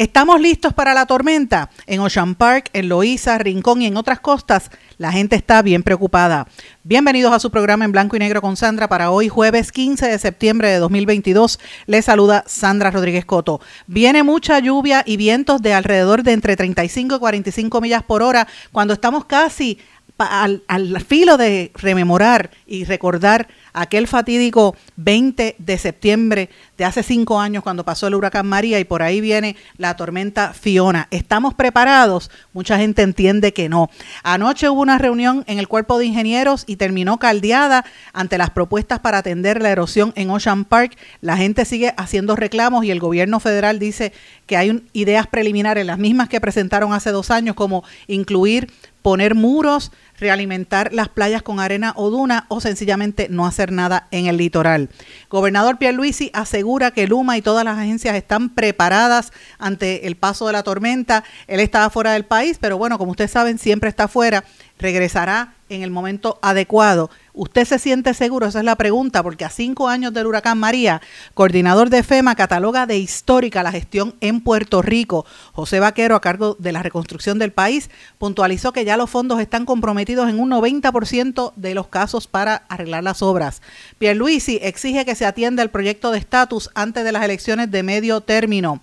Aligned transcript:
Estamos 0.00 0.40
listos 0.40 0.72
para 0.72 0.94
la 0.94 1.04
tormenta. 1.04 1.68
En 1.86 2.00
Ocean 2.00 2.34
Park, 2.34 2.70
en 2.72 2.88
Loíza, 2.88 3.36
Rincón 3.36 3.82
y 3.82 3.86
en 3.86 3.98
otras 3.98 4.18
costas, 4.18 4.70
la 4.96 5.12
gente 5.12 5.36
está 5.36 5.60
bien 5.60 5.82
preocupada. 5.82 6.46
Bienvenidos 6.84 7.34
a 7.34 7.38
su 7.38 7.50
programa 7.50 7.84
en 7.84 7.92
blanco 7.92 8.16
y 8.16 8.18
negro 8.18 8.40
con 8.40 8.56
Sandra 8.56 8.88
para 8.88 9.10
hoy, 9.10 9.28
jueves 9.28 9.72
15 9.72 10.08
de 10.08 10.18
septiembre 10.18 10.70
de 10.70 10.78
2022. 10.78 11.60
Les 11.84 12.06
saluda 12.06 12.44
Sandra 12.46 12.90
Rodríguez 12.90 13.26
Coto. 13.26 13.60
Viene 13.86 14.22
mucha 14.22 14.58
lluvia 14.58 15.02
y 15.04 15.18
vientos 15.18 15.60
de 15.60 15.74
alrededor 15.74 16.22
de 16.22 16.32
entre 16.32 16.56
35 16.56 17.16
y 17.16 17.18
45 17.18 17.80
millas 17.82 18.02
por 18.02 18.22
hora 18.22 18.48
cuando 18.72 18.94
estamos 18.94 19.26
casi 19.26 19.80
al, 20.26 20.62
al 20.68 21.00
filo 21.02 21.36
de 21.36 21.70
rememorar 21.74 22.50
y 22.66 22.84
recordar 22.84 23.48
aquel 23.72 24.06
fatídico 24.06 24.76
20 24.96 25.56
de 25.58 25.78
septiembre 25.78 26.50
de 26.76 26.84
hace 26.84 27.02
cinco 27.02 27.40
años 27.40 27.62
cuando 27.62 27.84
pasó 27.84 28.06
el 28.06 28.14
huracán 28.14 28.46
María 28.46 28.80
y 28.80 28.84
por 28.84 29.02
ahí 29.02 29.20
viene 29.20 29.56
la 29.76 29.96
tormenta 29.96 30.52
Fiona. 30.52 31.08
¿Estamos 31.10 31.54
preparados? 31.54 32.30
Mucha 32.52 32.78
gente 32.78 33.02
entiende 33.02 33.52
que 33.52 33.68
no. 33.68 33.90
Anoche 34.22 34.68
hubo 34.68 34.80
una 34.80 34.98
reunión 34.98 35.44
en 35.46 35.58
el 35.58 35.68
cuerpo 35.68 35.98
de 35.98 36.06
ingenieros 36.06 36.64
y 36.66 36.76
terminó 36.76 37.18
caldeada 37.18 37.84
ante 38.12 38.38
las 38.38 38.50
propuestas 38.50 39.00
para 39.00 39.18
atender 39.18 39.60
la 39.60 39.70
erosión 39.70 40.12
en 40.16 40.30
Ocean 40.30 40.64
Park. 40.64 40.96
La 41.20 41.36
gente 41.36 41.64
sigue 41.64 41.94
haciendo 41.96 42.36
reclamos 42.36 42.84
y 42.84 42.90
el 42.90 43.00
gobierno 43.00 43.40
federal 43.40 43.78
dice 43.78 44.12
que 44.46 44.56
hay 44.56 44.82
ideas 44.92 45.26
preliminares, 45.26 45.86
las 45.86 45.98
mismas 45.98 46.28
que 46.28 46.40
presentaron 46.40 46.92
hace 46.92 47.12
dos 47.12 47.30
años, 47.30 47.54
como 47.54 47.84
incluir 48.08 48.72
poner 49.02 49.34
muros, 49.34 49.92
realimentar 50.18 50.92
las 50.92 51.08
playas 51.08 51.42
con 51.42 51.60
arena 51.60 51.92
o 51.96 52.10
duna 52.10 52.46
o 52.48 52.60
sencillamente 52.60 53.28
no 53.30 53.46
hacer 53.46 53.72
nada 53.72 54.08
en 54.10 54.26
el 54.26 54.36
litoral. 54.36 54.90
Gobernador 55.28 55.78
Pierluisi 55.78 56.30
asegura 56.34 56.90
que 56.90 57.06
Luma 57.06 57.36
y 57.36 57.42
todas 57.42 57.64
las 57.64 57.78
agencias 57.78 58.14
están 58.14 58.50
preparadas 58.50 59.32
ante 59.58 60.06
el 60.06 60.16
paso 60.16 60.46
de 60.46 60.52
la 60.52 60.62
tormenta. 60.62 61.24
Él 61.46 61.60
estaba 61.60 61.90
fuera 61.90 62.12
del 62.12 62.24
país, 62.24 62.58
pero 62.60 62.78
bueno, 62.78 62.98
como 62.98 63.12
ustedes 63.12 63.30
saben, 63.30 63.58
siempre 63.58 63.88
está 63.88 64.08
fuera. 64.08 64.44
Regresará 64.78 65.54
en 65.70 65.82
el 65.82 65.90
momento 65.90 66.38
adecuado. 66.42 67.10
¿Usted 67.32 67.64
se 67.64 67.78
siente 67.78 68.12
seguro? 68.12 68.46
Esa 68.46 68.58
es 68.58 68.64
la 68.64 68.76
pregunta, 68.76 69.22
porque 69.22 69.44
a 69.44 69.50
cinco 69.50 69.88
años 69.88 70.12
del 70.12 70.26
huracán 70.26 70.58
María, 70.58 71.00
coordinador 71.32 71.88
de 71.88 72.02
FEMA 72.02 72.34
cataloga 72.34 72.86
de 72.86 72.98
histórica 72.98 73.62
la 73.62 73.72
gestión 73.72 74.14
en 74.20 74.40
Puerto 74.40 74.82
Rico. 74.82 75.24
José 75.52 75.80
Vaquero, 75.80 76.16
a 76.16 76.20
cargo 76.20 76.56
de 76.58 76.72
la 76.72 76.82
reconstrucción 76.82 77.38
del 77.38 77.52
país, 77.52 77.88
puntualizó 78.18 78.72
que 78.72 78.84
ya 78.84 78.96
los 78.96 79.08
fondos 79.08 79.40
están 79.40 79.64
comprometidos 79.64 80.28
en 80.28 80.40
un 80.40 80.50
90% 80.50 81.52
de 81.54 81.74
los 81.74 81.86
casos 81.86 82.26
para 82.26 82.56
arreglar 82.68 83.04
las 83.04 83.22
obras. 83.22 83.62
Pierluisi 83.98 84.58
exige 84.62 85.04
que 85.04 85.14
se 85.14 85.24
atienda 85.24 85.62
el 85.62 85.70
proyecto 85.70 86.10
de 86.10 86.18
estatus 86.18 86.68
antes 86.74 87.04
de 87.04 87.12
las 87.12 87.22
elecciones 87.22 87.70
de 87.70 87.82
medio 87.84 88.20
término. 88.20 88.82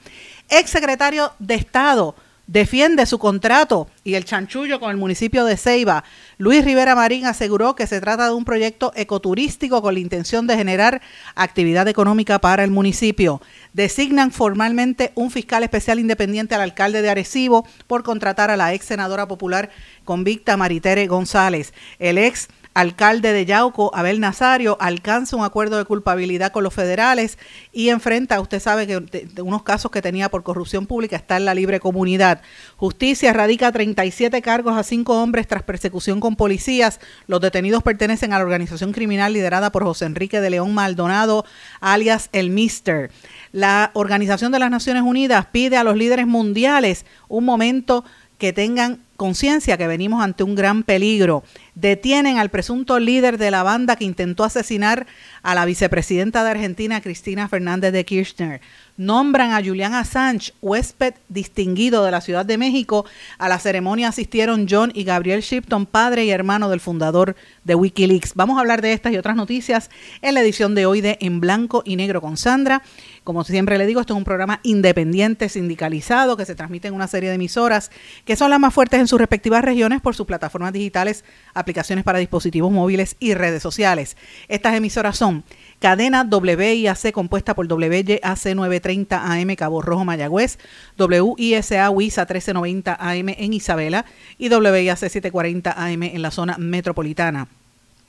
Ex 0.49 0.69
secretario 0.69 1.33
de 1.39 1.55
Estado 1.55 2.15
defiende 2.47 3.05
su 3.05 3.19
contrato 3.19 3.89
y 4.03 4.15
el 4.15 4.25
chanchullo 4.25 4.79
con 4.79 4.89
el 4.89 4.97
municipio 4.97 5.45
de 5.45 5.57
Ceiba. 5.57 6.03
Luis 6.37 6.63
Rivera 6.63 6.95
Marín 6.95 7.25
aseguró 7.25 7.75
que 7.75 7.87
se 7.87 7.99
trata 7.99 8.27
de 8.27 8.33
un 8.33 8.45
proyecto 8.45 8.93
ecoturístico 8.95 9.81
con 9.81 9.93
la 9.93 9.99
intención 9.99 10.47
de 10.47 10.55
generar 10.55 11.01
actividad 11.35 11.87
económica 11.87 12.39
para 12.39 12.63
el 12.63 12.71
municipio. 12.71 13.41
Designan 13.73 14.31
formalmente 14.31 15.11
un 15.15 15.29
fiscal 15.29 15.63
especial 15.63 15.99
independiente 15.99 16.55
al 16.55 16.61
alcalde 16.61 17.01
de 17.01 17.09
Arecibo 17.09 17.67
por 17.85 18.03
contratar 18.03 18.49
a 18.49 18.57
la 18.57 18.73
ex 18.73 18.85
senadora 18.85 19.27
popular 19.27 19.69
convicta 20.05 20.57
Maritere 20.57 21.05
González. 21.07 21.73
El 21.99 22.17
ex 22.17 22.47
alcalde 22.77 23.33
de 23.33 23.43
Yauco, 23.43 23.89
Abel 23.95 24.19
Nazario, 24.19 24.77
alcanza 24.79 25.35
un 25.35 25.43
acuerdo 25.43 25.79
de 25.79 25.85
culpabilidad 25.85 26.51
con 26.51 26.63
los 26.63 26.75
federales 26.75 27.39
y 27.73 27.89
enfrenta, 27.89 28.39
usted 28.39 28.59
sabe 28.59 28.85
que 28.85 28.99
de, 28.99 29.41
unos 29.41 29.63
casos 29.63 29.89
que 29.89 30.03
tenía 30.03 30.29
por 30.29 30.43
corrupción 30.43 30.85
pública 30.85 31.15
está 31.15 31.37
en 31.37 31.45
la 31.45 31.55
libre 31.55 31.79
comunidad. 31.79 32.43
Justicia 32.75 33.33
radica 33.33 33.71
37 33.71 34.43
cargos 34.43 34.77
a 34.77 34.83
cinco 34.83 35.19
hombres 35.23 35.47
tras 35.47 35.63
persecución 35.63 36.19
con 36.19 36.35
policías. 36.35 36.99
Los 37.25 37.41
detenidos 37.41 37.81
pertenecen 37.81 38.31
a 38.31 38.37
la 38.37 38.43
organización 38.43 38.91
criminal 38.91 39.33
liderada 39.33 39.71
por 39.71 39.83
José 39.83 40.05
Enrique 40.05 40.39
de 40.39 40.51
León 40.51 40.75
Maldonado, 40.75 41.45
alias 41.79 42.29
el 42.31 42.51
Mister. 42.51 43.09
La 43.53 43.89
Organización 43.95 44.51
de 44.51 44.59
las 44.59 44.69
Naciones 44.69 45.01
Unidas 45.01 45.47
pide 45.51 45.77
a 45.77 45.83
los 45.83 45.97
líderes 45.97 46.27
mundiales 46.27 47.07
un 47.27 47.43
momento 47.43 48.05
que 48.37 48.53
tengan 48.53 48.99
conciencia 49.17 49.77
que 49.77 49.87
venimos 49.87 50.23
ante 50.23 50.43
un 50.43 50.55
gran 50.55 50.83
peligro. 50.83 51.43
Detienen 51.75 52.37
al 52.37 52.49
presunto 52.49 52.99
líder 52.99 53.37
de 53.37 53.51
la 53.51 53.63
banda 53.63 53.95
que 53.95 54.05
intentó 54.05 54.43
asesinar 54.43 55.05
a 55.43 55.53
la 55.53 55.65
vicepresidenta 55.65 56.43
de 56.43 56.51
Argentina, 56.51 57.01
Cristina 57.01 57.47
Fernández 57.49 57.91
de 57.91 58.05
Kirchner. 58.05 58.61
Nombran 58.95 59.51
a 59.51 59.63
Julian 59.63 59.93
Assange, 59.93 60.53
huésped 60.61 61.13
distinguido 61.29 62.03
de 62.03 62.09
la 62.09 62.21
Ciudad 62.21 62.45
de 62.45 62.57
México. 62.57 63.05
A 63.37 63.47
la 63.47 63.59
ceremonia 63.59 64.07
asistieron 64.07 64.65
John 64.67 64.91
y 64.95 65.03
Gabriel 65.03 65.41
Shipton, 65.41 65.85
padre 65.85 66.25
y 66.25 66.31
hermano 66.31 66.69
del 66.69 66.79
fundador 66.79 67.35
de 67.63 67.75
Wikileaks. 67.75 68.33
Vamos 68.33 68.57
a 68.57 68.61
hablar 68.61 68.81
de 68.81 68.93
estas 68.93 69.13
y 69.13 69.17
otras 69.17 69.35
noticias 69.35 69.91
en 70.23 70.33
la 70.33 70.41
edición 70.41 70.73
de 70.73 70.87
hoy 70.87 71.01
de 71.01 71.17
En 71.21 71.39
Blanco 71.39 71.83
y 71.85 71.95
Negro 71.95 72.21
con 72.21 72.37
Sandra. 72.37 72.81
Como 73.27 73.43
siempre 73.43 73.77
le 73.77 73.85
digo, 73.85 73.99
esto 73.99 74.13
es 74.13 74.17
un 74.17 74.23
programa 74.23 74.61
independiente, 74.63 75.49
sindicalizado, 75.49 76.37
que 76.37 76.45
se 76.45 76.55
transmite 76.55 76.87
en 76.87 76.93
una 76.93 77.09
serie 77.09 77.27
de 77.27 77.35
emisoras 77.35 77.91
que 78.23 78.37
son 78.37 78.49
las 78.49 78.57
más 78.57 78.73
fuertes 78.73 79.01
en 79.01 79.07
sus 79.09 79.19
respectivas 79.19 79.65
regiones 79.65 79.99
por 79.99 80.15
sus 80.15 80.25
plataformas 80.25 80.71
digitales, 80.71 81.25
aplicaciones 81.53 82.05
para 82.05 82.19
dispositivos 82.19 82.71
móviles 82.71 83.17
y 83.19 83.33
redes 83.33 83.61
sociales. 83.61 84.15
Estas 84.47 84.75
emisoras 84.75 85.17
son 85.17 85.43
cadena 85.79 86.23
WIAC 86.23 87.11
compuesta 87.11 87.53
por 87.53 87.67
WYAC 87.67 88.55
930 88.55 89.33
AM 89.33 89.55
Cabo 89.57 89.81
Rojo 89.81 90.05
Mayagüez, 90.05 90.57
WISA 90.97 91.89
WISA 91.89 92.21
1390 92.21 92.97
AM 92.97 93.27
en 93.27 93.51
Isabela 93.51 94.05
y 94.37 94.47
WIAC 94.47 94.99
740 94.99 95.73
AM 95.73 96.03
en 96.03 96.21
la 96.21 96.31
zona 96.31 96.55
metropolitana. 96.57 97.49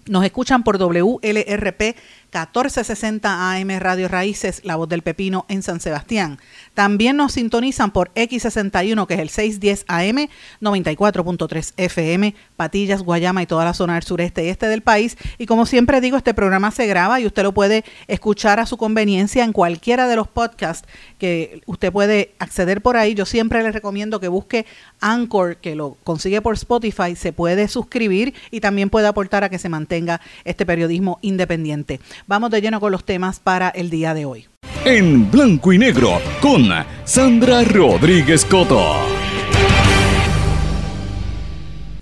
Nos 0.08 0.24
escuchan 0.24 0.62
por 0.62 0.78
WLRP 0.78 1.96
1460 2.28 3.52
AM 3.52 3.70
Radio 3.78 4.06
Raíces, 4.06 4.60
La 4.62 4.76
Voz 4.76 4.86
del 4.90 5.00
Pepino 5.00 5.46
en 5.48 5.62
San 5.62 5.80
Sebastián. 5.80 6.38
También 6.74 7.16
nos 7.16 7.32
sintonizan 7.32 7.90
por 7.90 8.12
X61, 8.12 9.06
que 9.06 9.14
es 9.14 9.20
el 9.20 9.30
610 9.30 9.86
AM, 9.88 10.28
94.3 10.60 11.72
FM, 11.78 12.34
Patillas, 12.56 13.02
Guayama 13.02 13.42
y 13.42 13.46
toda 13.46 13.64
la 13.64 13.72
zona 13.72 13.94
del 13.94 14.02
sureste 14.02 14.44
y 14.44 14.48
este 14.48 14.68
del 14.68 14.82
país. 14.82 15.16
Y 15.38 15.46
como 15.46 15.64
siempre 15.64 16.02
digo, 16.02 16.18
este 16.18 16.34
programa 16.34 16.70
se 16.70 16.86
graba 16.86 17.18
y 17.18 17.24
usted 17.24 17.44
lo 17.44 17.52
puede 17.52 17.82
escuchar 18.08 18.60
a 18.60 18.66
su 18.66 18.76
conveniencia 18.76 19.42
en 19.42 19.54
cualquiera 19.54 20.06
de 20.06 20.16
los 20.16 20.28
podcasts 20.28 20.86
que 21.18 21.62
usted 21.64 21.90
puede 21.90 22.34
acceder 22.38 22.82
por 22.82 22.98
ahí. 22.98 23.14
Yo 23.14 23.24
siempre 23.24 23.62
les 23.62 23.72
recomiendo 23.72 24.20
que 24.20 24.28
busque 24.28 24.66
Anchor, 25.00 25.56
que 25.56 25.74
lo 25.74 25.96
consigue 26.04 26.42
por 26.42 26.54
Spotify, 26.54 27.16
se 27.16 27.32
puede 27.32 27.68
suscribir 27.68 28.34
y 28.50 28.60
también 28.60 28.90
puede 28.90 29.06
aportar 29.06 29.44
a 29.44 29.48
que 29.48 29.58
se 29.58 29.70
mantenga 29.70 30.20
este 30.44 30.66
periodismo 30.66 31.18
independiente. 31.22 32.00
Vamos 32.26 32.50
de 32.50 32.60
lleno 32.60 32.80
con 32.80 32.92
los 32.92 33.04
temas 33.04 33.40
para 33.40 33.68
el 33.68 33.90
día 33.90 34.14
de 34.14 34.24
hoy. 34.24 34.46
En 34.84 35.30
blanco 35.30 35.72
y 35.72 35.78
negro 35.78 36.20
con 36.40 36.68
Sandra 37.04 37.62
Rodríguez 37.64 38.44
Coto. 38.44 39.17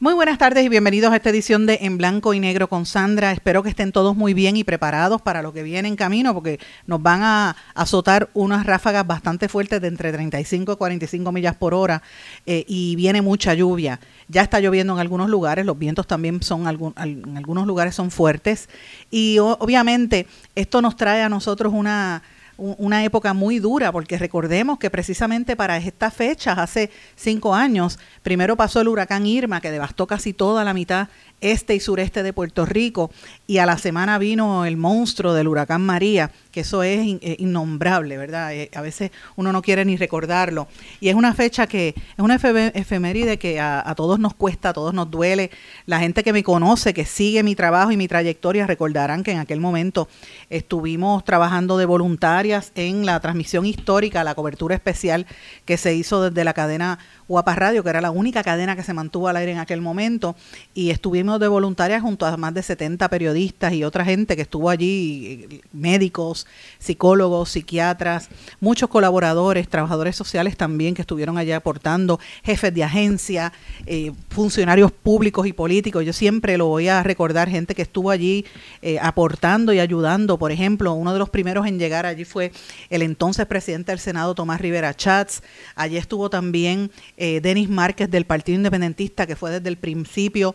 Muy 0.06 0.14
buenas 0.14 0.38
tardes 0.38 0.64
y 0.64 0.68
bienvenidos 0.68 1.12
a 1.12 1.16
esta 1.16 1.30
edición 1.30 1.66
de 1.66 1.80
En 1.82 1.98
Blanco 1.98 2.32
y 2.32 2.38
Negro 2.38 2.68
con 2.68 2.86
Sandra. 2.86 3.32
Espero 3.32 3.64
que 3.64 3.70
estén 3.70 3.90
todos 3.90 4.14
muy 4.14 4.34
bien 4.34 4.56
y 4.56 4.62
preparados 4.62 5.20
para 5.20 5.42
lo 5.42 5.52
que 5.52 5.64
viene 5.64 5.88
en 5.88 5.96
camino 5.96 6.32
porque 6.32 6.60
nos 6.86 7.02
van 7.02 7.24
a 7.24 7.56
azotar 7.74 8.30
unas 8.32 8.66
ráfagas 8.66 9.04
bastante 9.04 9.48
fuertes 9.48 9.80
de 9.80 9.88
entre 9.88 10.12
35 10.12 10.74
y 10.74 10.76
45 10.76 11.32
millas 11.32 11.56
por 11.56 11.74
hora 11.74 12.04
eh, 12.46 12.64
y 12.68 12.94
viene 12.94 13.20
mucha 13.20 13.52
lluvia. 13.54 13.98
Ya 14.28 14.42
está 14.42 14.60
lloviendo 14.60 14.92
en 14.92 15.00
algunos 15.00 15.28
lugares, 15.28 15.66
los 15.66 15.76
vientos 15.76 16.06
también 16.06 16.40
son 16.40 16.68
en 16.68 17.36
algunos 17.36 17.66
lugares 17.66 17.96
son 17.96 18.12
fuertes 18.12 18.68
y 19.10 19.40
obviamente 19.40 20.28
esto 20.54 20.82
nos 20.82 20.94
trae 20.94 21.22
a 21.22 21.28
nosotros 21.28 21.72
una 21.74 22.22
una 22.56 23.04
época 23.04 23.34
muy 23.34 23.58
dura, 23.58 23.92
porque 23.92 24.18
recordemos 24.18 24.78
que 24.78 24.90
precisamente 24.90 25.56
para 25.56 25.76
estas 25.76 26.14
fechas, 26.14 26.58
hace 26.58 26.90
cinco 27.14 27.54
años, 27.54 27.98
primero 28.22 28.56
pasó 28.56 28.80
el 28.80 28.88
huracán 28.88 29.26
Irma, 29.26 29.60
que 29.60 29.70
devastó 29.70 30.06
casi 30.06 30.32
toda 30.32 30.64
la 30.64 30.74
mitad 30.74 31.08
este 31.40 31.74
y 31.74 31.80
sureste 31.80 32.22
de 32.22 32.32
Puerto 32.32 32.64
Rico 32.64 33.10
y 33.46 33.58
a 33.58 33.66
la 33.66 33.76
semana 33.78 34.18
vino 34.18 34.64
el 34.64 34.76
monstruo 34.76 35.34
del 35.34 35.48
huracán 35.48 35.82
María, 35.82 36.30
que 36.50 36.60
eso 36.60 36.82
es 36.82 37.00
eh, 37.20 37.36
innombrable, 37.38 38.16
¿verdad? 38.16 38.54
Eh, 38.54 38.70
a 38.74 38.80
veces 38.80 39.10
uno 39.36 39.52
no 39.52 39.60
quiere 39.60 39.84
ni 39.84 39.96
recordarlo. 39.96 40.66
Y 41.00 41.08
es 41.10 41.14
una 41.14 41.34
fecha 41.34 41.66
que, 41.66 41.88
es 41.88 42.18
una 42.18 42.36
efeméride 42.36 43.38
que 43.38 43.60
a, 43.60 43.94
todos 43.96 44.18
nos 44.18 44.34
cuesta, 44.34 44.70
a 44.70 44.72
todos 44.72 44.94
nos 44.94 45.10
duele. 45.10 45.50
La 45.84 46.00
gente 46.00 46.24
que 46.24 46.32
me 46.32 46.42
conoce, 46.42 46.94
que 46.94 47.04
sigue 47.04 47.42
mi 47.42 47.54
trabajo 47.54 47.92
y 47.92 47.96
mi 47.96 48.08
trayectoria, 48.08 48.66
recordarán 48.66 49.22
que 49.22 49.32
en 49.32 49.38
aquel 49.38 49.60
momento 49.60 50.08
estuvimos 50.48 51.24
trabajando 51.24 51.76
de 51.76 51.84
voluntarias 51.84 52.72
en 52.74 53.04
la 53.04 53.20
transmisión 53.20 53.66
histórica, 53.66 54.24
la 54.24 54.34
cobertura 54.34 54.74
especial 54.74 55.26
que 55.64 55.76
se 55.76 55.94
hizo 55.94 56.22
desde 56.22 56.44
la 56.44 56.54
cadena 56.54 56.98
Guapa 57.28 57.54
Radio, 57.54 57.82
que 57.82 57.90
era 57.90 58.00
la 58.00 58.10
única 58.10 58.42
cadena 58.42 58.76
que 58.76 58.82
se 58.82 58.94
mantuvo 58.94 59.28
al 59.28 59.36
aire 59.36 59.52
en 59.52 59.58
aquel 59.58 59.80
momento, 59.80 60.36
y 60.74 60.90
estuvimos 60.90 61.25
de 61.26 61.48
voluntarias 61.48 62.02
junto 62.02 62.24
a 62.24 62.36
más 62.36 62.54
de 62.54 62.62
70 62.62 63.08
periodistas 63.08 63.72
y 63.72 63.82
otra 63.82 64.04
gente 64.04 64.36
que 64.36 64.42
estuvo 64.42 64.70
allí, 64.70 65.60
médicos, 65.72 66.46
psicólogos, 66.78 67.50
psiquiatras, 67.50 68.28
muchos 68.60 68.88
colaboradores, 68.88 69.68
trabajadores 69.68 70.14
sociales 70.14 70.56
también 70.56 70.94
que 70.94 71.02
estuvieron 71.02 71.36
allá 71.36 71.56
aportando, 71.56 72.20
jefes 72.44 72.72
de 72.72 72.84
agencia, 72.84 73.52
eh, 73.86 74.12
funcionarios 74.30 74.92
públicos 74.92 75.46
y 75.46 75.52
políticos. 75.52 76.04
Yo 76.04 76.12
siempre 76.12 76.56
lo 76.56 76.66
voy 76.66 76.86
a 76.88 77.02
recordar, 77.02 77.48
gente 77.48 77.74
que 77.74 77.82
estuvo 77.82 78.10
allí 78.10 78.44
eh, 78.80 78.98
aportando 79.00 79.72
y 79.72 79.80
ayudando. 79.80 80.38
Por 80.38 80.52
ejemplo, 80.52 80.92
uno 80.94 81.12
de 81.12 81.18
los 81.18 81.28
primeros 81.28 81.66
en 81.66 81.78
llegar 81.78 82.06
allí 82.06 82.24
fue 82.24 82.52
el 82.88 83.02
entonces 83.02 83.46
presidente 83.46 83.90
del 83.90 83.98
Senado, 83.98 84.34
Tomás 84.36 84.60
Rivera 84.60 84.94
Chats. 84.94 85.42
Allí 85.74 85.96
estuvo 85.96 86.30
también 86.30 86.92
eh, 87.16 87.40
Denis 87.40 87.68
Márquez 87.68 88.10
del 88.10 88.26
Partido 88.26 88.56
Independentista, 88.56 89.26
que 89.26 89.34
fue 89.34 89.50
desde 89.50 89.68
el 89.68 89.76
principio, 89.76 90.54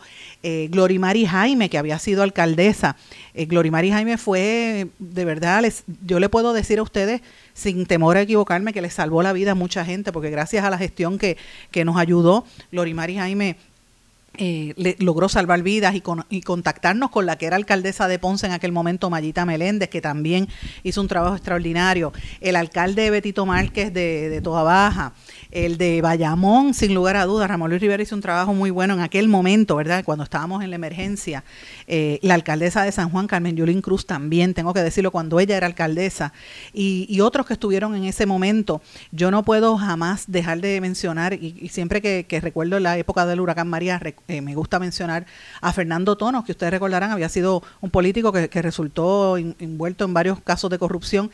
Glorimari 0.69 1.25
Jaime, 1.25 1.69
que 1.69 1.77
había 1.77 1.99
sido 1.99 2.23
alcaldesa. 2.23 2.95
Eh, 3.33 3.45
Glorimari 3.45 3.91
Jaime 3.91 4.17
fue, 4.17 4.87
de 4.99 5.25
verdad, 5.25 5.61
les, 5.61 5.83
yo 6.05 6.19
le 6.19 6.29
puedo 6.29 6.53
decir 6.53 6.79
a 6.79 6.83
ustedes, 6.83 7.21
sin 7.53 7.85
temor 7.85 8.17
a 8.17 8.21
equivocarme, 8.21 8.73
que 8.73 8.81
le 8.81 8.89
salvó 8.89 9.23
la 9.23 9.33
vida 9.33 9.51
a 9.51 9.55
mucha 9.55 9.85
gente, 9.85 10.11
porque 10.11 10.29
gracias 10.29 10.63
a 10.63 10.69
la 10.69 10.77
gestión 10.77 11.17
que, 11.17 11.37
que 11.71 11.85
nos 11.85 11.97
ayudó, 11.97 12.45
Glorimari 12.71 13.15
Jaime 13.15 13.57
eh, 14.37 14.73
le, 14.77 14.95
logró 14.99 15.27
salvar 15.27 15.61
vidas 15.61 15.93
y, 15.93 16.41
contactarnos 16.41 17.11
con 17.11 17.25
la 17.25 17.37
que 17.37 17.47
era 17.47 17.57
alcaldesa 17.57 18.07
de 18.07 18.17
Ponce 18.17 18.45
en 18.45 18.53
aquel 18.53 18.71
momento, 18.71 19.09
Mayita 19.09 19.45
Meléndez, 19.45 19.89
que 19.89 20.01
también 20.01 20.47
hizo 20.83 21.01
un 21.01 21.07
trabajo 21.07 21.35
extraordinario, 21.35 22.13
el 22.39 22.55
alcalde 22.55 23.09
Betito 23.11 23.45
Márquez 23.45 23.93
de, 23.93 24.29
de 24.29 24.39
Baja, 24.39 25.13
el 25.51 25.77
de 25.77 26.01
Bayamón, 26.01 26.73
sin 26.73 26.93
lugar 26.93 27.17
a 27.17 27.25
dudas, 27.25 27.49
Ramón 27.49 27.69
Luis 27.69 27.81
Rivera 27.81 28.01
hizo 28.01 28.15
un 28.15 28.21
trabajo 28.21 28.53
muy 28.53 28.69
bueno 28.69 28.93
en 28.93 29.01
aquel 29.01 29.27
momento, 29.27 29.75
¿verdad? 29.75 30.03
Cuando 30.03 30.23
estábamos 30.23 30.63
en 30.63 30.69
la 30.69 30.77
emergencia. 30.77 31.43
Eh, 31.87 32.19
la 32.21 32.35
alcaldesa 32.35 32.83
de 32.83 32.91
San 32.91 33.09
Juan, 33.09 33.27
Carmen 33.27 33.55
Yulín 33.55 33.81
Cruz, 33.81 34.05
también, 34.05 34.53
tengo 34.53 34.73
que 34.73 34.81
decirlo, 34.81 35.11
cuando 35.11 35.39
ella 35.39 35.57
era 35.57 35.67
alcaldesa, 35.67 36.33
y, 36.73 37.19
otros 37.21 37.45
que 37.45 37.53
estuvieron 37.53 37.93
en 37.95 38.05
ese 38.05 38.25
momento. 38.25 38.81
Yo 39.11 39.29
no 39.29 39.43
puedo 39.43 39.77
jamás 39.77 40.23
dejar 40.27 40.59
de 40.59 40.81
mencionar, 40.81 41.33
y, 41.33 41.69
siempre 41.69 42.01
que, 42.01 42.41
recuerdo 42.41 42.79
la 42.79 42.97
época 42.97 43.25
del 43.25 43.41
huracán 43.41 43.67
María, 43.67 43.99
eh, 44.27 44.41
me 44.41 44.55
gusta 44.55 44.79
mencionar 44.79 45.25
a 45.61 45.73
Fernando 45.73 46.15
Tonos, 46.17 46.45
que 46.45 46.51
ustedes 46.51 46.71
recordarán, 46.71 47.11
había 47.11 47.29
sido 47.29 47.63
un 47.81 47.89
político 47.89 48.31
que, 48.31 48.61
resultó 48.61 49.37
envuelto 49.37 50.05
en 50.05 50.13
varios 50.13 50.39
casos 50.41 50.69
de 50.69 50.79
corrupción, 50.79 51.31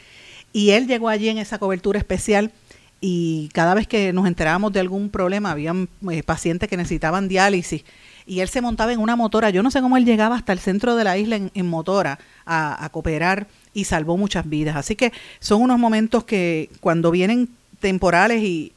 y 0.53 0.71
él 0.71 0.87
llegó 0.87 1.09
allí 1.09 1.29
en 1.29 1.37
esa 1.37 1.59
cobertura 1.59 1.99
especial 1.99 2.51
y 2.99 3.49
cada 3.53 3.75
vez 3.75 3.87
que 3.87 4.11
nos 4.11 4.25
enterábamos 4.25 4.73
de 4.73 4.79
algún 4.79 5.09
problema, 5.09 5.51
habían 5.51 5.87
eh, 6.09 6.23
pacientes 6.23 6.67
que 6.67 6.77
necesitaban 6.77 7.27
diálisis 7.27 7.83
y 8.25 8.39
él 8.39 8.49
se 8.49 8.61
montaba 8.61 8.91
en 8.91 8.99
una 8.99 9.15
motora. 9.15 9.51
Yo 9.51 9.61
no 9.61 9.71
sé 9.71 9.81
cómo 9.81 9.97
él 9.97 10.05
llegaba 10.05 10.35
hasta 10.35 10.51
el 10.51 10.59
centro 10.59 10.95
de 10.95 11.03
la 11.03 11.17
isla 11.17 11.39
en, 11.53 11.67
motora 11.67 12.17
a, 12.45 12.83
a, 12.83 12.89
cooperar 12.89 13.47
y 13.73 13.83
salvó 13.83 14.17
muchas 14.17 14.49
vidas. 14.49 14.75
Así 14.75 14.95
que 14.95 15.13
son 15.39 15.61
unos 15.61 15.77
momentos 15.77 16.23
que 16.23 16.69
cuando 16.81 17.11
vienen 17.11 17.49
temporales 17.79 18.41
y, 18.43 18.71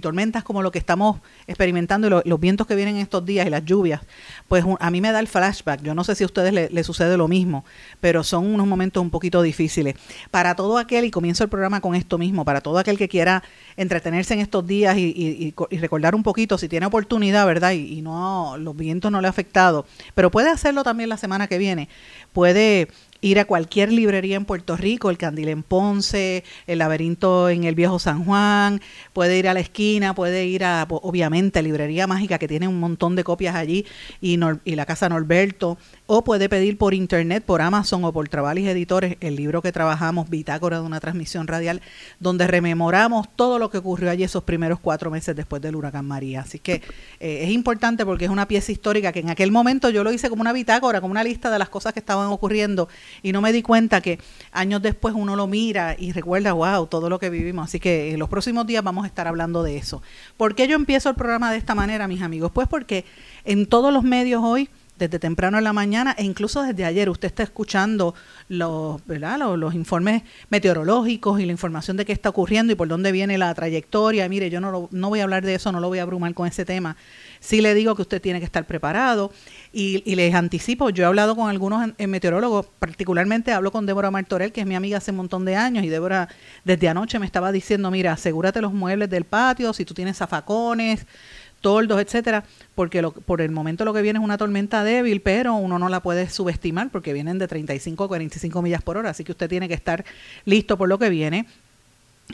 tormentas 0.00 0.44
como 0.44 0.62
lo 0.62 0.70
que 0.70 0.78
estamos 0.78 1.20
experimentando 1.46 2.06
y 2.06 2.28
los 2.28 2.40
vientos 2.40 2.66
que 2.66 2.74
vienen 2.74 2.96
estos 2.96 3.24
días 3.24 3.46
y 3.46 3.50
las 3.50 3.64
lluvias, 3.64 4.00
pues 4.48 4.64
a 4.78 4.90
mí 4.90 5.00
me 5.00 5.12
da 5.12 5.20
el 5.20 5.28
flashback. 5.28 5.82
Yo 5.82 5.94
no 5.94 6.04
sé 6.04 6.14
si 6.14 6.22
a 6.22 6.26
ustedes 6.26 6.52
les 6.52 6.72
le 6.72 6.84
sucede 6.84 7.16
lo 7.16 7.28
mismo, 7.28 7.64
pero 8.00 8.22
son 8.22 8.46
unos 8.46 8.66
momentos 8.66 9.02
un 9.02 9.10
poquito 9.10 9.42
difíciles. 9.42 9.94
Para 10.30 10.54
todo 10.54 10.78
aquel, 10.78 11.04
y 11.04 11.10
comienzo 11.10 11.44
el 11.44 11.50
programa 11.50 11.80
con 11.80 11.94
esto 11.94 12.18
mismo, 12.18 12.44
para 12.44 12.60
todo 12.60 12.78
aquel 12.78 12.98
que 12.98 13.08
quiera 13.08 13.42
entretenerse 13.76 14.34
en 14.34 14.40
estos 14.40 14.66
días 14.66 14.96
y, 14.96 15.54
recordar 15.70 16.14
un 16.14 16.22
poquito, 16.22 16.58
si 16.58 16.68
tiene 16.68 16.86
oportunidad, 16.86 17.46
¿verdad? 17.46 17.72
Y, 17.72 18.02
no 18.02 18.56
los 18.58 18.76
vientos 18.76 19.10
no 19.10 19.20
le 19.20 19.26
ha 19.26 19.30
afectado, 19.30 19.86
pero 20.14 20.30
puede 20.30 20.50
hacerlo 20.50 20.84
también 20.84 21.08
la 21.08 21.16
semana 21.16 21.46
que 21.48 21.58
viene. 21.58 21.88
Puede 22.32 22.88
ir 23.26 23.40
a 23.40 23.44
cualquier 23.44 23.92
librería 23.92 24.36
en 24.36 24.44
Puerto 24.44 24.76
Rico, 24.76 25.10
el 25.10 25.18
Candil 25.18 25.48
en 25.48 25.62
Ponce, 25.62 26.44
el 26.66 26.78
Laberinto 26.78 27.48
en 27.48 27.64
el 27.64 27.74
Viejo 27.74 27.98
San 27.98 28.24
Juan, 28.24 28.80
puede 29.12 29.36
ir 29.38 29.48
a 29.48 29.54
la 29.54 29.60
esquina, 29.60 30.14
puede 30.14 30.46
ir 30.46 30.64
a, 30.64 30.86
obviamente, 30.88 31.62
Librería 31.62 32.06
Mágica, 32.06 32.38
que 32.38 32.46
tiene 32.48 32.68
un 32.68 32.78
montón 32.78 33.16
de 33.16 33.24
copias 33.24 33.56
allí, 33.56 33.84
y, 34.20 34.38
y 34.64 34.76
la 34.76 34.86
Casa 34.86 35.08
Norberto, 35.08 35.76
o 36.06 36.22
puede 36.22 36.48
pedir 36.48 36.78
por 36.78 36.94
internet, 36.94 37.42
por 37.44 37.60
Amazon 37.60 38.04
o 38.04 38.12
por 38.12 38.28
Travalis 38.28 38.68
Editores, 38.68 39.16
el 39.20 39.36
libro 39.36 39.60
que 39.60 39.72
trabajamos, 39.72 40.30
Bitácora 40.30 40.78
de 40.80 40.86
una 40.86 41.00
transmisión 41.00 41.46
radial, 41.48 41.82
donde 42.20 42.46
rememoramos 42.46 43.28
todo 43.34 43.58
lo 43.58 43.70
que 43.70 43.78
ocurrió 43.78 44.10
allí 44.10 44.22
esos 44.22 44.44
primeros 44.44 44.78
cuatro 44.78 45.10
meses 45.10 45.34
después 45.34 45.60
del 45.60 45.74
huracán 45.74 46.06
María. 46.06 46.42
Así 46.42 46.60
que 46.60 46.82
eh, 47.18 47.40
es 47.42 47.50
importante 47.50 48.06
porque 48.06 48.24
es 48.24 48.30
una 48.30 48.46
pieza 48.46 48.70
histórica 48.70 49.12
que 49.12 49.20
en 49.20 49.30
aquel 49.30 49.50
momento 49.50 49.90
yo 49.90 50.04
lo 50.04 50.12
hice 50.12 50.28
como 50.28 50.42
una 50.42 50.52
bitácora, 50.52 51.00
como 51.00 51.10
una 51.10 51.24
lista 51.24 51.50
de 51.50 51.58
las 51.58 51.68
cosas 51.68 51.92
que 51.92 51.98
estaban 51.98 52.28
ocurriendo 52.28 52.88
y 53.22 53.32
no 53.32 53.40
me 53.40 53.52
di 53.52 53.62
cuenta 53.62 54.00
que 54.00 54.20
años 54.52 54.82
después 54.82 55.14
uno 55.16 55.34
lo 55.34 55.48
mira 55.48 55.96
y 55.98 56.12
recuerda, 56.12 56.52
wow, 56.52 56.86
todo 56.86 57.10
lo 57.10 57.18
que 57.18 57.30
vivimos. 57.30 57.64
Así 57.64 57.80
que 57.80 58.12
en 58.12 58.18
los 58.20 58.28
próximos 58.28 58.66
días 58.66 58.84
vamos 58.84 59.04
a 59.04 59.08
estar 59.08 59.26
hablando 59.26 59.64
de 59.64 59.76
eso. 59.76 60.02
¿Por 60.36 60.54
qué 60.54 60.68
yo 60.68 60.76
empiezo 60.76 61.08
el 61.08 61.16
programa 61.16 61.50
de 61.50 61.58
esta 61.58 61.74
manera, 61.74 62.06
mis 62.06 62.22
amigos? 62.22 62.52
Pues 62.52 62.68
porque 62.68 63.04
en 63.44 63.66
todos 63.66 63.92
los 63.92 64.04
medios 64.04 64.42
hoy 64.44 64.68
desde 64.98 65.18
temprano 65.18 65.58
en 65.58 65.64
la 65.64 65.72
mañana 65.72 66.14
e 66.18 66.24
incluso 66.24 66.62
desde 66.62 66.84
ayer 66.84 67.08
usted 67.08 67.26
está 67.28 67.42
escuchando 67.42 68.14
los, 68.48 69.04
¿verdad? 69.06 69.38
los, 69.56 69.74
informes 69.74 70.22
meteorológicos 70.50 71.40
y 71.40 71.46
la 71.46 71.52
información 71.52 71.96
de 71.96 72.04
qué 72.04 72.12
está 72.12 72.28
ocurriendo 72.30 72.72
y 72.72 72.76
por 72.76 72.88
dónde 72.88 73.12
viene 73.12 73.38
la 73.38 73.54
trayectoria. 73.54 74.28
Mire, 74.28 74.50
yo 74.50 74.60
no, 74.60 74.88
no 74.90 75.08
voy 75.08 75.20
a 75.20 75.24
hablar 75.24 75.44
de 75.44 75.54
eso, 75.54 75.72
no 75.72 75.80
lo 75.80 75.88
voy 75.88 75.98
a 75.98 76.02
abrumar 76.02 76.34
con 76.34 76.46
ese 76.46 76.64
tema. 76.64 76.96
Sí 77.46 77.60
le 77.60 77.74
digo 77.74 77.94
que 77.94 78.02
usted 78.02 78.20
tiene 78.20 78.40
que 78.40 78.44
estar 78.44 78.66
preparado 78.66 79.30
y, 79.72 80.02
y 80.04 80.16
les 80.16 80.34
anticipo, 80.34 80.90
yo 80.90 81.04
he 81.04 81.06
hablado 81.06 81.36
con 81.36 81.48
algunos 81.48 81.92
meteorólogos, 81.96 82.66
particularmente 82.80 83.52
hablo 83.52 83.70
con 83.70 83.86
Débora 83.86 84.10
Martorell, 84.10 84.50
que 84.50 84.62
es 84.62 84.66
mi 84.66 84.74
amiga 84.74 84.98
hace 84.98 85.12
un 85.12 85.18
montón 85.18 85.44
de 85.44 85.54
años 85.54 85.84
y 85.84 85.88
Débora 85.88 86.28
desde 86.64 86.88
anoche 86.88 87.20
me 87.20 87.26
estaba 87.26 87.52
diciendo, 87.52 87.88
mira, 87.92 88.14
asegúrate 88.14 88.60
los 88.60 88.72
muebles 88.72 89.08
del 89.10 89.26
patio, 89.26 89.72
si 89.72 89.84
tú 89.84 89.94
tienes 89.94 90.16
zafacones, 90.16 91.06
toldos, 91.60 92.00
etcétera, 92.00 92.42
porque 92.74 93.00
por 93.02 93.40
el 93.40 93.52
momento 93.52 93.84
lo 93.84 93.94
que 93.94 94.02
viene 94.02 94.18
es 94.18 94.24
una 94.24 94.38
tormenta 94.38 94.82
débil, 94.82 95.22
pero 95.22 95.54
uno 95.54 95.78
no 95.78 95.88
la 95.88 96.02
puede 96.02 96.28
subestimar 96.28 96.90
porque 96.90 97.12
vienen 97.12 97.38
de 97.38 97.46
35 97.46 98.02
a 98.02 98.08
45 98.08 98.60
millas 98.60 98.82
por 98.82 98.96
hora, 98.96 99.10
así 99.10 99.22
que 99.22 99.30
usted 99.30 99.48
tiene 99.48 99.68
que 99.68 99.74
estar 99.74 100.04
listo 100.44 100.76
por 100.76 100.88
lo 100.88 100.98
que 100.98 101.10
viene. 101.10 101.46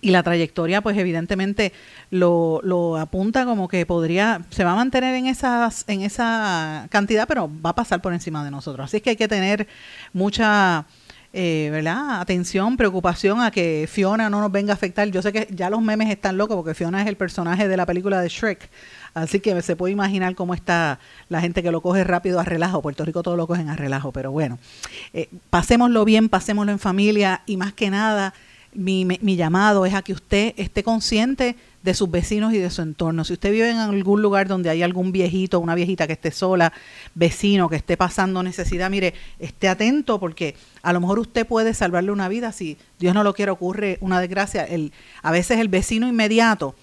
Y 0.00 0.10
la 0.10 0.22
trayectoria, 0.22 0.80
pues 0.80 0.96
evidentemente 0.96 1.72
lo, 2.10 2.60
lo 2.64 2.96
apunta 2.96 3.44
como 3.44 3.68
que 3.68 3.84
podría, 3.84 4.40
se 4.50 4.64
va 4.64 4.72
a 4.72 4.76
mantener 4.76 5.14
en, 5.14 5.26
esas, 5.26 5.84
en 5.86 6.00
esa 6.00 6.86
cantidad, 6.90 7.28
pero 7.28 7.50
va 7.64 7.70
a 7.70 7.74
pasar 7.74 8.00
por 8.00 8.14
encima 8.14 8.42
de 8.42 8.50
nosotros. 8.50 8.86
Así 8.86 9.00
que 9.00 9.10
hay 9.10 9.16
que 9.16 9.28
tener 9.28 9.68
mucha 10.14 10.86
eh, 11.34 11.70
¿verdad? 11.72 12.20
Atención, 12.20 12.76
preocupación 12.76 13.40
a 13.40 13.50
que 13.50 13.88
Fiona 13.90 14.28
no 14.28 14.42
nos 14.42 14.52
venga 14.52 14.72
a 14.72 14.74
afectar. 14.74 15.08
Yo 15.08 15.22
sé 15.22 15.32
que 15.32 15.48
ya 15.50 15.70
los 15.70 15.80
memes 15.80 16.10
están 16.10 16.36
locos 16.36 16.56
porque 16.56 16.74
Fiona 16.74 17.00
es 17.00 17.08
el 17.08 17.16
personaje 17.16 17.68
de 17.68 17.76
la 17.78 17.86
película 17.86 18.20
de 18.20 18.28
Shrek. 18.28 18.68
Así 19.14 19.40
que 19.40 19.60
se 19.62 19.74
puede 19.74 19.92
imaginar 19.92 20.34
cómo 20.34 20.52
está 20.52 20.98
la 21.30 21.40
gente 21.40 21.62
que 21.62 21.70
lo 21.70 21.80
coge 21.80 22.04
rápido 22.04 22.38
a 22.38 22.44
relajo. 22.44 22.82
Puerto 22.82 23.04
Rico 23.06 23.22
todo 23.22 23.36
lo 23.36 23.46
cogen 23.46 23.70
a 23.70 23.76
relajo, 23.76 24.12
pero 24.12 24.30
bueno, 24.30 24.58
eh, 25.14 25.30
pasémoslo 25.48 26.04
bien, 26.04 26.28
pasémoslo 26.28 26.70
en 26.70 26.78
familia 26.78 27.42
y 27.46 27.56
más 27.56 27.72
que 27.72 27.88
nada, 27.88 28.34
mi, 28.74 29.04
mi 29.04 29.36
llamado 29.36 29.86
es 29.86 29.94
a 29.94 30.02
que 30.02 30.12
usted 30.12 30.54
esté 30.56 30.82
consciente 30.82 31.56
de 31.82 31.94
sus 31.94 32.10
vecinos 32.10 32.54
y 32.54 32.58
de 32.58 32.70
su 32.70 32.82
entorno. 32.82 33.24
Si 33.24 33.32
usted 33.32 33.50
vive 33.50 33.70
en 33.70 33.78
algún 33.78 34.22
lugar 34.22 34.46
donde 34.46 34.70
hay 34.70 34.82
algún 34.82 35.12
viejito, 35.12 35.58
una 35.58 35.74
viejita 35.74 36.06
que 36.06 36.12
esté 36.12 36.30
sola, 36.30 36.72
vecino 37.14 37.68
que 37.68 37.76
esté 37.76 37.96
pasando 37.96 38.42
necesidad, 38.42 38.88
mire, 38.88 39.14
esté 39.38 39.68
atento 39.68 40.20
porque 40.20 40.54
a 40.82 40.92
lo 40.92 41.00
mejor 41.00 41.18
usted 41.18 41.46
puede 41.46 41.74
salvarle 41.74 42.12
una 42.12 42.28
vida 42.28 42.52
si 42.52 42.78
Dios 42.98 43.14
no 43.14 43.24
lo 43.24 43.34
quiere 43.34 43.50
ocurre 43.50 43.98
una 44.00 44.20
desgracia. 44.20 44.64
El, 44.64 44.92
a 45.22 45.32
veces 45.32 45.58
el 45.58 45.68
vecino 45.68 46.06
inmediato 46.06 46.74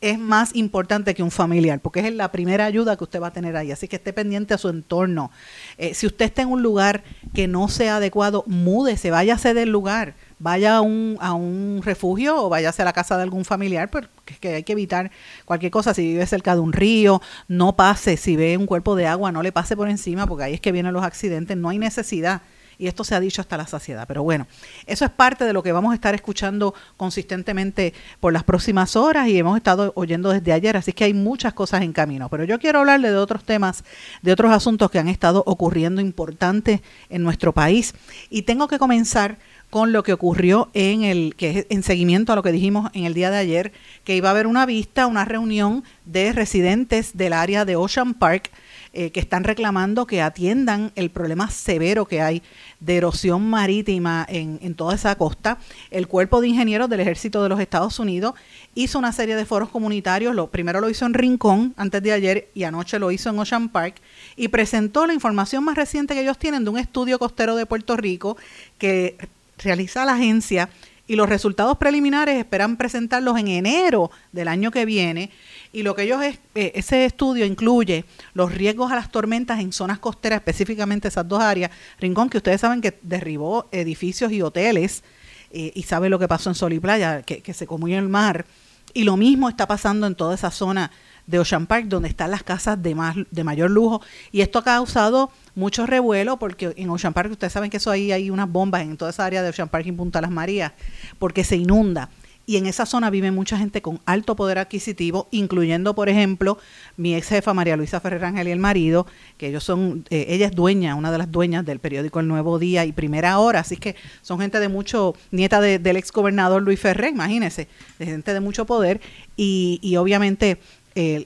es 0.00 0.18
más 0.18 0.54
importante 0.54 1.14
que 1.14 1.22
un 1.22 1.30
familiar, 1.30 1.80
porque 1.80 2.00
es 2.00 2.12
la 2.12 2.30
primera 2.30 2.66
ayuda 2.66 2.96
que 2.96 3.04
usted 3.04 3.22
va 3.22 3.28
a 3.28 3.32
tener 3.32 3.56
ahí. 3.56 3.72
Así 3.72 3.88
que 3.88 3.96
esté 3.96 4.12
pendiente 4.12 4.52
a 4.52 4.58
su 4.58 4.68
entorno. 4.68 5.30
Eh, 5.78 5.94
si 5.94 6.06
usted 6.06 6.26
está 6.26 6.42
en 6.42 6.48
un 6.48 6.62
lugar 6.62 7.02
que 7.32 7.48
no 7.48 7.68
sea 7.68 7.96
adecuado, 7.96 8.44
múdese, 8.46 9.10
váyase 9.10 9.54
del 9.54 9.70
lugar 9.70 10.14
vaya 10.38 10.76
a 10.76 10.80
un, 10.80 11.16
a 11.20 11.32
un 11.34 11.80
refugio 11.84 12.36
o 12.36 12.48
váyase 12.48 12.82
a 12.82 12.84
la 12.84 12.92
casa 12.92 13.16
de 13.16 13.22
algún 13.22 13.44
familiar, 13.44 13.90
porque 13.90 14.36
que 14.40 14.54
hay 14.54 14.62
que 14.62 14.72
evitar 14.72 15.10
cualquier 15.44 15.70
cosa. 15.70 15.94
Si 15.94 16.02
vive 16.02 16.26
cerca 16.26 16.54
de 16.54 16.60
un 16.60 16.72
río, 16.72 17.20
no 17.48 17.76
pase. 17.76 18.16
Si 18.16 18.36
ve 18.36 18.56
un 18.56 18.66
cuerpo 18.66 18.96
de 18.96 19.06
agua, 19.06 19.32
no 19.32 19.42
le 19.42 19.52
pase 19.52 19.76
por 19.76 19.88
encima, 19.88 20.26
porque 20.26 20.44
ahí 20.44 20.54
es 20.54 20.60
que 20.60 20.72
vienen 20.72 20.92
los 20.92 21.04
accidentes. 21.04 21.56
No 21.56 21.68
hay 21.68 21.78
necesidad 21.78 22.42
y 22.78 22.86
esto 22.86 23.04
se 23.04 23.14
ha 23.14 23.20
dicho 23.20 23.40
hasta 23.40 23.56
la 23.56 23.66
saciedad. 23.66 24.06
Pero 24.06 24.22
bueno, 24.22 24.46
eso 24.86 25.04
es 25.04 25.10
parte 25.10 25.44
de 25.44 25.52
lo 25.52 25.62
que 25.62 25.72
vamos 25.72 25.92
a 25.92 25.94
estar 25.94 26.14
escuchando 26.14 26.74
consistentemente 26.96 27.94
por 28.20 28.32
las 28.32 28.44
próximas 28.44 28.96
horas 28.96 29.28
y 29.28 29.38
hemos 29.38 29.56
estado 29.56 29.92
oyendo 29.96 30.30
desde 30.30 30.52
ayer, 30.52 30.76
así 30.76 30.92
que 30.92 31.04
hay 31.04 31.14
muchas 31.14 31.54
cosas 31.54 31.82
en 31.82 31.92
camino. 31.92 32.28
Pero 32.28 32.44
yo 32.44 32.58
quiero 32.58 32.80
hablarle 32.80 33.10
de 33.10 33.16
otros 33.16 33.44
temas, 33.44 33.84
de 34.22 34.32
otros 34.32 34.52
asuntos 34.52 34.90
que 34.90 34.98
han 34.98 35.08
estado 35.08 35.42
ocurriendo 35.46 36.00
importantes 36.00 36.80
en 37.08 37.22
nuestro 37.22 37.52
país. 37.52 37.94
Y 38.30 38.42
tengo 38.42 38.68
que 38.68 38.78
comenzar 38.78 39.38
con 39.74 39.90
lo 39.90 40.04
que 40.04 40.12
ocurrió 40.12 40.70
en 40.72 41.02
el 41.02 41.34
que 41.34 41.66
en 41.68 41.82
seguimiento 41.82 42.32
a 42.32 42.36
lo 42.36 42.44
que 42.44 42.52
dijimos 42.52 42.92
en 42.94 43.06
el 43.06 43.12
día 43.12 43.32
de 43.32 43.38
ayer, 43.38 43.72
que 44.04 44.14
iba 44.14 44.28
a 44.28 44.30
haber 44.30 44.46
una 44.46 44.66
vista, 44.66 45.08
una 45.08 45.24
reunión 45.24 45.82
de 46.04 46.32
residentes 46.32 47.16
del 47.16 47.32
área 47.32 47.64
de 47.64 47.74
Ocean 47.74 48.14
Park 48.14 48.52
eh, 48.92 49.10
que 49.10 49.18
están 49.18 49.42
reclamando 49.42 50.06
que 50.06 50.22
atiendan 50.22 50.92
el 50.94 51.10
problema 51.10 51.50
severo 51.50 52.06
que 52.06 52.22
hay 52.22 52.40
de 52.78 52.98
erosión 52.98 53.50
marítima 53.50 54.24
en, 54.28 54.60
en 54.62 54.76
toda 54.76 54.94
esa 54.94 55.16
costa. 55.16 55.58
El 55.90 56.06
Cuerpo 56.06 56.40
de 56.40 56.46
Ingenieros 56.46 56.88
del 56.88 57.00
Ejército 57.00 57.42
de 57.42 57.48
los 57.48 57.58
Estados 57.58 57.98
Unidos 57.98 58.34
hizo 58.76 59.00
una 59.00 59.10
serie 59.10 59.34
de 59.34 59.44
foros 59.44 59.70
comunitarios. 59.70 60.36
Lo, 60.36 60.46
primero 60.52 60.80
lo 60.80 60.88
hizo 60.88 61.04
en 61.04 61.14
Rincón 61.14 61.74
antes 61.76 62.00
de 62.00 62.12
ayer 62.12 62.48
y 62.54 62.62
anoche 62.62 63.00
lo 63.00 63.10
hizo 63.10 63.30
en 63.30 63.40
Ocean 63.40 63.68
Park 63.70 63.96
y 64.36 64.46
presentó 64.46 65.04
la 65.04 65.14
información 65.14 65.64
más 65.64 65.74
reciente 65.74 66.14
que 66.14 66.20
ellos 66.20 66.38
tienen 66.38 66.62
de 66.62 66.70
un 66.70 66.78
estudio 66.78 67.18
costero 67.18 67.56
de 67.56 67.66
Puerto 67.66 67.96
Rico 67.96 68.36
que 68.78 69.16
realiza 69.64 70.04
la 70.04 70.14
agencia 70.14 70.68
y 71.06 71.16
los 71.16 71.28
resultados 71.28 71.76
preliminares 71.76 72.38
esperan 72.38 72.76
presentarlos 72.76 73.38
en 73.38 73.48
enero 73.48 74.10
del 74.32 74.48
año 74.48 74.70
que 74.70 74.84
viene 74.86 75.30
y 75.72 75.82
lo 75.82 75.94
que 75.94 76.04
ellos 76.04 76.22
es, 76.22 76.38
eh, 76.54 76.72
ese 76.76 77.04
estudio 77.04 77.44
incluye 77.44 78.04
los 78.32 78.54
riesgos 78.54 78.90
a 78.90 78.94
las 78.94 79.10
tormentas 79.10 79.60
en 79.60 79.72
zonas 79.72 79.98
costeras, 79.98 80.38
específicamente 80.38 81.08
esas 81.08 81.26
dos 81.26 81.42
áreas. 81.42 81.70
Rincón, 81.98 82.30
que 82.30 82.38
ustedes 82.38 82.60
saben 82.60 82.80
que 82.80 82.98
derribó 83.02 83.68
edificios 83.72 84.32
y 84.32 84.40
hoteles, 84.40 85.02
eh, 85.50 85.72
y 85.74 85.82
sabe 85.82 86.08
lo 86.08 86.18
que 86.18 86.28
pasó 86.28 86.50
en 86.50 86.54
Sol 86.54 86.72
y 86.72 86.80
Playa, 86.80 87.22
que, 87.22 87.42
que 87.42 87.54
se 87.54 87.66
comió 87.66 87.98
el 87.98 88.08
mar. 88.08 88.46
Y 88.92 89.02
lo 89.02 89.16
mismo 89.16 89.48
está 89.48 89.66
pasando 89.66 90.06
en 90.06 90.14
toda 90.14 90.34
esa 90.34 90.50
zona 90.50 90.90
de 91.26 91.38
Ocean 91.38 91.66
Park, 91.66 91.86
donde 91.86 92.08
están 92.08 92.30
las 92.30 92.42
casas 92.42 92.82
de, 92.82 92.94
más, 92.94 93.16
de 93.30 93.44
mayor 93.44 93.70
lujo. 93.70 94.00
Y 94.32 94.40
esto 94.40 94.58
ha 94.58 94.64
causado 94.64 95.30
mucho 95.54 95.86
revuelo, 95.86 96.38
porque 96.38 96.74
en 96.76 96.90
Ocean 96.90 97.12
Park, 97.12 97.32
ustedes 97.32 97.52
saben 97.52 97.70
que 97.70 97.78
eso 97.78 97.90
ahí 97.90 98.12
hay 98.12 98.30
unas 98.30 98.50
bombas 98.50 98.82
en 98.82 98.96
toda 98.96 99.10
esa 99.10 99.24
área 99.24 99.42
de 99.42 99.48
Ocean 99.48 99.68
Park 99.68 99.86
y 99.86 99.92
Punta 99.92 100.20
Las 100.20 100.30
Marías, 100.30 100.72
porque 101.18 101.44
se 101.44 101.56
inunda. 101.56 102.10
Y 102.46 102.58
en 102.58 102.66
esa 102.66 102.84
zona 102.84 103.08
vive 103.08 103.30
mucha 103.30 103.56
gente 103.56 103.80
con 103.80 104.00
alto 104.04 104.36
poder 104.36 104.58
adquisitivo, 104.58 105.28
incluyendo, 105.30 105.94
por 105.94 106.10
ejemplo, 106.10 106.58
mi 106.98 107.14
ex 107.14 107.28
jefa 107.28 107.54
María 107.54 107.76
Luisa 107.76 108.00
Ferrer 108.00 108.22
Ángel 108.22 108.48
y 108.48 108.50
el 108.50 108.58
marido, 108.58 109.06
que 109.38 109.48
ellos 109.48 109.64
son, 109.64 110.04
eh, 110.10 110.26
ella 110.28 110.46
es 110.46 110.52
dueña, 110.52 110.94
una 110.94 111.10
de 111.10 111.16
las 111.16 111.32
dueñas 111.32 111.64
del 111.64 111.78
periódico 111.78 112.20
El 112.20 112.28
Nuevo 112.28 112.58
Día 112.58 112.84
y 112.84 112.92
Primera 112.92 113.38
Hora, 113.38 113.60
así 113.60 113.78
que 113.78 113.96
son 114.20 114.40
gente 114.40 114.60
de 114.60 114.68
mucho, 114.68 115.14
nieta 115.30 115.62
del 115.62 115.96
ex 115.96 116.12
gobernador 116.12 116.62
Luis 116.62 116.78
Ferrer, 116.78 117.14
imagínense, 117.14 117.66
de 117.98 118.04
gente 118.04 118.34
de 118.34 118.40
mucho 118.40 118.66
poder. 118.66 119.00
Y, 119.36 119.78
y 119.82 119.96
obviamente 119.96 120.58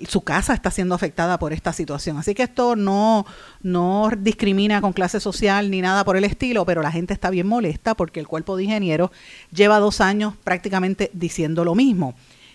su 0.09 0.23
casa 0.23 0.55
está 0.55 0.71
siendo 0.71 0.95
afectada 0.95 1.39
por 1.39 1.53
esta 1.53 1.73
situación. 1.73 2.17
Así 2.17 2.35
que 2.35 2.43
esto 2.43 2.75
no, 2.75 3.27
no 3.63 4.11
discrimina 4.19 4.81
con 4.81 4.93
clase 4.93 5.21
social 5.21 5.71
ni 5.71 5.83
nada 5.83 6.05
por 6.05 6.17
el 6.17 6.25
estilo, 6.25 6.65
pero 6.65 6.83
la 6.83 6.91
gente 6.91 7.13
está 7.13 7.29
bien 7.29 7.47
molesta 7.47 7.95
porque 7.95 8.21
el 8.21 8.27
cuerpo 8.27 8.57
de 8.57 8.65
ingenieros 8.65 9.11
lleva 9.53 9.79
dos 9.79 10.01
años 10.01 10.35
prácticamente 10.43 11.11
diciendo 11.13 11.65
lo 11.65 11.75
mismo. 11.75 12.15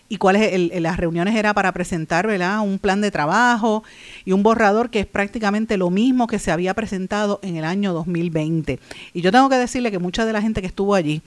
Y 0.09 0.17
cuáles 0.17 0.71
las 0.81 0.97
reuniones 0.97 1.35
era 1.35 1.53
para 1.53 1.71
presentar 1.71 2.27
un 2.61 2.77
plan 2.77 3.01
de 3.01 3.09
trabajo 3.09 3.83
y 4.25 4.31
un 4.31 4.43
borrador 4.43 4.89
que 4.89 4.99
es 4.99 5.05
prácticamente 5.07 5.77
lo 5.77 5.89
mismo 5.89 6.27
que 6.27 6.39
se 6.39 6.51
había 6.51 6.73
presentado 6.73 7.39
en 7.41 7.55
el 7.55 7.63
año 7.63 7.93
2020. 7.93 8.79
Y 9.13 9.21
yo 9.21 9.31
tengo 9.31 9.49
que 9.49 9.55
decirle 9.55 9.91
que 9.91 9.99
mucha 9.99 10.25
de 10.25 10.33
la 10.33 10.41
gente 10.41 10.61
que 10.61 10.67
estuvo 10.67 10.93
allí 10.93 11.21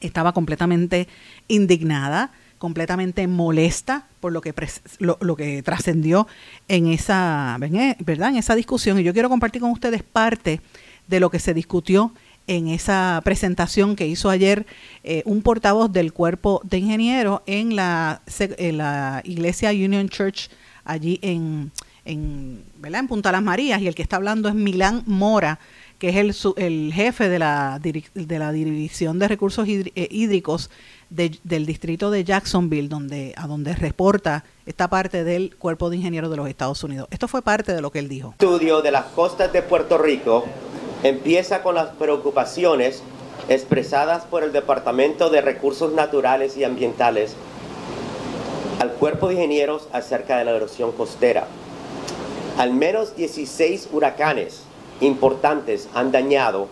estaba 0.00 0.32
completamente 0.32 1.08
indignada, 1.48 2.30
completamente 2.58 3.26
molesta 3.26 4.06
por 4.20 4.32
lo 4.32 4.40
que 4.40 4.54
lo, 4.98 5.36
que 5.36 5.62
trascendió 5.62 6.26
en 6.68 6.88
esa 6.88 7.58
eh, 7.60 7.96
verdad 8.00 8.30
en 8.30 8.36
esa 8.36 8.54
discusión. 8.54 8.98
Y 8.98 9.02
yo 9.02 9.12
quiero 9.12 9.28
compartir 9.28 9.60
con 9.60 9.70
ustedes 9.70 10.02
parte 10.02 10.60
de 11.06 11.20
lo 11.20 11.30
que 11.30 11.38
se 11.38 11.54
discutió 11.54 12.12
en 12.46 12.68
esa 12.68 13.20
presentación 13.24 13.96
que 13.96 14.06
hizo 14.06 14.30
ayer 14.30 14.66
eh, 15.02 15.22
un 15.26 15.42
portavoz 15.42 15.92
del 15.92 16.12
cuerpo 16.12 16.60
de 16.64 16.78
ingenieros 16.78 17.40
en 17.46 17.74
la, 17.76 18.22
en 18.38 18.78
la 18.78 19.20
iglesia 19.24 19.70
Union 19.70 20.08
Church 20.08 20.48
allí 20.84 21.18
en, 21.22 21.72
en, 22.04 22.64
¿verdad? 22.78 23.00
en 23.00 23.08
Punta 23.08 23.32
Las 23.32 23.42
Marías. 23.42 23.80
Y 23.82 23.88
el 23.88 23.94
que 23.94 24.02
está 24.02 24.16
hablando 24.16 24.48
es 24.48 24.54
Milán 24.54 25.02
Mora 25.06 25.58
que 25.98 26.10
es 26.10 26.16
el, 26.16 26.54
el 26.56 26.92
jefe 26.92 27.28
de 27.28 27.38
la, 27.38 27.80
de 27.80 28.38
la 28.38 28.52
División 28.52 29.18
de 29.18 29.28
Recursos 29.28 29.66
eh, 29.68 30.08
Del 31.08 31.66
distrito 31.66 32.10
de 32.10 32.24
Jacksonville, 32.24 32.88
donde, 32.88 33.32
a 33.36 33.46
donde 33.46 33.74
reporta 33.74 34.44
esta 34.66 34.88
parte 34.88 35.22
del 35.22 35.54
Cuerpo 35.56 35.88
de 35.88 35.96
Ingenieros 35.96 36.30
de 36.30 36.36
los 36.36 36.48
Estados 36.48 36.82
Unidos. 36.82 37.06
Esto 37.10 37.28
fue 37.28 37.42
parte 37.42 37.72
de 37.72 37.80
lo 37.80 37.92
que 37.92 38.00
él 38.00 38.08
dijo. 38.08 38.34
El 38.38 38.46
estudio 38.46 38.82
de 38.82 38.90
las 38.90 39.04
costas 39.06 39.52
de 39.52 39.62
Puerto 39.62 39.98
Rico 39.98 40.44
empieza 41.04 41.62
con 41.62 41.76
las 41.76 41.90
preocupaciones 41.90 43.02
expresadas 43.48 44.24
por 44.24 44.42
el 44.42 44.52
Departamento 44.52 45.30
de 45.30 45.40
Recursos 45.40 45.92
Naturales 45.92 46.56
y 46.56 46.64
Ambientales 46.64 47.36
al 48.80 48.92
Cuerpo 48.92 49.28
de 49.28 49.34
Ingenieros 49.34 49.88
acerca 49.92 50.38
de 50.38 50.44
la 50.44 50.52
erosión 50.52 50.92
costera. 50.92 51.46
Al 52.58 52.72
menos 52.72 53.16
16 53.16 53.88
huracanes 53.92 54.62
importantes 55.00 55.88
han 55.94 56.10
dañado 56.10 56.68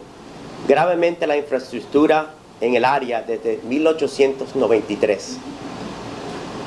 gravemente 0.67 1.27
la 1.27 1.37
infraestructura 1.37 2.35
en 2.61 2.75
el 2.75 2.85
área 2.85 3.23
desde 3.23 3.61
1893. 3.65 5.39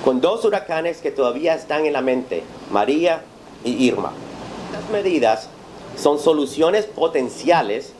Con 0.03 0.21
dos 0.21 0.45
huracanes 0.45 0.99
que 0.99 1.11
todavía 1.11 1.55
están 1.55 1.85
en 1.85 1.93
la 1.93 2.01
mente, 2.01 2.43
María 2.71 3.21
y 3.63 3.71
Irma. 3.85 4.13
Estas 4.71 4.89
medidas 4.89 5.49
son 5.97 6.19
soluciones 6.19 6.85
potenciales 6.85 7.93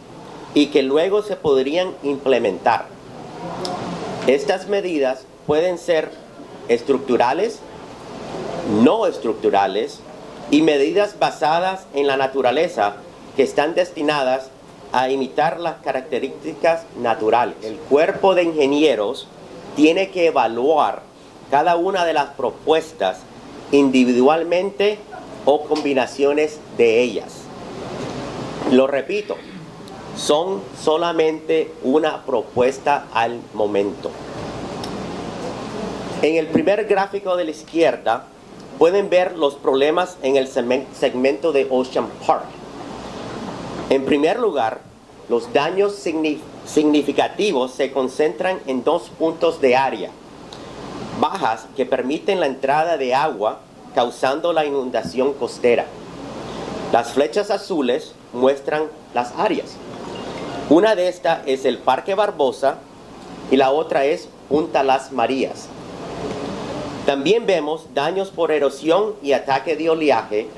y 0.54 0.68
que 0.68 0.84
luego 0.84 1.22
se 1.22 1.36
podrían 1.36 1.94
implementar. 2.04 2.86
Estas 4.28 4.68
medidas 4.68 5.26
pueden 5.46 5.78
ser 5.78 6.12
estructurales, 6.68 7.60
no 8.84 9.08
estructurales 9.08 10.00
y 10.52 10.62
medidas 10.62 11.20
basadas 11.20 11.86
en 11.94 12.08
la 12.08 12.18
naturaleza 12.18 12.96
que 13.36 13.44
están 13.44 13.76
destinadas 13.76 14.50
a 14.92 15.10
imitar 15.10 15.60
las 15.60 15.76
características 15.82 16.84
naturales. 16.98 17.56
El 17.64 17.76
cuerpo 17.76 18.36
de 18.36 18.44
ingenieros 18.44 19.28
tiene 19.76 20.10
que 20.10 20.28
evaluar 20.28 21.04
cada 21.52 21.76
una 21.76 22.06
de 22.06 22.14
las 22.14 22.30
propuestas 22.32 23.20
individualmente 23.72 24.98
o 25.46 25.64
combinaciones 25.64 26.60
de 26.78 27.02
ellas. 27.02 27.42
Lo 28.72 28.88
repito, 28.88 29.38
son 30.18 30.62
solamente 30.82 31.72
una 31.84 32.26
propuesta 32.26 33.08
al 33.14 33.40
momento. 33.54 34.12
En 36.22 36.36
el 36.36 36.48
primer 36.48 36.86
gráfico 36.86 37.36
de 37.36 37.46
la 37.46 37.52
izquierda 37.52 38.26
pueden 38.80 39.10
ver 39.10 39.38
los 39.38 39.56
problemas 39.56 40.18
en 40.24 40.36
el 40.36 40.48
segmento 40.48 41.52
de 41.52 41.68
Ocean 41.70 42.08
Park. 42.26 42.57
En 43.90 44.04
primer 44.04 44.38
lugar, 44.38 44.82
los 45.30 45.54
daños 45.54 45.96
significativos 46.66 47.72
se 47.72 47.94
concentran 47.94 48.60
en 48.68 48.84
dos 48.84 49.04
puntos 49.18 49.62
de 49.62 49.78
área. 49.78 50.10
Bajas 51.22 51.68
que 51.78 51.86
permiten 51.86 52.42
la 52.42 52.48
entrada 52.48 52.98
de 52.98 53.16
agua 53.16 53.62
causando 53.96 54.52
la 54.52 54.66
inundación 54.66 55.34
costera. 55.34 55.86
Las 56.92 57.14
flechas 57.14 57.50
azules 57.50 58.12
muestran 58.34 58.84
las 59.14 59.34
áreas. 59.38 59.78
Una 60.70 60.96
de 60.96 61.08
estas 61.08 61.40
es 61.46 61.64
el 61.64 61.78
Parque 61.78 62.14
Barbosa 62.14 62.80
y 63.50 63.56
la 63.56 63.72
otra 63.72 64.04
es 64.04 64.28
Punta 64.50 64.84
Las 64.84 65.14
Marías. 65.14 65.70
También 67.06 67.46
vemos 67.46 67.86
daños 67.94 68.32
por 68.32 68.52
erosión 68.52 69.14
y 69.24 69.32
ataque 69.32 69.78
de 69.78 69.90
oleaje. 69.90 70.50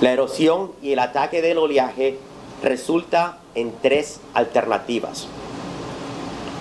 La 0.00 0.12
erosión 0.12 0.70
y 0.80 0.92
el 0.92 1.00
ataque 1.00 1.42
del 1.42 1.58
oleaje 1.58 2.16
resulta 2.62 3.38
en 3.54 3.72
tres 3.82 4.20
alternativas. 4.34 5.26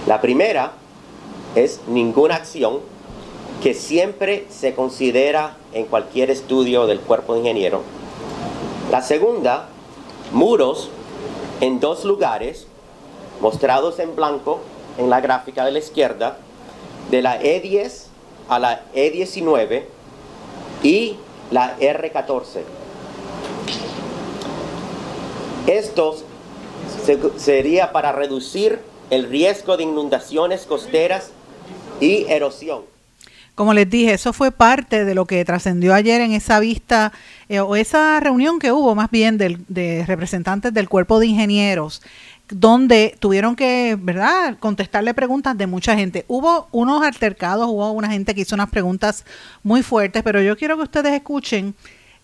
La 0.05 0.21
primera 0.21 0.73
es 1.55 1.81
ninguna 1.87 2.35
acción 2.35 2.79
que 3.61 3.73
siempre 3.73 4.45
se 4.49 4.73
considera 4.73 5.57
en 5.73 5.85
cualquier 5.85 6.29
estudio 6.29 6.85
del 6.85 6.99
cuerpo 6.99 7.33
de 7.33 7.39
ingeniero. 7.39 7.81
La 8.91 9.01
segunda, 9.01 9.67
muros 10.31 10.89
en 11.59 11.79
dos 11.79 12.05
lugares 12.05 12.67
mostrados 13.41 13.99
en 13.99 14.15
blanco 14.15 14.61
en 14.97 15.09
la 15.09 15.21
gráfica 15.21 15.65
de 15.65 15.71
la 15.71 15.79
izquierda, 15.79 16.37
de 17.11 17.21
la 17.21 17.41
E10 17.41 18.05
a 18.49 18.59
la 18.59 18.81
E19 18.93 19.83
y 20.83 21.15
la 21.51 21.77
R14. 21.77 22.61
Esto 25.67 26.15
sería 27.37 27.91
para 27.91 28.11
reducir 28.13 28.79
el 29.09 29.29
riesgo 29.29 29.77
de 29.77 29.83
inundaciones 29.83 30.65
costeras 30.65 31.31
y 31.99 32.25
erosión. 32.29 32.81
Como 33.53 33.73
les 33.73 33.89
dije, 33.89 34.13
eso 34.13 34.33
fue 34.33 34.51
parte 34.51 35.03
de 35.03 35.15
lo 35.15 35.25
que 35.25 35.43
trascendió 35.43 35.93
ayer 35.93 36.21
en 36.21 36.31
esa 36.31 36.59
vista 36.59 37.11
eh, 37.49 37.59
o 37.59 37.75
esa 37.75 38.19
reunión 38.19 38.59
que 38.59 38.71
hubo 38.71 38.93
más 38.95 39.09
bien 39.09 39.37
de 39.37 40.05
representantes 40.05 40.73
del 40.73 40.87
cuerpo 40.87 41.19
de 41.19 41.27
ingenieros 41.27 42.01
donde 42.49 43.15
tuvieron 43.19 43.55
que, 43.55 43.97
¿verdad?, 43.99 44.57
contestarle 44.59 45.13
preguntas 45.13 45.57
de 45.57 45.67
mucha 45.67 45.95
gente. 45.95 46.23
Hubo 46.27 46.69
unos 46.71 47.03
altercados, 47.03 47.67
hubo 47.67 47.91
una 47.91 48.09
gente 48.09 48.33
que 48.33 48.41
hizo 48.41 48.55
unas 48.55 48.69
preguntas 48.69 49.25
muy 49.63 49.83
fuertes, 49.83 50.23
pero 50.23 50.41
yo 50.41 50.55
quiero 50.55 50.77
que 50.77 50.83
ustedes 50.83 51.13
escuchen 51.13 51.75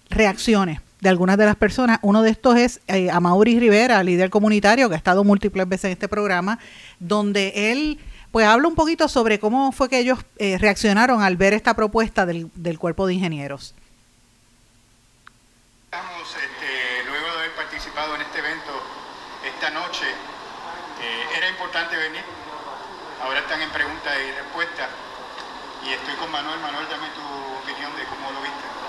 reacciones 0.09 0.79
de 1.03 1.09
algunas 1.09 1.37
de 1.37 1.45
las 1.45 1.57
personas. 1.57 1.99
Uno 2.01 2.21
de 2.21 2.29
estos 2.29 2.55
es 2.55 2.79
eh, 2.87 3.11
Amaury 3.11 3.59
Rivera, 3.59 4.01
líder 4.03 4.29
comunitario, 4.29 4.87
que 4.87 4.95
ha 4.95 4.97
estado 4.97 5.25
múltiples 5.25 5.67
veces 5.67 5.85
en 5.85 5.91
este 5.91 6.07
programa, 6.07 6.59
donde 6.99 7.71
él 7.71 7.99
pues 8.31 8.47
habla 8.47 8.69
un 8.69 8.75
poquito 8.75 9.09
sobre 9.09 9.37
cómo 9.37 9.73
fue 9.73 9.89
que 9.89 9.99
ellos 9.99 10.19
eh, 10.37 10.57
reaccionaron 10.57 11.21
al 11.21 11.35
ver 11.35 11.53
esta 11.53 11.75
propuesta 11.75 12.25
del, 12.25 12.49
del 12.55 12.79
cuerpo 12.79 13.05
de 13.05 13.15
ingenieros. 13.15 13.75
Estamos, 15.91 16.23
este, 16.23 17.05
luego 17.05 17.25
de 17.27 17.33
haber 17.33 17.51
participado 17.51 18.15
en 18.15 18.21
este 18.21 18.39
evento 18.39 18.71
esta 19.45 19.69
noche, 19.71 20.07
eh, 20.07 21.37
era 21.37 21.49
importante 21.49 21.97
venir. 21.97 22.23
Ahora 23.21 23.39
están 23.39 23.61
en 23.61 23.69
pregunta 23.71 24.09
y 24.15 24.31
respuesta. 24.39 24.87
Y 25.85 25.91
estoy 25.91 26.15
con 26.15 26.31
Manuel. 26.31 26.59
Manuel, 26.61 26.87
dame 26.89 27.07
tu 27.11 27.27
opinión 27.59 27.91
de 27.97 28.03
cómo 28.07 28.31
lo 28.31 28.41
viste. 28.41 28.82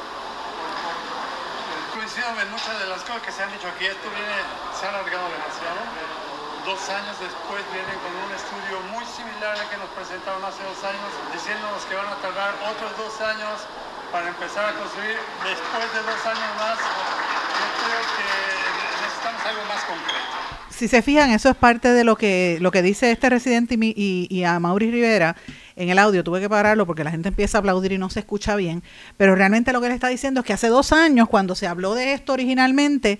Coincido 1.94 2.26
en 2.42 2.50
muchas 2.50 2.74
de 2.80 2.86
las 2.86 3.00
cosas 3.06 3.22
que 3.22 3.32
se 3.32 3.42
han 3.42 3.52
dicho 3.52 3.68
aquí. 3.68 3.86
Esto 3.86 4.10
viene, 4.10 4.38
se 4.74 4.86
ha 4.86 4.88
alargado 4.90 5.30
demasiado 5.30 6.34
dos 6.64 6.80
años 6.88 7.12
después 7.20 7.60
vienen 7.76 7.96
con 8.00 8.12
un 8.24 8.32
estudio 8.32 8.80
muy 8.88 9.04
similar 9.04 9.52
al 9.52 9.68
que 9.68 9.76
nos 9.76 9.88
presentaron 9.92 10.40
hace 10.44 10.64
dos 10.64 10.80
años, 10.80 11.12
diciéndonos 11.28 11.84
que 11.84 11.94
van 11.94 12.08
a 12.08 12.16
tardar 12.24 12.56
otros 12.64 12.88
dos 12.96 13.20
años 13.20 13.68
para 14.08 14.28
empezar 14.28 14.64
a 14.64 14.72
construir. 14.72 15.20
Después 15.44 15.86
de 15.92 16.00
dos 16.08 16.20
años 16.24 16.50
más, 16.56 16.80
yo 16.80 17.66
creo 17.84 18.02
que 18.16 18.28
necesitamos 18.96 19.40
algo 19.44 19.62
más 19.68 19.84
concreto. 19.84 20.24
Si 20.70 20.88
se 20.88 21.02
fijan, 21.02 21.30
eso 21.30 21.50
es 21.50 21.56
parte 21.56 21.92
de 21.92 22.02
lo 22.02 22.16
que, 22.16 22.58
lo 22.60 22.70
que 22.72 22.82
dice 22.82 23.12
este 23.12 23.28
residente 23.28 23.76
y, 23.78 24.26
y, 24.28 24.44
a 24.44 24.58
Mauri 24.58 24.90
Rivera 24.90 25.36
en 25.76 25.90
el 25.90 25.98
audio. 25.98 26.24
Tuve 26.24 26.40
que 26.40 26.48
pararlo 26.48 26.86
porque 26.86 27.04
la 27.04 27.10
gente 27.10 27.28
empieza 27.28 27.58
a 27.58 27.60
aplaudir 27.60 27.92
y 27.92 27.98
no 27.98 28.10
se 28.10 28.20
escucha 28.20 28.56
bien. 28.56 28.82
Pero 29.16 29.34
realmente 29.34 29.72
lo 29.72 29.80
que 29.80 29.88
le 29.88 29.94
está 29.94 30.08
diciendo 30.08 30.40
es 30.40 30.46
que 30.46 30.52
hace 30.52 30.68
dos 30.68 30.92
años, 30.92 31.28
cuando 31.28 31.54
se 31.54 31.66
habló 31.66 31.94
de 31.94 32.12
esto 32.12 32.32
originalmente, 32.32 33.18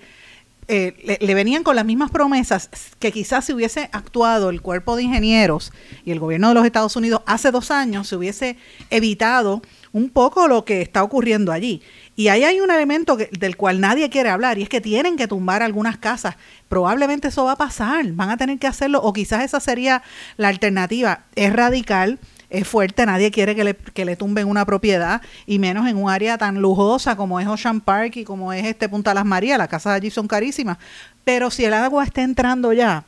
eh, 0.67 1.19
le, 1.21 1.33
venían 1.35 1.61
con 1.61 1.75
las 1.75 1.85
mismas 1.85 2.09
promesas 2.09 2.71
que 2.97 3.11
quizás 3.11 3.45
si 3.45 3.53
hubiese 3.53 3.87
actuado 3.91 4.49
el 4.49 4.63
cuerpo 4.63 4.95
de 4.95 5.03
ingenieros 5.03 5.71
y 6.03 6.09
el 6.09 6.19
gobierno 6.19 6.47
de 6.47 6.55
los 6.55 6.65
Estados 6.65 6.95
Unidos 6.95 7.21
hace 7.27 7.51
dos 7.51 7.69
años, 7.69 8.07
se 8.07 8.15
hubiese 8.15 8.57
evitado 8.89 9.61
un 9.91 10.09
poco 10.09 10.47
lo 10.47 10.65
que 10.65 10.81
está 10.81 11.03
ocurriendo 11.03 11.51
allí. 11.51 11.83
Y 12.15 12.29
ahí 12.29 12.43
hay 12.43 12.61
un 12.61 12.71
elemento 12.71 13.15
del 13.15 13.57
cual 13.57 13.79
nadie 13.79 14.09
quiere 14.09 14.29
hablar 14.29 14.57
y 14.57 14.63
es 14.63 14.69
que 14.69 14.81
tienen 14.81 15.17
que 15.17 15.27
tumbar 15.27 15.61
algunas 15.61 15.97
casas. 15.97 16.35
Probablemente 16.67 17.27
eso 17.27 17.45
va 17.45 17.51
a 17.51 17.57
pasar, 17.57 18.11
van 18.13 18.31
a 18.31 18.37
tener 18.37 18.57
que 18.57 18.65
hacerlo 18.65 19.01
o 19.03 19.13
quizás 19.13 19.43
esa 19.43 19.59
sería 19.59 20.01
la 20.35 20.47
alternativa. 20.47 21.25
Es 21.35 21.53
radical 21.53 22.17
es 22.49 22.67
fuerte, 22.67 23.05
nadie 23.05 23.31
quiere 23.31 23.55
que 23.55 23.63
le, 23.63 23.75
que 23.75 24.05
le 24.05 24.15
tumben 24.15 24.47
una 24.47 24.65
propiedad 24.65 25.21
y 25.45 25.59
menos 25.59 25.87
en 25.87 25.97
un 25.97 26.09
área 26.09 26.37
tan 26.37 26.61
lujosa 26.61 27.15
como 27.15 27.39
es 27.39 27.47
Ocean 27.47 27.81
Park 27.81 28.17
y 28.17 28.23
como 28.23 28.53
es 28.53 28.65
este 28.65 28.89
Punta 28.89 29.13
Las 29.13 29.25
Marías, 29.25 29.57
las 29.57 29.67
casas 29.67 29.93
allí 29.93 30.09
son 30.09 30.27
carísimas, 30.27 30.77
pero 31.23 31.49
si 31.51 31.65
el 31.65 31.73
agua 31.73 32.03
está 32.03 32.21
entrando 32.21 32.73
ya, 32.73 33.05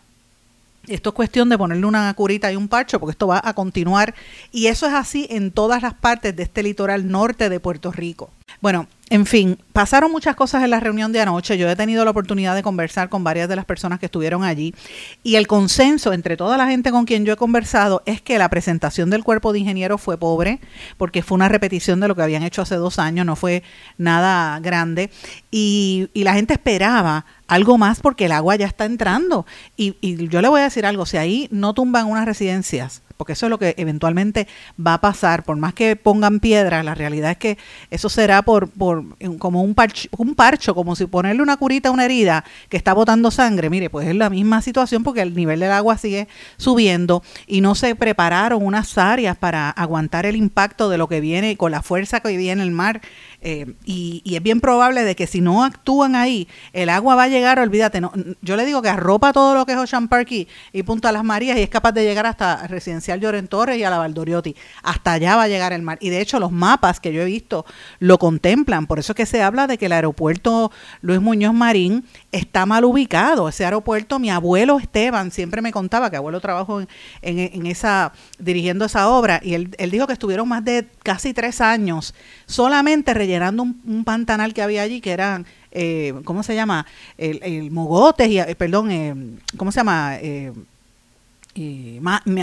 esto 0.88 1.10
es 1.10 1.16
cuestión 1.16 1.50
de 1.50 1.58
ponerle 1.58 1.86
una 1.86 2.14
curita 2.14 2.52
y 2.52 2.56
un 2.56 2.68
parcho 2.68 3.00
porque 3.00 3.12
esto 3.12 3.28
va 3.28 3.42
a 3.44 3.54
continuar 3.54 4.16
y 4.52 4.68
eso 4.68 4.88
es 4.88 4.94
así 4.94 5.28
en 5.30 5.52
todas 5.52 5.82
las 5.82 5.94
partes 5.94 6.36
de 6.36 6.44
este 6.44 6.64
litoral 6.64 7.10
norte 7.10 7.50
de 7.50 7.60
Puerto 7.60 7.92
Rico. 7.92 8.30
Bueno, 8.62 8.88
en 9.10 9.26
fin, 9.26 9.58
pasaron 9.72 10.12
muchas 10.12 10.36
cosas 10.36 10.64
en 10.64 10.70
la 10.70 10.82
reunión 10.82 11.14
de 11.14 11.22
anoche. 11.22 11.58
Yo 11.58 11.70
he 11.70 11.76
tenido 11.78 12.04
la 12.04 12.12
oportunidad 12.12 12.56
de 12.56 12.64
conversar 12.64 13.08
con 13.08 13.24
varias 13.24 13.48
de 13.48 13.56
las 13.56 13.64
personas 13.64 14.00
que 14.00 14.08
estuvieron 14.08 14.44
allí 14.44 14.76
y 15.24 15.36
el 15.36 15.48
consenso 15.48 16.12
entre 16.12 16.36
toda 16.36 16.58
la 16.58 16.68
gente 16.68 16.92
con 16.92 17.06
quien 17.06 17.24
yo 17.24 17.32
he 17.32 17.38
conversado 17.38 18.04
es 18.06 18.22
que 18.22 18.38
la 18.38 18.50
presentación 18.50 19.10
del 19.10 19.24
cuerpo 19.24 19.54
de 19.54 19.60
ingenieros 19.60 20.02
fue 20.02 20.18
pobre 20.18 20.60
porque 20.98 21.24
fue 21.24 21.36
una 21.36 21.48
repetición 21.48 22.02
de 22.02 22.10
lo 22.10 22.16
que 22.16 22.22
habían 22.22 22.44
hecho 22.44 22.62
hace 22.62 22.76
dos 22.76 23.00
años, 23.00 23.26
no 23.26 23.38
fue 23.38 23.64
nada 23.98 24.60
grande 24.60 25.10
y, 25.52 26.10
y 26.14 26.24
la 26.26 26.34
gente 26.34 26.54
esperaba 26.54 27.26
algo 27.48 27.78
más 27.78 28.02
porque 28.02 28.26
el 28.26 28.34
agua 28.34 28.58
ya 28.58 28.66
está 28.66 28.84
entrando. 28.84 29.46
Y, 29.78 29.96
y 30.02 30.28
yo 30.28 30.42
le 30.42 30.50
voy 30.50 30.60
a 30.60 30.66
decir 30.66 30.86
algo, 30.86 31.06
si 31.06 31.16
ahí 31.16 31.48
no 31.50 31.74
tumban 31.74 32.08
unas 32.08 32.26
residencias, 32.26 33.04
porque 33.18 33.34
eso 33.34 33.48
es 33.48 33.50
lo 33.50 33.60
que 33.60 33.76
eventualmente 33.78 34.48
va 34.80 34.96
a 34.96 35.02
pasar, 35.02 35.44
por 35.44 35.58
más 35.58 35.74
que 35.74 35.96
pongan 35.96 36.40
piedras, 36.40 36.86
la 36.86 36.96
realidad 36.96 37.32
es 37.32 37.38
que 37.38 37.58
eso 37.92 38.10
será 38.10 38.44
por, 38.44 38.70
por 38.70 39.04
como 39.40 39.62
un 39.62 39.74
parcho, 39.74 40.08
un 40.18 40.36
parcho, 40.36 40.76
como 40.76 40.96
si 40.96 41.06
ponerle 41.08 41.42
una 41.42 41.58
curita 41.58 41.90
a 41.90 41.92
una 41.92 42.06
herida 42.06 42.46
que 42.70 42.78
está 42.78 42.94
botando 42.94 43.32
sangre, 43.32 43.70
mire, 43.70 43.90
pues 43.90 44.08
es 44.08 44.16
la 44.16 44.30
misma 44.30 44.62
situación 44.62 45.04
porque 45.04 45.22
el 45.22 45.36
nivel 45.36 45.60
del 45.60 45.72
agua 45.72 45.98
sigue 45.98 46.28
subiendo 46.58 47.24
y 47.48 47.62
no 47.62 47.76
se 47.76 47.96
prepararon 47.96 48.64
unas 48.64 48.98
áreas 48.98 49.38
para 49.38 49.70
aguantar 49.70 50.26
el 50.26 50.36
impacto 50.36 50.90
de 50.90 50.98
lo 50.98 51.08
que 51.08 51.20
viene 51.20 51.58
con 51.58 51.72
la 51.72 51.82
fuerza 51.82 52.20
que 52.20 52.38
viene 52.38 52.64
el 52.64 52.72
mar 52.72 53.02
eh, 53.40 53.76
y, 53.86 54.36
es 54.36 54.42
bien 54.42 54.60
probable 54.62 55.04
de 55.04 55.16
que 55.16 55.28
si 55.28 55.42
no 55.42 55.64
actúan 55.64 56.16
ahí, 56.16 56.48
el 56.74 56.90
agua 56.90 57.16
va 57.16 57.24
a 57.24 57.28
llegar, 57.28 57.60
olvídate, 57.60 58.02
no, 58.02 58.12
yo 58.42 58.56
le 58.56 58.66
digo 58.66 58.82
que 58.82 58.90
arropa 58.90 59.32
todo 59.32 59.54
lo 59.54 59.66
que 59.66 59.74
es 59.74 59.78
Ocean 59.78 60.08
Park 60.08 60.32
y, 60.32 60.48
Punta 60.84 61.12
Las 61.12 61.24
Marías 61.24 61.58
y 61.58 61.62
es 61.62 61.70
capaz 61.70 61.92
de 61.92 62.04
llegar 62.04 62.26
hasta 62.26 62.66
Residencial 62.68 63.20
Lloren 63.20 63.48
Torres 63.48 63.78
y 63.78 63.84
a 63.84 63.90
la 63.90 63.98
Valdoriotti. 63.98 64.56
Hasta 64.84 65.14
allá 65.14 65.36
va 65.36 65.44
a 65.44 65.48
llegar 65.48 65.74
el 65.74 65.82
mar. 65.82 65.98
Y 66.02 66.10
de 66.10 66.22
hecho 66.22 66.40
los 66.40 66.52
mapas 66.52 67.00
que 67.00 67.12
yo 67.12 67.22
he 67.22 67.26
visto 67.26 67.66
lo 68.00 68.18
contemplan. 68.18 68.88
Por 68.88 69.00
eso 69.00 69.12
es 69.12 69.16
que 69.18 69.26
se 69.26 69.42
habla 69.42 69.68
de 69.68 69.78
que 69.78 69.88
el 69.88 69.92
aeropuerto 69.92 70.72
Luis 71.02 71.20
Muñoz 71.20 71.54
Marín 71.54 72.06
está 72.32 72.66
mal 72.66 72.86
ubicado. 72.86 73.50
Ese 73.50 73.66
aeropuerto, 73.66 74.18
mi 74.18 74.30
abuelo 74.30 74.80
Esteban 74.80 75.32
siempre 75.32 75.62
me 75.62 75.72
contaba 75.72 76.10
que 76.10 76.16
abuelo 76.16 76.40
trabajó 76.40 76.80
en, 76.80 76.88
en, 77.22 77.66
esa, 77.66 78.14
dirigiendo 78.40 78.86
esa 78.86 79.10
obra 79.10 79.42
y 79.44 79.54
él, 79.56 79.76
él 79.78 79.92
dijo 79.92 80.08
que 80.08 80.14
estuvieron 80.14 80.48
más 80.48 80.64
de 80.64 80.88
casi 81.04 81.34
tres 81.34 81.60
años 81.60 82.14
solamente 82.46 83.14
rellenando 83.28 83.64
un, 83.64 84.04
pantanal 84.06 84.54
que 84.54 84.62
había 84.62 84.82
allí, 84.84 85.02
que 85.02 85.12
eran, 85.12 85.46
eh, 85.72 86.14
¿cómo 86.24 86.44
se 86.44 86.56
llama? 86.56 86.86
El, 87.18 87.42
el 87.44 87.72
mogotes, 87.72 88.30
y, 88.30 88.40
eh, 88.40 88.56
perdón, 88.56 88.92
eh, 88.92 89.16
¿cómo 89.58 89.72
se 89.72 89.80
llama? 89.80 90.18
Eh, 90.22 90.54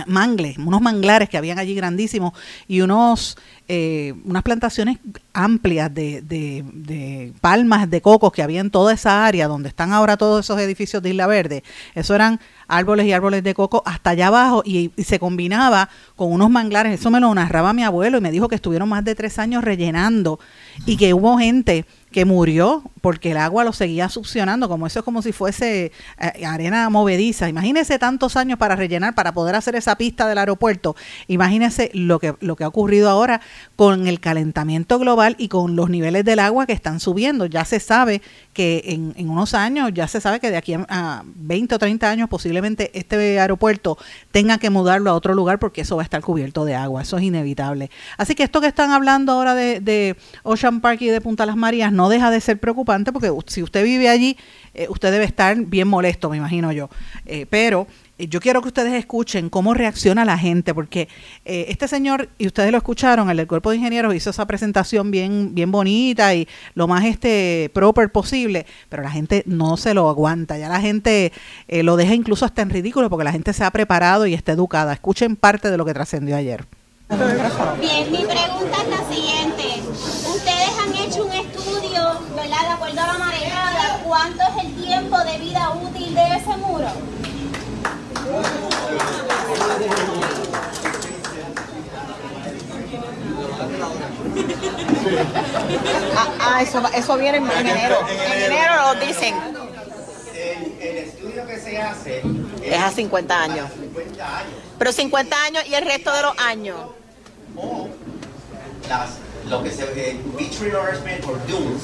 mangles, 0.09 0.59
unos 0.59 0.81
manglares 0.81 1.29
que 1.29 1.37
habían 1.37 1.61
allí 1.61 1.73
grandísimos 1.75 2.33
y 2.67 2.81
unos 2.81 3.39
unas 4.25 4.43
plantaciones 4.43 4.99
amplias 5.33 5.93
de, 5.93 6.21
de, 6.23 6.65
de, 6.73 7.33
palmas 7.41 7.89
de 7.89 8.03
cocos 8.03 8.33
que 8.33 8.43
había 8.43 8.61
en 8.61 8.71
toda 8.71 8.93
esa 8.93 9.25
área 9.25 9.49
donde 9.49 9.71
están 9.71 9.93
ahora 9.93 10.17
todos 10.17 10.45
esos 10.45 10.61
edificios 10.61 11.03
de 11.03 11.11
Isla 11.11 11.27
Verde. 11.27 11.65
Eso 11.95 12.15
eran 12.15 12.41
árboles 12.69 13.07
y 13.07 13.13
árboles 13.13 13.43
de 13.43 13.55
coco 13.55 13.83
hasta 13.87 14.11
allá 14.11 14.29
abajo 14.29 14.63
y, 14.65 14.93
se 15.03 15.19
combinaba 15.19 15.89
con 16.17 16.33
unos 16.33 16.51
manglares. 16.51 17.01
Eso 17.01 17.11
me 17.11 17.21
lo 17.21 17.35
narraba 17.35 17.73
mi 17.73 17.85
abuelo 17.85 18.19
y 18.19 18.21
me 18.21 18.31
dijo 18.31 18.49
que 18.49 18.55
estuvieron 18.55 18.89
más 18.89 19.05
de 19.05 19.15
tres 19.15 19.39
años 19.39 19.65
rellenando 19.65 20.39
y 20.87 20.97
que 20.97 21.15
hubo 21.15 21.39
gente 21.39 21.85
que 22.11 22.25
murió 22.25 22.85
porque 23.01 23.33
el 23.33 23.39
agua 23.39 23.65
lo 23.65 23.73
seguía 23.73 24.09
succionando, 24.09 24.69
como 24.69 24.87
eso 24.87 25.01
es 25.01 25.05
como 25.05 25.21
si 25.21 25.33
fuese 25.33 25.91
eh, 26.21 26.47
arena 26.47 26.89
movediza. 26.89 27.49
Imagínese 27.49 27.99
tantos 27.99 28.37
años 28.37 28.57
para 28.57 28.77
rellenar, 28.77 29.17
para 29.17 29.35
poder 29.35 29.57
hacer 29.57 29.75
esa 29.75 29.97
pista 29.97 30.29
del 30.29 30.39
aeropuerto. 30.39 30.95
Imagínese 31.27 31.91
lo 31.93 32.21
que, 32.21 32.37
lo 32.41 32.55
que 32.55 32.63
ha 32.63 32.69
ocurrido 32.69 33.11
ahora 33.11 33.41
con 33.77 34.07
el 34.07 34.21
calentamiento 34.21 34.99
global 34.99 35.37
y 35.39 35.49
con 35.49 35.77
los 35.77 35.91
niveles 35.91 36.25
del 36.25 36.39
agua 36.39 36.67
que 36.67 36.73
están 36.73 37.01
subiendo. 37.01 37.47
Ya 37.47 37.65
se 37.65 37.81
sabe 37.81 38.23
que 38.53 38.83
en, 38.87 39.29
unos 39.29 39.55
años, 39.55 39.91
ya 39.93 40.09
se 40.09 40.21
sabe 40.21 40.41
que 40.41 40.51
de 40.51 40.57
aquí 40.57 40.75
a 40.75 41.23
20 41.25 41.75
o 41.75 41.79
30 41.79 42.11
años 42.11 42.29
posiblemente 42.29 42.91
este 42.95 43.39
aeropuerto 43.39 43.99
tenga 44.31 44.59
que 44.59 44.71
mudarlo 44.71 45.11
a 45.11 45.15
otro 45.15 45.35
lugar 45.35 45.59
porque 45.59 45.83
eso 45.83 45.97
va 45.97 46.03
a 46.03 46.05
estar 46.05 46.23
cubierto 46.23 46.65
de 46.65 46.75
agua. 46.75 47.03
Eso 47.03 47.17
es 47.17 47.25
inevitable. 47.25 47.91
Así 48.17 48.35
que 48.35 48.43
esto 48.43 48.61
que 48.61 48.67
están 48.67 48.91
hablando 48.91 49.33
ahora 49.33 49.55
de, 49.55 49.81
de 49.81 50.17
Ocean 50.43 50.81
Park 50.81 51.03
y 51.03 51.09
de 51.09 51.21
Punta 51.21 51.47
Las 51.47 51.57
Marías 51.57 51.93
no 51.93 52.09
deja 52.09 52.31
de 52.31 52.41
ser 52.41 52.59
preocupante 52.59 53.13
porque 53.13 53.33
si 53.47 53.63
usted 53.63 53.85
vive 53.85 54.09
allí, 54.09 54.37
eh, 54.75 54.87
usted 54.89 55.13
debe 55.13 55.25
estar 55.25 55.57
bien 55.57 55.89
molesto, 55.89 56.29
me 56.29 56.37
imagino 56.37 56.73
yo. 56.73 56.91
Eh, 57.27 57.47
pero 57.49 57.87
yo 58.19 58.41
quiero 58.41 58.63
que 58.63 58.69
ustedes 58.69 58.95
escuchen 58.95 59.49
cómo 59.49 59.75
reacciona 59.75 60.25
la 60.25 60.39
gente, 60.39 60.75
porque 60.75 61.09
este 61.45 61.89
señor, 61.89 62.29
y 62.39 62.47
ustedes 62.47 62.73
lo 62.73 62.79
escucharon, 62.79 63.31
el 63.31 63.37
del 63.37 63.47
cuerpo 63.47 63.71
de 63.71 63.77
ingenieros 63.77 64.15
hizo 64.15 64.31
esa 64.31 64.47
presentación 64.47 65.11
bien, 65.11 65.55
bien 65.55 65.71
bonita 65.71 66.35
y 66.35 66.49
lo 66.75 66.89
más 66.89 67.05
este 67.05 67.71
proper 67.73 68.11
posible 68.11 68.25
posible, 68.25 68.65
pero 68.89 69.03
la 69.03 69.11
gente 69.11 69.43
no 69.45 69.77
se 69.77 69.93
lo 69.93 70.09
aguanta, 70.09 70.57
ya 70.57 70.71
la 70.71 70.81
gente 70.81 71.31
eh, 71.69 71.83
lo 71.83 71.95
deja 71.97 72.15
incluso 72.15 72.47
hasta 72.47 72.63
en 72.63 72.71
ridículo 72.71 73.11
porque 73.11 73.25
la 73.25 73.33
gente 73.33 73.53
se 73.53 73.65
ha 73.65 73.71
preparado 73.71 74.27
y 74.27 74.33
está 74.33 74.53
educada. 74.53 74.95
Escuchen 74.95 75.37
parte 75.37 75.71
de 75.71 75.77
lo 75.77 75.85
que 75.85 75.93
trascendió 75.93 76.35
ayer. 76.35 76.65
Bien, 77.79 78.11
mi 78.11 78.25
pregunta 78.25 78.79
es 78.83 78.89
la 78.89 79.15
siguiente. 79.15 79.83
Ustedes 80.27 80.71
han 80.83 80.95
hecho 80.95 81.27
un 81.27 81.33
estudio, 81.33 82.01
¿verdad? 82.35 82.63
De 82.63 82.73
acuerdo 82.73 83.01
a 83.03 83.07
la 83.09 83.19
marejada, 83.19 84.01
¿cuánto 84.03 84.41
es 84.43 84.65
el 84.65 84.75
tiempo 84.83 85.19
de 85.19 85.39
vida 85.39 85.71
útil 85.71 86.15
de 86.15 86.37
ese 86.37 86.57
muro? 86.57 86.89
Ah, 96.17 96.29
ah, 96.41 96.63
eso, 96.63 96.83
eso 96.95 97.17
viene 97.17 97.39
en, 97.39 97.51
enero. 97.51 97.99
En 98.09 98.43
enero 98.43 98.75
lo 98.95 99.07
dicen. 99.07 99.35
El, 100.35 100.73
el 100.81 100.97
estudio 100.99 101.47
que 101.47 101.59
se 101.59 101.81
hace 101.81 102.23
Es 102.63 102.79
a 102.79 102.91
50 102.91 103.43
años. 103.43 103.71
50 103.81 104.39
años. 104.39 104.53
Pero 104.79 104.93
50 104.93 105.43
años 105.45 105.65
y 105.67 105.75
el 105.75 105.85
resto 105.85 106.13
de 106.13 106.23
los 106.23 106.39
años. 106.39 106.81
o 107.57 107.89
las, 108.89 109.11
lo 109.49 109.63
que 109.63 109.71
se 109.71 109.85
eh, 109.85 110.21
beach 110.37 110.59
renourishment 110.61 111.25
or 111.27 111.39
dunes, 111.47 111.83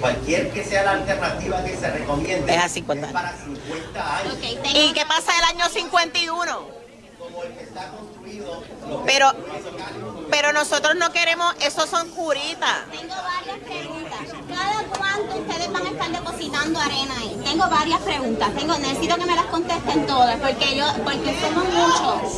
cualquier 0.00 0.50
que 0.50 0.64
sea 0.64 0.84
la 0.84 0.92
alternativa 0.92 1.62
que 1.64 1.76
se 1.76 1.90
recomiende, 1.90 2.54
Es 2.54 2.60
a 2.60 2.68
50 2.68 3.06
es 3.06 3.12
para 3.12 3.36
50 3.36 4.16
años. 4.18 4.34
Ok, 4.34 4.66
¿Y 4.74 4.92
qué 4.92 5.04
pasa 5.06 5.32
el 5.38 5.56
año 5.56 5.68
51? 5.68 6.77
Está 7.44 7.88
construido, 7.90 8.62
Pero, 9.06 9.30
pero 10.30 10.52
nosotros 10.52 10.96
no 10.96 11.12
queremos, 11.12 11.54
esos 11.60 11.88
son 11.88 12.08
curitas. 12.10 12.84
tengo 12.90 13.14
varias 13.14 13.58
preguntas. 13.64 14.18
¿Cada 14.48 14.82
cuánto 14.84 15.36
ustedes 15.36 15.72
van 15.72 15.86
a 15.86 15.90
estar 15.90 16.10
depositando 16.10 16.80
arena 16.80 17.14
ahí? 17.20 17.40
Tengo 17.44 17.68
varias 17.70 18.00
preguntas. 18.00 18.50
Tengo, 18.56 18.76
necesito 18.78 19.16
que 19.16 19.24
me 19.26 19.34
las 19.36 19.46
contesten 19.46 20.06
todas 20.06 20.36
porque 20.40 20.76
yo, 20.76 20.84
porque 21.04 21.36
somos 21.40 21.64
muchos. 21.64 22.32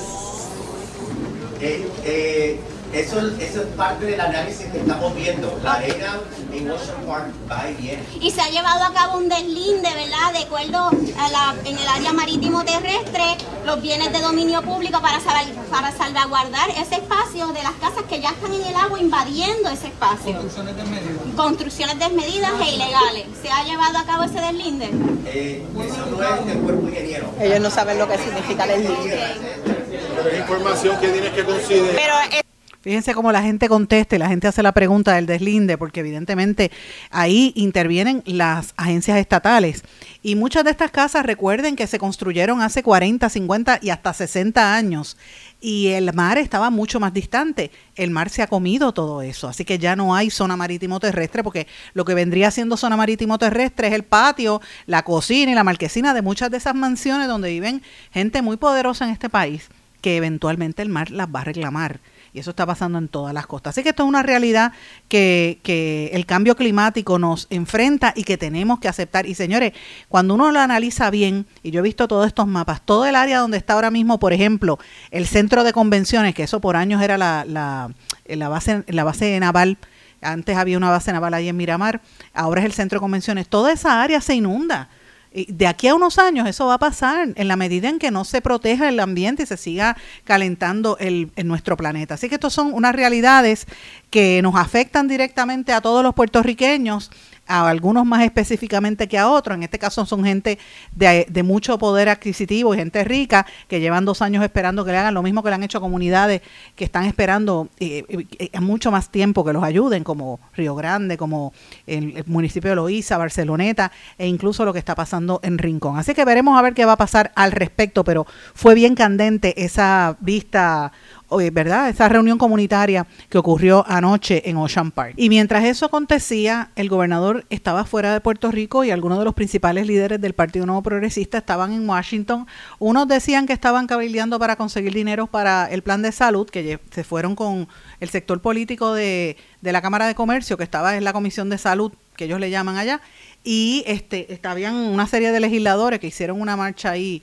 Eh, 1.61 1.91
eh, 2.05 2.61
eso, 2.93 3.19
eso 3.39 3.61
es 3.63 3.67
parte 3.77 4.07
del 4.07 4.21
análisis 4.21 4.67
que 4.67 4.79
estamos 4.79 5.15
viendo. 5.15 5.59
La 5.63 5.75
arena 5.75 6.19
en 6.53 6.71
Ocean 6.71 6.97
Park 7.07 7.27
va 7.51 7.71
y 7.71 7.75
viene. 7.75 8.03
Y 8.21 8.31
se 8.31 8.41
ha 8.41 8.49
llevado 8.51 8.85
a 8.85 8.93
cabo 8.93 9.19
un 9.19 9.29
deslinde, 9.29 9.89
¿verdad? 9.95 10.33
De 10.33 10.39
acuerdo 10.41 10.91
a 11.19 11.29
la, 11.31 11.55
en 11.65 11.79
el 11.79 11.89
área 11.89 12.13
marítimo 12.13 12.65
terrestre, 12.65 13.23
los 13.65 13.81
bienes 13.81 14.13
de 14.13 14.21
dominio 14.21 14.63
público 14.63 15.01
para, 15.01 15.21
sal- 15.21 15.53
para 15.71 15.93
salvaguardar 15.97 16.71
ese 16.71 16.97
espacio 16.97 17.49
de 17.49 17.63
las 17.63 17.73
casas 17.75 18.03
que 18.09 18.21
ya 18.21 18.31
están 18.31 18.53
en 18.55 18.63
el 18.65 18.75
agua 18.75 18.99
invadiendo 19.01 19.69
ese 19.71 19.87
espacio. 19.89 20.33
Construcciones 20.33 20.77
desmedidas. 20.77 21.23
Construcciones 21.37 21.99
desmedidas 21.99 22.53
e 22.61 22.75
ilegales. 22.75 23.27
¿Se 23.41 23.51
ha 23.51 23.65
llevado 23.65 23.99
a 23.99 24.05
cabo 24.05 24.25
ese 24.25 24.41
deslinde? 24.41 24.91
Eh, 25.27 25.65
eso 25.87 26.07
no 26.07 26.23
es 26.23 26.47
del 26.47 26.59
cuerpo 26.59 26.89
ingeniero. 26.89 27.31
Ellos 27.41 27.61
no 27.61 27.71
saben 27.71 27.99
lo 27.99 28.09
que 28.09 28.19
significa 28.19 28.65
el 28.65 28.83
Pero 28.85 30.29
es 30.31 30.39
información 30.39 30.97
que 31.01 31.09
tienes 31.09 31.31
que 31.33 31.45
considerar. 31.45 31.95
Pero 31.95 32.15
es- 32.37 32.40
Fíjense 32.83 33.13
cómo 33.13 33.31
la 33.31 33.43
gente 33.43 33.69
conteste, 33.69 34.19
la 34.19 34.29
gente 34.29 34.49
hace 34.49 34.63
la 34.63 34.73
pregunta 34.73 35.13
del 35.13 35.27
deslinde, 35.27 35.77
porque 35.77 36.01
evidentemente 36.01 36.71
ahí 37.11 37.53
intervienen 37.55 38.23
las 38.25 38.73
agencias 38.79 39.19
estatales. 39.19 39.85
Y 40.23 40.35
muchas 40.35 40.65
de 40.65 40.71
estas 40.71 40.91
casas, 40.91 41.27
recuerden 41.27 41.77
que 41.77 41.87
se 41.87 41.99
construyeron 41.99 42.63
hace 42.63 42.83
40, 42.83 43.29
50 43.29 43.81
y 43.83 43.91
hasta 43.91 44.15
60 44.15 44.75
años. 44.75 45.19
Y 45.61 45.89
el 45.89 46.11
mar 46.15 46.39
estaba 46.39 46.71
mucho 46.71 47.01
más 47.01 47.13
distante. 47.13 47.71
El 47.97 48.13
mar 48.13 48.31
se 48.31 48.41
ha 48.41 48.47
comido 48.47 48.93
todo 48.93 49.21
eso. 49.21 49.47
Así 49.47 49.67
que 49.67 49.79
ya 49.79 49.95
no 49.95 50.15
hay 50.15 50.31
zona 50.31 50.57
marítimo 50.57 51.01
terrestre, 51.01 51.45
porque 51.45 51.67
lo 51.93 52.07
que 52.07 52.15
vendría 52.15 52.51
siendo 52.51 52.79
zona 52.79 52.97
marítimo 52.97 53.37
terrestre 53.37 53.89
es 53.89 53.93
el 53.93 54.05
patio, 54.05 54.63
la 54.87 55.03
cocina 55.03 55.53
y 55.53 55.55
la 55.55 55.65
marquesina 55.65 56.15
de 56.15 56.23
muchas 56.23 56.51
de 56.51 56.57
esas 56.57 56.75
mansiones 56.75 57.29
donde 57.29 57.51
viven 57.51 57.83
gente 58.11 58.41
muy 58.41 58.57
poderosa 58.57 59.05
en 59.05 59.11
este 59.11 59.29
país, 59.29 59.69
que 60.01 60.17
eventualmente 60.17 60.81
el 60.81 60.89
mar 60.89 61.11
las 61.11 61.29
va 61.29 61.43
a 61.43 61.45
reclamar. 61.45 62.01
Y 62.33 62.39
eso 62.39 62.51
está 62.51 62.65
pasando 62.65 62.99
en 62.99 63.09
todas 63.09 63.35
las 63.35 63.47
costas. 63.47 63.73
Así 63.73 63.83
que 63.83 63.89
esto 63.91 64.05
es 64.05 64.09
una 64.09 64.23
realidad 64.23 64.73
que, 65.09 65.59
que 65.63 66.11
el 66.13 66.27
cambio 66.27 66.55
climático 66.55 67.19
nos 67.19 67.49
enfrenta 67.51 68.13
y 68.15 68.25
que 68.25 68.39
tenemos 68.39 68.79
que 68.79 68.89
aceptar. 68.89 69.27
Y 69.27 69.35
señores, 69.35 69.73
cuando 70.09 70.35
uno 70.35 70.53
lo 70.53 70.61
analiza 70.61 71.11
bien, 71.11 71.47
y 71.63 71.73
yo 71.73 71.81
he 71.81 71.83
visto 71.83 72.07
todos 72.07 72.27
estos 72.27 72.47
mapas, 72.47 72.83
todo 72.85 73.05
el 73.07 73.17
área 73.17 73.39
donde 73.39 73.57
está 73.57 73.75
ahora 73.75 73.91
mismo, 73.91 74.19
por 74.21 74.33
ejemplo, 74.33 74.79
el 75.11 75.27
centro 75.27 75.65
de 75.65 75.73
convenciones, 75.73 76.35
que 76.35 76.45
eso 76.45 76.61
por 76.61 76.77
años 76.77 77.03
era 77.03 77.19
la, 77.19 77.45
la, 77.45 78.49
base, 78.49 78.85
la 78.87 79.05
base 79.05 79.39
naval, 79.41 79.79
antes 80.23 80.57
había 80.57 80.77
una 80.77 80.91
base 80.91 81.13
naval 81.13 81.35
ahí 81.35 81.49
en 81.49 81.57
Miramar, 81.57 82.01
ahora 82.35 82.61
es 82.61 82.67
el 82.67 82.73
centro 82.73 82.99
de 82.99 83.01
convenciones, 83.01 83.49
toda 83.49 83.73
esa 83.73 84.03
área 84.03 84.21
se 84.21 84.35
inunda. 84.35 84.89
De 85.33 85.69
aquí 85.69 85.87
a 85.87 85.95
unos 85.95 86.19
años 86.19 86.49
eso 86.49 86.67
va 86.67 86.75
a 86.75 86.79
pasar 86.79 87.29
en 87.37 87.49
la 87.49 87.55
medida 87.55 87.89
en 87.89 88.01
que 88.01 88.11
no 88.11 88.25
se 88.25 88.41
proteja 88.41 88.89
el 88.89 88.99
ambiente 88.99 89.45
y 89.45 89.47
se 89.47 89.57
siga 89.57 89.97
calentando 90.25 90.97
el, 90.99 91.31
nuestro 91.45 91.77
planeta. 91.77 92.15
Así 92.15 92.29
que 92.29 92.35
estas 92.35 92.53
son 92.53 92.73
unas 92.75 92.95
realidades 92.95 93.67
que 94.11 94.43
nos 94.43 94.57
afectan 94.57 95.07
directamente 95.07 95.73
a 95.73 95.81
todos 95.81 96.03
los 96.03 96.15
puertorriqueños, 96.15 97.13
a 97.51 97.69
algunos 97.69 98.07
más 98.07 98.23
específicamente 98.23 99.09
que 99.09 99.19
a 99.19 99.29
otros. 99.29 99.57
En 99.57 99.65
este 99.65 99.79
caso 99.79 100.07
son 100.07 100.25
gente 100.25 100.59
de, 100.93 101.43
mucho 101.43 101.79
poder 101.79 102.09
adquisitivo 102.09 102.75
y 102.75 102.79
gente 102.79 103.03
rica 103.03 103.47
que 103.67 103.81
llevan 103.81 104.05
dos 104.05 104.23
años 104.23 104.45
esperando 104.45 104.85
que 104.85 104.93
le 104.93 104.99
hagan 104.99 105.15
lo 105.15 105.23
mismo 105.23 105.43
que 105.43 105.49
le 105.49 105.57
han 105.57 105.63
hecho 105.63 105.81
comunidades 105.81 106.43
que 106.77 106.85
están 106.85 107.07
esperando 107.07 107.69
eh, 107.81 108.05
eh, 108.39 108.61
mucho 108.61 108.91
más 108.91 109.11
tiempo 109.11 109.45
que 109.45 109.53
los 109.53 109.65
ayuden, 109.65 110.05
como 110.05 110.39
Río 110.55 110.75
Grande, 110.75 111.17
como 111.17 111.53
el, 111.87 112.25
municipio 112.27 112.71
de 112.71 112.77
Loíza, 112.77 113.19
Barceloneta 113.19 113.91
e 114.17 114.27
incluso 114.27 114.65
lo 114.65 114.73
que 114.73 114.79
está 114.79 114.95
pasando 114.95 115.41
en 115.43 115.59
Rincón. 115.59 115.99
Así 115.99 116.15
que 116.15 116.25
veremos 116.25 116.59
a 116.59 116.63
ver 116.63 116.75
qué 116.75 116.85
va 116.85 116.93
a 116.93 116.97
pasar 116.97 117.33
al 117.35 117.53
respecto, 117.53 118.05
pero 118.05 118.27
fue 118.55 118.75
bien 118.75 118.95
candente 118.95 119.65
esa 119.65 120.17
vista 120.21 120.93
eh, 120.93 121.20
¿verdad? 121.53 121.89
Esa 121.89 122.09
reunión 122.09 122.39
comunitaria 122.39 123.07
que 123.29 123.39
ocurrió 123.39 123.85
anoche 123.89 124.49
en 124.49 124.57
Ocean 124.57 124.91
Park. 124.91 125.15
Y 125.17 125.29
mientras 125.29 125.65
eso 125.65 125.87
acontecía, 125.87 126.71
el 126.77 126.89
gobernador 126.89 127.45
estaba 127.51 127.85
fuera 127.85 128.13
de 128.13 128.21
Puerto 128.21 128.51
Rico 128.51 128.85
y 128.85 128.91
algunos 128.91 129.19
de 129.19 129.25
los 129.25 129.35
principales 129.35 129.87
líderes 129.87 130.21
del 130.21 130.35
Partido 130.35 130.67
Nuevo 130.67 130.83
Progresista 130.83 131.39
estaban 131.39 131.73
en 131.73 131.89
Washington. 131.89 132.47
Unos 132.79 133.09
decían 133.09 133.47
que 133.47 133.53
estaban 133.53 133.87
cabildeando 133.87 134.39
para 134.39 134.57
conseguir 134.57 134.93
dinero 134.93 135.27
para 135.27 135.67
el 135.67 135.83
plan 135.83 136.03
de 136.03 136.13
salud, 136.13 136.49
que 136.49 136.79
se 136.91 137.05
fueron 137.05 137.35
con 137.35 137.69
el 138.01 138.09
sector 138.09 138.41
político 138.41 138.95
de, 138.95 139.37
de 139.61 139.73
la 139.73 139.83
Cámara 139.83 140.07
de 140.07 140.15
Comercio, 140.15 140.57
que 140.57 140.65
estaba 140.65 140.97
en 140.97 141.05
la 141.05 141.13
Comisión 141.13 141.49
de 141.49 141.59
Salud, 141.59 141.93
que 142.17 142.25
ellos 142.25 142.41
le 142.41 142.51
llaman 142.51 142.77
allá, 142.77 143.01
y 143.45 143.83
este, 143.87 144.33
estaban 144.33 144.75
una 144.75 145.07
serie 145.07 145.33
de 145.33 145.41
legisladores 145.41 146.01
que 146.01 146.09
hicieron 146.09 146.41
una 146.41 146.57
marcha 146.57 146.91
ahí 146.91 147.23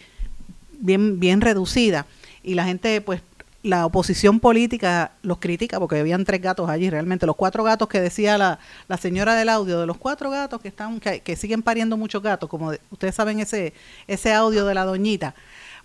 bien, 0.80 1.20
bien 1.20 1.41
reducida. 1.41 2.06
Y 2.43 2.56
la 2.56 2.65
gente, 2.65 3.02
pues, 3.02 3.22
la 3.63 3.86
oposición 3.86 4.39
política 4.39 5.12
los 5.24 5.39
critica 5.39 5.80
porque 5.80 6.00
habían 6.00 6.26
tres 6.26 6.41
gatos 6.41 6.70
allí 6.70 6.89
realmente. 6.89 7.26
Los 7.26 7.36
cuatro 7.36 7.63
gatos 7.63 7.88
que 7.88 8.00
decía 8.00 8.38
la, 8.38 8.60
la 8.88 8.98
señora 8.98 9.36
del 9.36 9.50
audio 9.50 9.80
de 9.80 9.86
los 9.86 9.98
cuatro 9.98 10.30
gatos 10.30 10.62
que 10.62 10.67
están 10.67 11.00
que, 11.00 11.36
siguen 11.36 11.62
pariendo 11.62 11.98
muchos 11.98 12.22
gatos 12.22 12.50
como 12.50 12.72
de, 12.72 12.80
ustedes 12.91 13.15
saben 13.15 13.39
ese 13.39 13.74
ese 14.08 14.34
audio 14.34 14.65
de 14.65 14.74
la 14.74 14.86
doñita. 14.86 15.36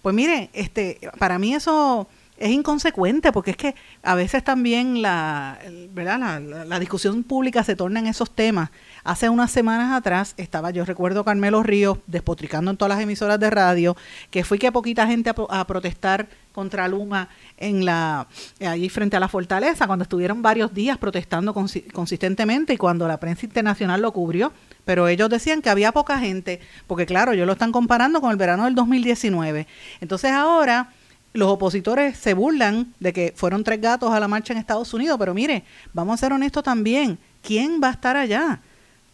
Pues 0.02 0.14
mire 0.14 0.50
este 0.52 0.98
para 1.18 1.38
mí 1.38 1.54
eso 1.54 2.08
es 2.38 2.50
inconsecuente 2.50 3.30
porque 3.30 3.52
es 3.52 3.56
que 3.56 3.74
a 4.02 4.14
veces 4.14 4.42
también 4.42 5.00
la, 5.00 5.58
¿verdad? 5.92 6.40
La, 6.66 6.80
discusión 6.80 7.22
pública 7.22 7.62
se 7.62 7.76
torna 7.76 8.00
en 8.00 8.08
esos 8.08 8.30
temas. 8.30 8.70
Hace 9.04 9.28
unas 9.28 9.50
semanas 9.50 9.92
atrás 9.92 10.34
estaba, 10.36 10.70
yo 10.70 10.84
recuerdo 10.84 11.24
Carmelo 11.24 11.62
Ríos 11.62 11.98
despotricando 12.06 12.70
en 12.70 12.76
todas 12.76 12.96
las 12.96 13.02
emisoras 13.02 13.38
de 13.38 13.50
radio, 13.50 13.96
que 14.30 14.42
fui 14.42 14.58
que 14.58 14.72
poquita 14.72 15.06
gente 15.06 15.30
a, 15.30 15.66
protestar 15.66 16.28
contra 16.52 16.88
Luma 16.88 17.28
en 17.58 17.84
la 17.84 18.26
allí 18.60 18.88
frente 18.88 19.16
a 19.16 19.20
la 19.20 19.28
fortaleza, 19.28 19.86
cuando 19.86 20.02
estuvieron 20.02 20.42
varios 20.42 20.74
días 20.74 20.98
protestando 20.98 21.54
consi 21.54 21.82
consistentemente 21.82 22.74
y 22.74 22.76
cuando 22.76 23.06
la 23.06 23.20
prensa 23.20 23.46
internacional 23.46 24.02
lo 24.02 24.12
cubrió, 24.12 24.52
pero 24.84 25.06
ellos 25.06 25.30
decían 25.30 25.62
que 25.62 25.70
había 25.70 25.92
poca 25.92 26.18
gente, 26.18 26.60
porque 26.86 27.06
claro, 27.06 27.32
ellos 27.32 27.46
lo 27.46 27.52
están 27.52 27.72
comparando 27.72 28.20
con 28.20 28.32
el 28.32 28.36
verano 28.36 28.64
del 28.64 28.74
2019. 28.74 29.66
Entonces 30.00 30.32
ahora 30.32 30.90
los 31.32 31.48
opositores 31.48 32.16
se 32.18 32.34
burlan 32.34 32.94
de 33.00 33.12
que 33.12 33.32
fueron 33.34 33.64
tres 33.64 33.80
gatos 33.80 34.12
a 34.12 34.20
la 34.20 34.28
marcha 34.28 34.52
en 34.52 34.58
Estados 34.58 34.92
Unidos, 34.92 35.16
pero 35.18 35.34
mire, 35.34 35.64
vamos 35.92 36.14
a 36.14 36.16
ser 36.18 36.32
honestos 36.32 36.62
también, 36.62 37.18
¿quién 37.42 37.80
va 37.82 37.88
a 37.88 37.92
estar 37.92 38.16
allá? 38.16 38.60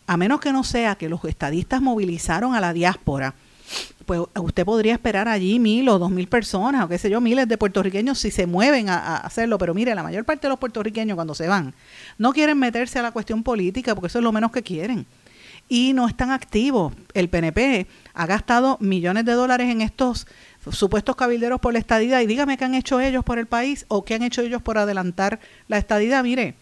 A 0.07 0.17
menos 0.17 0.41
que 0.41 0.53
no 0.53 0.65
sea 0.65 0.97
que 0.97 1.09
los 1.09 1.25
estadistas 1.25 1.81
movilizaron 1.81 2.55
a 2.55 2.61
la 2.61 2.73
diáspora, 2.73 3.35
pues 4.07 4.23
usted 4.37 4.65
podría 4.65 4.95
esperar 4.95 5.29
allí 5.29 5.59
mil 5.59 5.89
o 5.91 5.99
dos 5.99 6.11
mil 6.11 6.29
personas, 6.29 6.85
o 6.85 6.89
qué 6.89 6.97
sé 6.97 7.11
yo, 7.11 7.21
miles 7.21 7.47
de 7.47 7.59
puertorriqueños 7.59 8.19
si 8.19 8.31
se 8.31 8.47
mueven 8.47 8.89
a, 8.89 8.97
a, 8.97 9.17
hacerlo, 9.19 9.59
pero 9.59 9.75
mire, 9.75 9.95
la 9.95 10.03
mayor 10.03 10.25
parte 10.25 10.47
de 10.47 10.49
los 10.49 10.59
puertorriqueños 10.59 11.15
cuando 11.15 11.35
se 11.35 11.47
van 11.47 11.75
no 12.17 12.33
quieren 12.33 12.59
meterse 12.59 12.99
a 12.99 13.03
la 13.03 13.13
cuestión 13.13 13.43
política 13.43 13.95
porque 13.95 14.07
eso 14.07 14.19
es 14.19 14.25
lo 14.25 14.33
menos 14.33 14.51
que 14.51 14.63
quieren. 14.63 15.07
Y 15.69 15.93
no 15.93 16.09
están 16.09 16.31
activos. 16.31 16.95
El 17.13 17.29
PNP 17.29 17.87
ha 18.15 18.27
gastado 18.27 18.79
millones 18.81 19.27
de 19.27 19.33
dólares 19.33 19.69
en 19.69 19.83
estos 19.83 20.27
supuestos 20.71 21.17
cabilderos 21.17 21.61
por 21.61 21.73
la 21.73 21.79
estadidad 21.79 22.21
y 22.21 22.27
dígame 22.27 22.57
qué 22.57 22.65
han 22.65 22.75
hecho 22.75 23.01
ellos 23.01 23.25
por 23.25 23.39
el 23.39 23.47
país 23.47 23.87
o 23.89 24.05
qué 24.05 24.15
han 24.15 24.23
hecho 24.23 24.43
ellos 24.43 24.63
por 24.63 24.79
adelantar 24.79 25.41
la 25.69 25.79
estadidad. 25.79 26.23
Mire, 26.23 26.55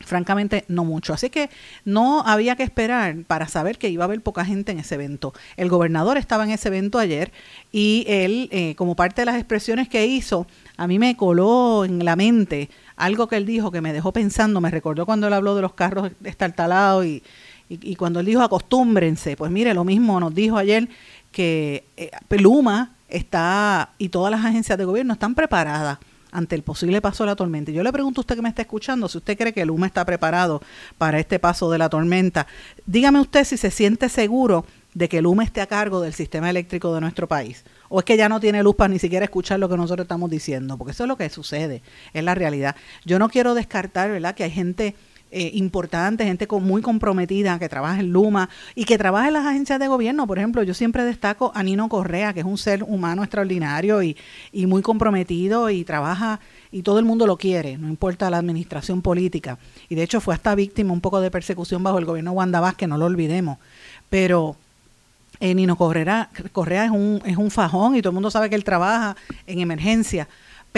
Francamente, 0.00 0.64
no 0.68 0.84
mucho. 0.84 1.12
Así 1.12 1.28
que 1.28 1.50
no 1.84 2.22
había 2.24 2.54
que 2.54 2.62
esperar 2.62 3.16
para 3.26 3.48
saber 3.48 3.78
que 3.78 3.88
iba 3.88 4.04
a 4.04 4.06
haber 4.06 4.20
poca 4.20 4.44
gente 4.44 4.70
en 4.70 4.78
ese 4.78 4.94
evento. 4.94 5.34
El 5.56 5.68
gobernador 5.68 6.16
estaba 6.16 6.44
en 6.44 6.50
ese 6.50 6.68
evento 6.68 6.98
ayer 6.98 7.32
y 7.72 8.04
él, 8.06 8.48
eh, 8.52 8.74
como 8.76 8.94
parte 8.94 9.22
de 9.22 9.26
las 9.26 9.36
expresiones 9.36 9.88
que 9.88 10.06
hizo, 10.06 10.46
a 10.76 10.86
mí 10.86 10.98
me 11.00 11.16
coló 11.16 11.84
en 11.84 12.04
la 12.04 12.14
mente 12.14 12.70
algo 12.96 13.26
que 13.26 13.36
él 13.36 13.46
dijo 13.46 13.72
que 13.72 13.80
me 13.80 13.92
dejó 13.92 14.12
pensando, 14.12 14.60
me 14.60 14.70
recordó 14.70 15.04
cuando 15.04 15.26
él 15.26 15.32
habló 15.32 15.56
de 15.56 15.62
los 15.62 15.74
carros 15.74 16.12
estartalados 16.22 17.04
y, 17.04 17.22
y, 17.68 17.96
cuando 17.96 18.20
él 18.20 18.26
dijo 18.26 18.42
acostúmbrense, 18.42 19.36
pues 19.36 19.50
mire, 19.50 19.74
lo 19.74 19.84
mismo 19.84 20.18
nos 20.20 20.34
dijo 20.34 20.56
ayer 20.56 20.88
que 21.32 21.84
eh, 21.96 22.10
Peluma 22.28 22.92
está 23.08 23.90
y 23.98 24.08
todas 24.08 24.30
las 24.30 24.44
agencias 24.44 24.78
de 24.78 24.84
gobierno 24.84 25.14
están 25.14 25.34
preparadas 25.34 25.98
ante 26.30 26.54
el 26.54 26.62
posible 26.62 27.00
paso 27.00 27.24
de 27.24 27.28
la 27.28 27.36
tormenta. 27.36 27.72
Yo 27.72 27.82
le 27.82 27.92
pregunto 27.92 28.20
a 28.20 28.22
usted 28.22 28.36
que 28.36 28.42
me 28.42 28.48
está 28.48 28.62
escuchando, 28.62 29.08
si 29.08 29.18
usted 29.18 29.36
cree 29.36 29.52
que 29.52 29.62
el 29.62 29.68
Luma 29.68 29.86
está 29.86 30.04
preparado 30.04 30.60
para 30.98 31.18
este 31.18 31.38
paso 31.38 31.70
de 31.70 31.78
la 31.78 31.88
tormenta, 31.88 32.46
dígame 32.86 33.20
usted 33.20 33.44
si 33.44 33.56
se 33.56 33.70
siente 33.70 34.08
seguro 34.08 34.66
de 34.94 35.08
que 35.08 35.18
el 35.18 35.24
Luma 35.24 35.44
esté 35.44 35.60
a 35.60 35.66
cargo 35.66 36.00
del 36.00 36.12
sistema 36.12 36.50
eléctrico 36.50 36.94
de 36.94 37.00
nuestro 37.00 37.28
país. 37.28 37.64
O 37.88 38.00
es 38.00 38.04
que 38.04 38.16
ya 38.16 38.28
no 38.28 38.40
tiene 38.40 38.62
luz 38.62 38.76
para 38.76 38.92
ni 38.92 38.98
siquiera 38.98 39.24
escuchar 39.24 39.58
lo 39.58 39.68
que 39.68 39.76
nosotros 39.76 40.04
estamos 40.04 40.28
diciendo, 40.30 40.76
porque 40.76 40.92
eso 40.92 41.04
es 41.04 41.08
lo 41.08 41.16
que 41.16 41.30
sucede, 41.30 41.82
es 42.12 42.24
la 42.24 42.34
realidad. 42.34 42.76
Yo 43.04 43.18
no 43.18 43.28
quiero 43.28 43.54
descartar, 43.54 44.10
¿verdad?, 44.10 44.34
que 44.34 44.44
hay 44.44 44.50
gente 44.50 44.94
eh, 45.30 45.50
importante, 45.54 46.24
gente 46.24 46.46
muy 46.60 46.80
comprometida 46.80 47.58
que 47.58 47.68
trabaja 47.68 48.00
en 48.00 48.10
Luma 48.12 48.48
y 48.74 48.84
que 48.84 48.96
trabaja 48.96 49.28
en 49.28 49.34
las 49.34 49.46
agencias 49.46 49.78
de 49.78 49.86
gobierno. 49.86 50.26
Por 50.26 50.38
ejemplo, 50.38 50.62
yo 50.62 50.72
siempre 50.72 51.04
destaco 51.04 51.52
a 51.54 51.62
Nino 51.62 51.88
Correa, 51.90 52.32
que 52.32 52.40
es 52.40 52.46
un 52.46 52.56
ser 52.56 52.82
humano 52.82 53.22
extraordinario 53.22 54.02
y, 54.02 54.16
muy 54.54 54.80
comprometido 54.80 55.68
y 55.68 55.84
trabaja 55.84 56.40
y 56.72 56.82
todo 56.82 56.98
el 56.98 57.04
mundo 57.04 57.26
lo 57.26 57.36
quiere, 57.36 57.76
no 57.76 57.88
importa 57.88 58.30
la 58.30 58.38
administración 58.38 59.02
política. 59.02 59.58
Y 59.90 59.94
de 59.94 60.02
hecho 60.02 60.20
fue 60.20 60.34
hasta 60.34 60.54
víctima 60.54 60.92
un 60.92 61.00
poco 61.02 61.20
de 61.20 61.30
persecución 61.30 61.82
bajo 61.82 61.98
el 61.98 62.06
gobierno 62.06 62.30
de 62.30 62.36
Wanda 62.36 62.60
Vázquez, 62.60 62.88
no 62.88 62.96
lo 62.96 63.04
olvidemos. 63.04 63.58
Pero 64.08 64.56
eh, 65.40 65.54
Nino 65.54 65.76
Correa, 65.76 66.30
Correa 66.52 66.86
es, 66.86 66.90
un, 66.90 67.20
es 67.26 67.36
un 67.36 67.50
fajón 67.50 67.96
y 67.96 68.00
todo 68.00 68.10
el 68.10 68.14
mundo 68.14 68.30
sabe 68.30 68.48
que 68.48 68.56
él 68.56 68.64
trabaja 68.64 69.16
en 69.46 69.60
emergencia 69.60 70.26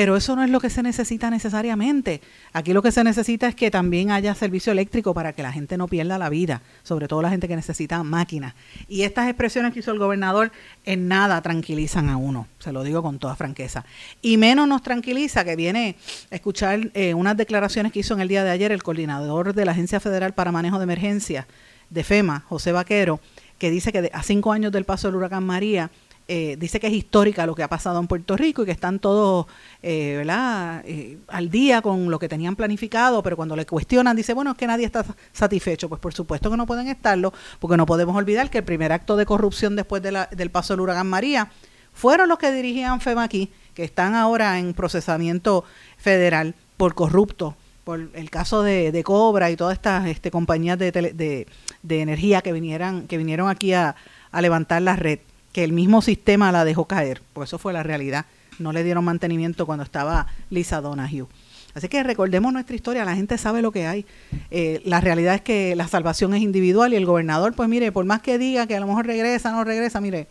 pero 0.00 0.16
eso 0.16 0.34
no 0.34 0.42
es 0.42 0.48
lo 0.48 0.60
que 0.60 0.70
se 0.70 0.82
necesita 0.82 1.28
necesariamente. 1.28 2.22
Aquí 2.54 2.72
lo 2.72 2.80
que 2.80 2.90
se 2.90 3.04
necesita 3.04 3.48
es 3.48 3.54
que 3.54 3.70
también 3.70 4.10
haya 4.10 4.34
servicio 4.34 4.72
eléctrico 4.72 5.12
para 5.12 5.34
que 5.34 5.42
la 5.42 5.52
gente 5.52 5.76
no 5.76 5.88
pierda 5.88 6.16
la 6.16 6.30
vida, 6.30 6.62
sobre 6.82 7.06
todo 7.06 7.20
la 7.20 7.28
gente 7.28 7.48
que 7.48 7.54
necesita 7.54 8.02
máquinas. 8.02 8.54
Y 8.88 9.02
estas 9.02 9.28
expresiones 9.28 9.74
que 9.74 9.80
hizo 9.80 9.90
el 9.90 9.98
gobernador 9.98 10.52
en 10.86 11.06
nada 11.06 11.42
tranquilizan 11.42 12.08
a 12.08 12.16
uno, 12.16 12.48
se 12.60 12.72
lo 12.72 12.82
digo 12.82 13.02
con 13.02 13.18
toda 13.18 13.36
franqueza. 13.36 13.84
Y 14.22 14.38
menos 14.38 14.66
nos 14.66 14.80
tranquiliza 14.80 15.44
que 15.44 15.54
viene 15.54 15.96
a 16.30 16.34
escuchar 16.34 16.90
eh, 16.94 17.12
unas 17.12 17.36
declaraciones 17.36 17.92
que 17.92 17.98
hizo 17.98 18.14
en 18.14 18.20
el 18.20 18.28
día 18.28 18.42
de 18.42 18.52
ayer 18.52 18.72
el 18.72 18.82
coordinador 18.82 19.52
de 19.52 19.66
la 19.66 19.72
Agencia 19.72 20.00
Federal 20.00 20.32
para 20.32 20.50
Manejo 20.50 20.78
de 20.78 20.84
Emergencia 20.84 21.46
de 21.90 22.04
FEMA, 22.04 22.42
José 22.48 22.72
Vaquero, 22.72 23.20
que 23.58 23.70
dice 23.70 23.92
que 23.92 24.10
a 24.14 24.22
cinco 24.22 24.52
años 24.52 24.72
del 24.72 24.86
paso 24.86 25.08
del 25.08 25.16
huracán 25.16 25.44
María, 25.44 25.90
eh, 26.32 26.56
dice 26.56 26.78
que 26.78 26.86
es 26.86 26.92
histórica 26.92 27.44
lo 27.44 27.56
que 27.56 27.64
ha 27.64 27.68
pasado 27.68 27.98
en 27.98 28.06
Puerto 28.06 28.36
Rico 28.36 28.62
y 28.62 28.64
que 28.64 28.70
están 28.70 29.00
todos 29.00 29.46
eh, 29.82 30.14
¿verdad? 30.18 30.80
Eh, 30.86 31.18
al 31.26 31.50
día 31.50 31.82
con 31.82 32.08
lo 32.08 32.20
que 32.20 32.28
tenían 32.28 32.54
planificado, 32.54 33.20
pero 33.20 33.34
cuando 33.34 33.56
le 33.56 33.66
cuestionan 33.66 34.14
dice, 34.14 34.32
bueno, 34.32 34.52
es 34.52 34.56
que 34.56 34.68
nadie 34.68 34.86
está 34.86 35.04
satisfecho. 35.32 35.88
Pues 35.88 36.00
por 36.00 36.14
supuesto 36.14 36.48
que 36.48 36.56
no 36.56 36.66
pueden 36.66 36.86
estarlo, 36.86 37.32
porque 37.58 37.76
no 37.76 37.84
podemos 37.84 38.14
olvidar 38.14 38.48
que 38.48 38.58
el 38.58 38.64
primer 38.64 38.92
acto 38.92 39.16
de 39.16 39.26
corrupción 39.26 39.74
después 39.74 40.04
de 40.04 40.12
la, 40.12 40.26
del 40.26 40.50
paso 40.50 40.72
del 40.72 40.82
huracán 40.82 41.08
María 41.08 41.50
fueron 41.92 42.28
los 42.28 42.38
que 42.38 42.52
dirigían 42.52 43.00
FEMA 43.00 43.24
aquí, 43.24 43.50
que 43.74 43.82
están 43.82 44.14
ahora 44.14 44.60
en 44.60 44.72
procesamiento 44.72 45.64
federal 45.98 46.54
por 46.76 46.94
corrupto 46.94 47.56
por 47.82 48.08
el 48.14 48.30
caso 48.30 48.62
de, 48.62 49.02
Cobra 49.04 49.50
y 49.50 49.56
todas 49.56 49.72
estas 49.72 50.06
este, 50.06 50.30
compañías 50.30 50.78
de, 50.78 50.92
de, 50.92 51.46
de, 51.82 52.00
energía 52.00 52.40
que 52.40 52.52
vinieran 52.52 53.08
que 53.08 53.18
vinieron 53.18 53.48
aquí 53.48 53.72
a, 53.72 53.96
a 54.30 54.40
levantar 54.40 54.82
la 54.82 54.94
red 54.94 55.18
que 55.52 55.64
el 55.64 55.72
mismo 55.72 56.02
sistema 56.02 56.52
la 56.52 56.64
dejó 56.64 56.84
caer, 56.86 57.22
pues 57.32 57.50
eso 57.50 57.58
fue 57.58 57.72
la 57.72 57.82
realidad. 57.82 58.26
No 58.58 58.72
le 58.72 58.84
dieron 58.84 59.04
mantenimiento 59.04 59.66
cuando 59.66 59.84
estaba 59.84 60.26
Lisa 60.50 60.80
Donahue. 60.80 61.26
Así 61.74 61.88
que 61.88 62.02
recordemos 62.02 62.52
nuestra 62.52 62.74
historia, 62.74 63.04
la 63.04 63.14
gente 63.14 63.38
sabe 63.38 63.62
lo 63.62 63.70
que 63.70 63.86
hay. 63.86 64.04
Eh, 64.50 64.82
la 64.84 65.00
realidad 65.00 65.36
es 65.36 65.40
que 65.40 65.76
la 65.76 65.86
salvación 65.88 66.34
es 66.34 66.42
individual 66.42 66.92
y 66.92 66.96
el 66.96 67.06
gobernador, 67.06 67.54
pues 67.54 67.68
mire, 67.68 67.92
por 67.92 68.04
más 68.04 68.22
que 68.22 68.38
diga 68.38 68.66
que 68.66 68.76
a 68.76 68.80
lo 68.80 68.86
mejor 68.86 69.06
regresa, 69.06 69.52
no 69.52 69.62
regresa, 69.62 70.00
mire, 70.00 70.26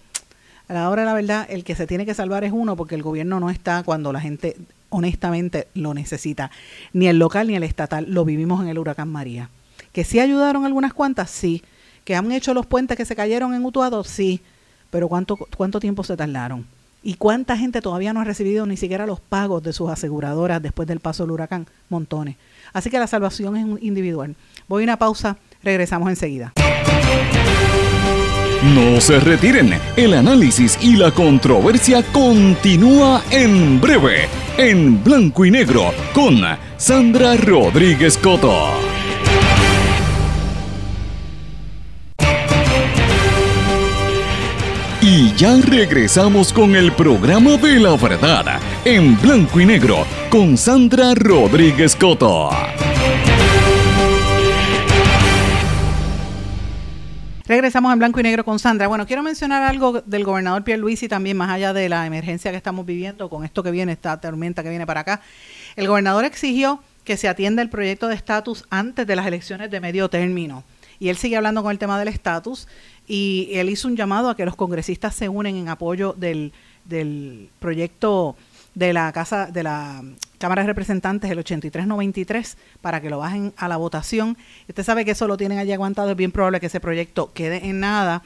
a 0.67 0.73
la 0.73 0.89
hora 0.89 1.05
la 1.05 1.13
verdad, 1.13 1.47
el 1.49 1.63
que 1.63 1.75
se 1.75 1.87
tiene 1.87 2.05
que 2.05 2.13
salvar 2.13 2.43
es 2.43 2.51
uno 2.51 2.75
porque 2.75 2.95
el 2.95 3.03
gobierno 3.03 3.39
no 3.39 3.49
está 3.49 3.83
cuando 3.83 4.11
la 4.11 4.19
gente 4.19 4.57
honestamente 4.89 5.67
lo 5.73 5.93
necesita. 5.93 6.51
Ni 6.93 7.07
el 7.07 7.17
local 7.17 7.47
ni 7.47 7.55
el 7.55 7.63
estatal, 7.63 8.05
lo 8.09 8.25
vivimos 8.25 8.61
en 8.61 8.67
el 8.67 8.77
huracán 8.77 9.09
María. 9.09 9.49
Que 9.93 10.03
sí 10.03 10.19
ayudaron 10.19 10.65
algunas 10.65 10.93
cuantas, 10.93 11.31
sí. 11.31 11.63
Que 12.03 12.15
han 12.15 12.31
hecho 12.31 12.53
los 12.53 12.65
puentes 12.65 12.97
que 12.97 13.05
se 13.05 13.15
cayeron 13.15 13.53
en 13.53 13.65
Utuado, 13.65 14.03
sí 14.03 14.41
pero 14.89 15.07
¿cuánto, 15.07 15.37
cuánto 15.55 15.79
tiempo 15.79 16.03
se 16.03 16.17
tardaron? 16.17 16.65
¿Y 17.01 17.13
cuánta 17.13 17.57
gente 17.57 17.81
todavía 17.81 18.11
no 18.11 18.19
ha 18.19 18.25
recibido 18.25 18.65
ni 18.65 18.75
siquiera 18.75 19.05
los 19.05 19.21
pagos 19.21 19.63
de 19.63 19.71
sus 19.71 19.89
aseguradoras 19.89 20.61
después 20.61 20.87
del 20.87 20.99
paso 20.99 21.23
del 21.23 21.31
huracán? 21.31 21.65
Montones. 21.87 22.35
Así 22.73 22.89
que 22.89 22.99
la 22.99 23.07
salvación 23.07 23.55
es 23.55 23.83
individual. 23.83 24.35
Voy 24.67 24.83
a 24.83 24.85
una 24.85 24.97
pausa, 24.97 25.37
regresamos 25.63 26.09
enseguida. 26.09 26.53
No 28.75 28.99
se 28.99 29.21
retiren, 29.21 29.73
el 29.95 30.13
análisis 30.13 30.77
y 30.81 30.97
la 30.97 31.11
controversia 31.11 32.03
continúa 32.11 33.23
en 33.31 33.79
breve, 33.79 34.27
en 34.57 35.01
blanco 35.01 35.45
y 35.45 35.51
negro, 35.51 35.93
con 36.13 36.41
Sandra 36.75 37.37
Rodríguez 37.37 38.17
Coto. 38.17 38.98
Ya 45.39 45.55
regresamos 45.55 46.51
con 46.51 46.75
el 46.75 46.91
programa 46.91 47.55
de 47.55 47.79
la 47.79 47.95
verdad, 47.95 48.59
en 48.83 49.17
blanco 49.21 49.61
y 49.61 49.65
negro, 49.65 50.05
con 50.29 50.57
Sandra 50.57 51.13
Rodríguez 51.15 51.95
Coto. 51.95 52.49
Regresamos 57.45 57.93
en 57.93 57.99
blanco 57.99 58.19
y 58.19 58.23
negro 58.23 58.43
con 58.43 58.59
Sandra. 58.59 58.89
Bueno, 58.89 59.07
quiero 59.07 59.23
mencionar 59.23 59.63
algo 59.63 60.01
del 60.01 60.25
gobernador 60.25 60.65
Pierre 60.65 60.81
Luis 60.81 61.01
y 61.03 61.07
también 61.07 61.37
más 61.37 61.49
allá 61.49 61.71
de 61.71 61.87
la 61.87 62.05
emergencia 62.05 62.51
que 62.51 62.57
estamos 62.57 62.85
viviendo 62.85 63.29
con 63.29 63.45
esto 63.45 63.63
que 63.63 63.71
viene, 63.71 63.93
esta 63.93 64.19
tormenta 64.19 64.61
que 64.61 64.69
viene 64.69 64.85
para 64.85 64.99
acá. 64.99 65.21
El 65.77 65.87
gobernador 65.87 66.25
exigió 66.25 66.83
que 67.05 67.15
se 67.15 67.29
atienda 67.29 67.61
el 67.61 67.69
proyecto 67.69 68.09
de 68.09 68.15
estatus 68.15 68.65
antes 68.69 69.07
de 69.07 69.15
las 69.15 69.25
elecciones 69.25 69.71
de 69.71 69.79
medio 69.79 70.09
término. 70.09 70.65
Y 70.99 71.07
él 71.07 71.15
sigue 71.15 71.37
hablando 71.37 71.63
con 71.63 71.71
el 71.71 71.79
tema 71.79 71.97
del 71.97 72.09
estatus 72.09 72.67
y 73.09 73.49
él 73.53 73.69
hizo 73.69 73.87
un 73.87 73.97
llamado 73.97 74.29
a 74.29 74.35
que 74.35 74.45
los 74.45 74.55
congresistas 74.55 75.15
se 75.15 75.27
unen 75.27 75.55
en 75.55 75.67
apoyo 75.67 76.13
del, 76.13 76.53
del 76.85 77.49
proyecto 77.59 78.35
de 78.75 78.93
la 78.93 79.11
casa 79.11 79.47
de 79.47 79.63
la 79.63 80.03
Cámara 80.37 80.61
de 80.61 80.67
Representantes 80.67 81.29
el 81.29 81.39
8393 81.39 82.55
para 82.81 83.01
que 83.01 83.09
lo 83.09 83.17
bajen 83.17 83.51
a 83.57 83.67
la 83.67 83.77
votación. 83.77 84.37
Usted 84.67 84.83
sabe 84.83 85.05
que 85.05 85.11
eso 85.11 85.27
lo 85.27 85.37
tienen 85.37 85.57
allí 85.57 85.73
aguantado, 85.73 86.11
es 86.11 86.15
bien 86.15 86.31
probable 86.31 86.59
que 86.59 86.67
ese 86.67 86.79
proyecto 86.79 87.33
quede 87.33 87.67
en 87.67 87.79
nada. 87.79 88.21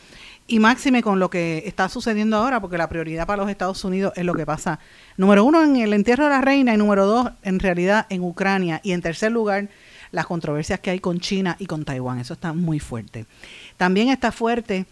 Y 0.46 0.60
máxime 0.60 1.02
con 1.02 1.20
lo 1.20 1.30
que 1.30 1.64
está 1.66 1.88
sucediendo 1.88 2.36
ahora, 2.36 2.60
porque 2.60 2.78
la 2.78 2.90
prioridad 2.90 3.26
para 3.26 3.42
los 3.42 3.50
Estados 3.50 3.86
Unidos 3.86 4.12
es 4.18 4.26
lo 4.26 4.34
que 4.34 4.46
pasa, 4.46 4.80
número 5.16 5.46
uno, 5.46 5.64
en 5.64 5.78
el 5.78 5.94
entierro 5.94 6.26
de 6.26 6.32
la 6.32 6.42
reina, 6.42 6.74
y 6.74 6.78
número 6.78 7.06
dos, 7.06 7.32
en 7.44 7.60
realidad, 7.60 8.06
en 8.10 8.22
Ucrania, 8.22 8.82
y 8.84 8.92
en 8.92 9.02
tercer 9.02 9.32
lugar, 9.32 9.70
las 10.12 10.28
controversias 10.28 10.80
que 10.80 10.92
hay 10.92 11.00
con 11.00 11.20
China 11.20 11.56
y 11.60 11.66
con 11.66 11.86
Taiwán. 11.86 12.20
Eso 12.20 12.34
está 12.34 12.54
muy 12.54 12.80
fuerte. 12.80 13.26
También 13.78 14.10
está 14.10 14.32
fuerte 14.32 14.86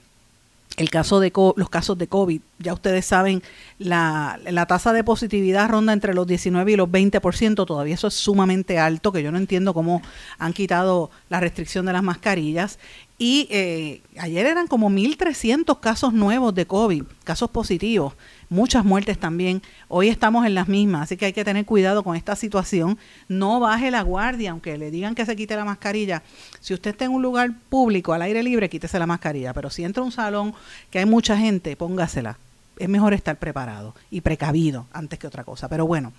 el 0.78 0.90
caso 0.90 1.20
de 1.20 1.32
los 1.56 1.70
casos 1.70 1.98
de 1.98 2.08
COVID. 2.08 2.42
Ya 2.60 2.74
ustedes 2.74 3.06
saben, 3.06 3.44
la, 3.78 4.40
la, 4.44 4.66
tasa 4.66 4.94
de 4.94 5.04
positividad 5.04 5.70
ronda 5.70 5.94
entre 5.94 6.14
los 6.14 6.26
19 6.28 6.72
y 6.72 6.76
los 6.76 6.90
20%. 6.90 7.66
Todavía 7.66 7.96
eso 7.96 8.08
es 8.08 8.14
sumamente 8.14 8.80
alto, 8.80 9.12
que 9.12 9.24
yo 9.24 9.32
no 9.32 9.38
entiendo 9.38 9.74
cómo 9.74 10.02
han 10.38 10.54
quitado 10.54 11.12
la 11.30 11.40
restricción 11.40 11.86
de 11.86 11.94
las 11.94 12.04
mascarillas. 12.04 12.80
Y 13.24 13.48
eh, 13.52 14.02
ayer 14.18 14.48
eran 14.48 14.66
como 14.66 14.90
1.300 14.90 15.80
casos 15.80 16.12
nuevos 16.12 16.56
de 16.56 16.66
COVID, 16.66 17.04
casos 17.24 17.52
positivos, 17.52 18.16
muchas 18.50 18.84
muertes 18.84 19.20
también. 19.20 19.62
Hoy 19.90 20.10
estamos 20.10 20.44
en 20.48 20.56
las 20.56 20.68
mismas, 20.68 21.04
así 21.04 21.18
que 21.18 21.26
hay 21.26 21.34
que 21.34 21.46
tener 21.46 21.64
cuidado 21.64 22.02
con 22.02 22.16
esta 22.16 22.36
situación. 22.36 22.98
No 23.28 23.60
baje 23.60 23.92
la 23.92 24.02
guardia, 24.02 24.50
aunque 24.50 24.76
le 24.76 24.90
digan 24.90 25.14
que 25.14 25.28
se 25.28 25.36
quite 25.36 25.56
la 25.56 25.66
mascarilla. 25.66 26.24
Si 26.62 26.74
usted 26.74 26.90
está 26.90 27.06
en 27.06 27.12
un 27.12 27.22
lugar 27.22 27.52
público, 27.70 28.12
al 28.12 28.24
aire 28.24 28.42
libre, 28.42 28.72
quítese 28.72 28.98
la 28.98 29.06
mascarilla. 29.06 29.54
Pero 29.54 29.70
si 29.70 29.84
entra 29.84 30.02
a 30.02 30.06
un 30.08 30.12
salón 30.12 30.56
que 30.90 30.98
hay 30.98 31.06
mucha 31.06 31.38
gente, 31.38 31.76
póngasela 31.76 32.40
es 32.82 32.90
mejor 32.90 33.14
estar 33.14 33.38
preparado 33.38 33.94
y 34.10 34.22
precavido 34.22 34.88
antes 34.92 35.20
que 35.20 35.28
otra 35.28 35.44
cosa. 35.44 35.70
Pero 35.70 35.86
bueno, 35.86 36.14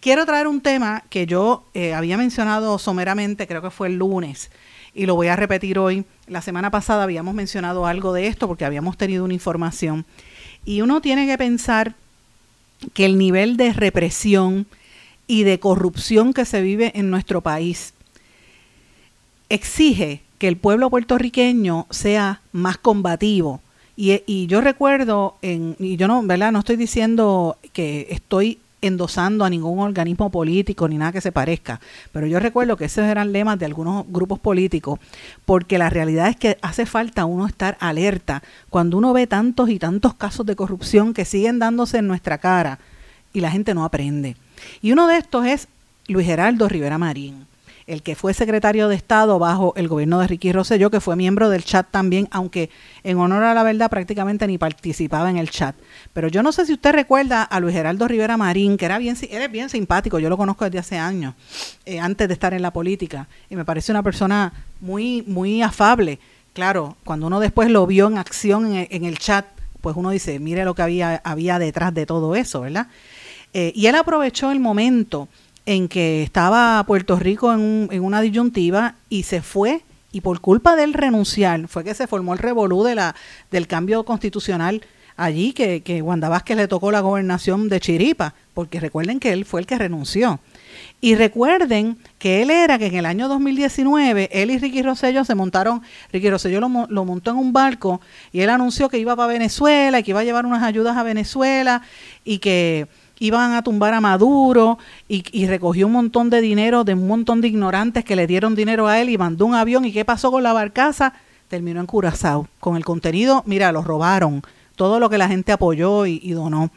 quiero 0.00 0.24
traer 0.24 0.46
un 0.46 0.60
tema 0.60 1.04
que 1.10 1.26
yo 1.26 1.64
eh, 1.74 1.94
había 1.94 2.16
mencionado 2.16 2.78
someramente, 2.78 3.46
creo 3.46 3.60
que 3.60 3.70
fue 3.70 3.88
el 3.88 3.96
lunes, 3.96 4.50
y 4.94 5.04
lo 5.04 5.14
voy 5.14 5.28
a 5.28 5.36
repetir 5.36 5.78
hoy. 5.78 6.04
La 6.26 6.40
semana 6.40 6.70
pasada 6.70 7.02
habíamos 7.02 7.34
mencionado 7.34 7.86
algo 7.86 8.12
de 8.14 8.26
esto 8.28 8.48
porque 8.48 8.64
habíamos 8.64 8.96
tenido 8.96 9.24
una 9.24 9.34
información 9.34 10.06
y 10.64 10.80
uno 10.80 11.00
tiene 11.00 11.26
que 11.26 11.36
pensar 11.36 11.94
que 12.94 13.04
el 13.04 13.18
nivel 13.18 13.56
de 13.56 13.72
represión 13.72 14.66
y 15.26 15.44
de 15.44 15.60
corrupción 15.60 16.32
que 16.32 16.44
se 16.44 16.62
vive 16.62 16.92
en 16.94 17.10
nuestro 17.10 17.42
país 17.42 17.92
exige 19.48 20.22
que 20.38 20.48
el 20.48 20.56
pueblo 20.56 20.90
puertorriqueño 20.90 21.86
sea 21.90 22.40
más 22.52 22.78
combativo. 22.78 23.60
Y, 23.96 24.22
y 24.26 24.46
yo 24.46 24.60
recuerdo, 24.60 25.36
en, 25.42 25.74
y 25.78 25.96
yo 25.96 26.06
no, 26.06 26.22
¿verdad? 26.22 26.52
No 26.52 26.58
estoy 26.58 26.76
diciendo 26.76 27.56
que 27.72 28.06
estoy 28.10 28.58
endosando 28.82 29.44
a 29.44 29.50
ningún 29.50 29.78
organismo 29.80 30.30
político 30.30 30.86
ni 30.86 30.98
nada 30.98 31.12
que 31.12 31.20
se 31.20 31.32
parezca, 31.32 31.80
pero 32.12 32.26
yo 32.26 32.38
recuerdo 32.38 32.76
que 32.76 32.84
esos 32.84 33.04
eran 33.04 33.32
lemas 33.32 33.58
de 33.58 33.64
algunos 33.64 34.04
grupos 34.08 34.38
políticos, 34.38 35.00
porque 35.44 35.78
la 35.78 35.90
realidad 35.90 36.28
es 36.28 36.36
que 36.36 36.58
hace 36.60 36.86
falta 36.86 37.24
uno 37.24 37.46
estar 37.46 37.76
alerta 37.80 38.42
cuando 38.68 38.98
uno 38.98 39.12
ve 39.12 39.26
tantos 39.26 39.70
y 39.70 39.78
tantos 39.78 40.14
casos 40.14 40.46
de 40.46 40.56
corrupción 40.56 41.14
que 41.14 41.24
siguen 41.24 41.58
dándose 41.58 41.98
en 41.98 42.06
nuestra 42.06 42.38
cara 42.38 42.78
y 43.32 43.40
la 43.40 43.50
gente 43.50 43.74
no 43.74 43.84
aprende. 43.84 44.36
Y 44.82 44.92
uno 44.92 45.06
de 45.08 45.18
estos 45.18 45.46
es 45.46 45.68
Luis 46.06 46.26
Geraldo 46.26 46.68
Rivera 46.68 46.98
Marín 46.98 47.46
el 47.86 48.02
que 48.02 48.16
fue 48.16 48.34
secretario 48.34 48.88
de 48.88 48.96
Estado 48.96 49.38
bajo 49.38 49.72
el 49.76 49.86
gobierno 49.86 50.18
de 50.18 50.26
Ricky 50.26 50.50
Rosselló, 50.52 50.90
que 50.90 51.00
fue 51.00 51.14
miembro 51.14 51.48
del 51.48 51.64
chat 51.64 51.86
también, 51.90 52.26
aunque 52.32 52.70
en 53.04 53.18
honor 53.18 53.44
a 53.44 53.54
la 53.54 53.62
verdad 53.62 53.88
prácticamente 53.88 54.46
ni 54.46 54.58
participaba 54.58 55.30
en 55.30 55.36
el 55.36 55.50
chat. 55.50 55.76
Pero 56.12 56.28
yo 56.28 56.42
no 56.42 56.50
sé 56.50 56.66
si 56.66 56.72
usted 56.72 56.92
recuerda 56.92 57.44
a 57.44 57.60
Luis 57.60 57.74
Geraldo 57.74 58.08
Rivera 58.08 58.36
Marín, 58.36 58.76
que 58.76 58.86
era 58.86 58.98
bien, 58.98 59.16
bien 59.50 59.68
simpático, 59.68 60.18
yo 60.18 60.28
lo 60.28 60.36
conozco 60.36 60.64
desde 60.64 60.78
hace 60.78 60.98
años, 60.98 61.34
eh, 61.84 62.00
antes 62.00 62.26
de 62.26 62.34
estar 62.34 62.54
en 62.54 62.62
la 62.62 62.72
política, 62.72 63.28
y 63.48 63.56
me 63.56 63.64
parece 63.64 63.92
una 63.92 64.02
persona 64.02 64.52
muy, 64.80 65.22
muy 65.26 65.62
afable. 65.62 66.18
Claro, 66.54 66.96
cuando 67.04 67.26
uno 67.28 67.38
después 67.38 67.70
lo 67.70 67.86
vio 67.86 68.08
en 68.08 68.18
acción 68.18 68.74
en, 68.74 69.04
el 69.04 69.18
chat, 69.18 69.46
pues 69.80 69.94
uno 69.94 70.10
dice, 70.10 70.40
mire 70.40 70.64
lo 70.64 70.74
que 70.74 70.82
había, 70.82 71.20
había 71.22 71.58
detrás 71.58 71.94
de 71.94 72.06
todo 72.06 72.34
eso, 72.34 72.62
¿verdad? 72.62 72.88
Eh, 73.52 73.72
y 73.74 73.86
él 73.86 73.94
aprovechó 73.94 74.50
el 74.50 74.58
momento 74.58 75.28
en 75.66 75.88
que 75.88 76.22
estaba 76.22 76.82
Puerto 76.86 77.18
Rico 77.18 77.52
en, 77.52 77.88
en, 77.90 78.02
una 78.02 78.20
disyuntiva 78.20 78.94
y 79.08 79.24
se 79.24 79.42
fue 79.42 79.82
y 80.12 80.22
por 80.22 80.40
culpa 80.40 80.76
del 80.76 80.94
renunciar 80.94 81.68
fue 81.68 81.84
que 81.84 81.94
se 81.94 82.06
formó 82.06 82.32
el 82.32 82.38
revolú 82.38 82.84
de 82.84 82.94
la, 82.94 83.14
del 83.50 83.66
cambio 83.66 84.04
constitucional 84.04 84.82
allí, 85.16 85.52
que, 85.52 85.82
que 85.82 86.02
Wanda 86.02 86.28
Vázquez 86.28 86.56
le 86.56 86.68
tocó 86.68 86.90
la 86.90 87.00
gobernación 87.00 87.68
de 87.68 87.80
Chiripa, 87.80 88.34
porque 88.54 88.80
recuerden 88.80 89.18
que 89.18 89.32
él 89.32 89.44
fue 89.44 89.60
el 89.60 89.66
que 89.66 89.78
renunció. 89.78 90.40
Y 91.00 91.14
recuerden 91.14 91.98
que 92.18 92.42
él 92.42 92.50
era 92.50 92.78
que 92.78 92.86
en 92.86 92.94
el 92.96 93.06
año 93.06 93.28
2019, 93.28 94.28
él 94.32 94.50
y 94.50 94.58
Ricky 94.58 94.82
Rosselló 94.82 95.24
se 95.24 95.34
montaron, 95.34 95.82
Ricky 96.12 96.30
Rosselló 96.30 96.60
lo, 96.60 96.86
lo, 96.88 97.04
montó 97.04 97.30
en 97.30 97.38
un 97.38 97.52
barco 97.52 98.00
y 98.32 98.40
él 98.40 98.50
anunció 98.50 98.88
que 98.88 98.98
iba 98.98 99.16
para 99.16 99.32
Venezuela 99.32 99.98
y 99.98 100.02
que 100.02 100.10
iba 100.10 100.20
a 100.20 100.24
llevar 100.24 100.46
unas 100.46 100.62
ayudas 100.62 100.96
a 100.96 101.02
Venezuela 101.02 101.82
y 102.24 102.38
que 102.38 102.86
iban 103.18 103.52
a 103.52 103.62
tumbar 103.62 103.94
a 103.94 104.00
Maduro 104.00 104.78
y, 105.08 105.46
recogió 105.46 105.86
un 105.86 105.92
montón 105.92 106.30
de 106.30 106.40
dinero 106.40 106.84
de 106.84 106.94
un 106.94 107.06
montón 107.06 107.40
de 107.40 107.48
ignorantes 107.48 108.04
que 108.04 108.16
le 108.16 108.26
dieron 108.26 108.54
dinero 108.54 108.88
a 108.88 109.00
él 109.00 109.10
y 109.10 109.18
mandó 109.18 109.46
un 109.46 109.54
avión. 109.54 109.84
¿Y 109.84 109.92
qué 109.92 110.04
pasó 110.04 110.30
con 110.30 110.42
la 110.42 110.52
barcaza? 110.52 111.14
Terminó 111.48 111.80
en 111.80 111.86
Curazao. 111.86 112.48
Con 112.60 112.76
el 112.76 112.84
contenido, 112.84 113.42
mira, 113.46 113.72
lo 113.72 113.82
robaron. 113.82 114.42
Todo 114.74 115.00
lo 115.00 115.08
que 115.08 115.18
la 115.18 115.28
gente 115.28 115.52
apoyó 115.52 116.06
y, 116.06 116.30
donó. 116.32 116.70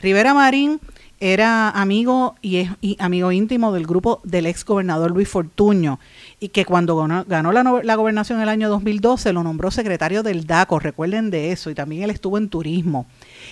Rivera 0.00 0.32
Marín 0.32 0.80
era 1.20 1.70
amigo 1.70 2.34
y 2.42 2.56
es 2.56 2.70
amigo 2.98 3.32
íntimo 3.32 3.72
del 3.72 3.86
grupo 3.86 4.20
del 4.24 4.46
ex 4.46 4.64
gobernador 4.64 5.10
Luis 5.10 5.28
Fortuño 5.28 5.98
y 6.40 6.48
que 6.48 6.64
cuando 6.64 6.96
ganó, 6.96 7.52
la, 7.52 7.80
la, 7.82 7.94
gobernación 7.94 8.38
en 8.38 8.42
el 8.42 8.48
año 8.48 8.68
2012 8.68 9.32
lo 9.32 9.42
nombró 9.42 9.70
secretario 9.70 10.22
del 10.22 10.46
DACO, 10.46 10.80
recuerden 10.80 11.30
de 11.30 11.52
eso, 11.52 11.70
y 11.70 11.74
también 11.74 12.02
él 12.02 12.10
estuvo 12.10 12.36
en 12.36 12.48
turismo 12.48 13.06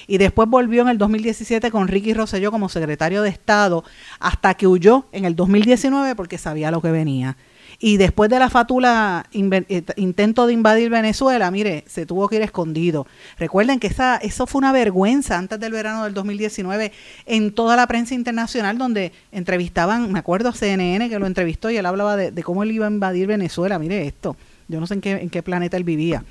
y 0.07 0.19
después 0.19 0.49
volvió 0.49 0.83
en 0.83 0.89
el 0.89 0.99
2017 0.99 1.71
con 1.71 1.89
Ricky 1.89 2.15
Rosselló 2.15 2.51
como 2.51 2.69
secretario 2.69 3.23
de 3.23 3.31
Estado 3.31 3.85
hasta 4.19 4.55
que 4.55 4.67
huyó 4.67 5.07
en 5.13 5.25
el 5.25 5.37
2019 5.37 6.15
porque 6.15 6.39
sabía 6.39 6.71
lo 6.71 6.81
que 6.81 6.91
venía. 6.91 7.37
Y 7.79 7.97
después 7.97 8.31
de 8.31 8.39
la 8.39 8.49
fatula 8.49 9.27
eh, 9.33 9.83
intento 9.97 10.47
de 10.47 10.53
invadir 10.53 10.89
Venezuela, 10.89 11.51
mire, 11.51 11.85
se 11.89 12.07
tuvo 12.07 12.29
que 12.29 12.37
ir 12.37 12.43
escondido. 12.43 13.09
Recuerden 13.39 13.81
que 13.81 13.89
esa, 13.89 14.19
eso 14.19 14.47
fue 14.47 14.61
una 14.61 14.71
vergüenza 14.71 15.37
antes 15.37 15.59
del 15.59 15.73
verano 15.73 16.05
del 16.05 16.15
2019 16.15 16.93
en 17.27 17.53
toda 17.53 17.75
la 17.75 17.89
prensa 17.89 18.15
internacional 18.15 18.79
donde 18.79 19.13
entrevistaban, 19.33 20.13
me 20.13 20.21
acuerdo 20.21 20.51
a 20.51 20.53
CNN 20.53 21.09
que 21.09 21.19
lo 21.19 21.27
entrevistó 21.27 21.71
y 21.71 21.77
él 21.77 21.87
hablaba 21.87 22.17
de, 22.17 22.31
de 22.31 22.43
cómo 22.45 22.63
él 22.63 22.71
iba 22.71 22.87
a 22.87 22.91
invadir 22.91 23.27
Venezuela. 23.27 23.81
Mire 23.81 24.07
esto, 24.07 24.37
yo 24.69 24.79
no 24.79 24.87
sé 24.87 24.95
en 24.95 25.01
qué, 25.01 25.13
en 25.13 25.31
qué 25.31 25.43
planeta 25.43 25.77
él 25.77 25.85
vivía. 25.85 26.23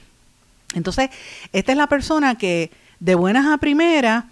Entonces, 0.74 1.10
esta 1.52 1.72
es 1.74 1.78
la 1.78 1.88
persona 1.88 2.36
que 2.36 2.72
de 3.02 3.16
buenas 3.16 3.48
a 3.48 3.58
primeras, 3.58 4.24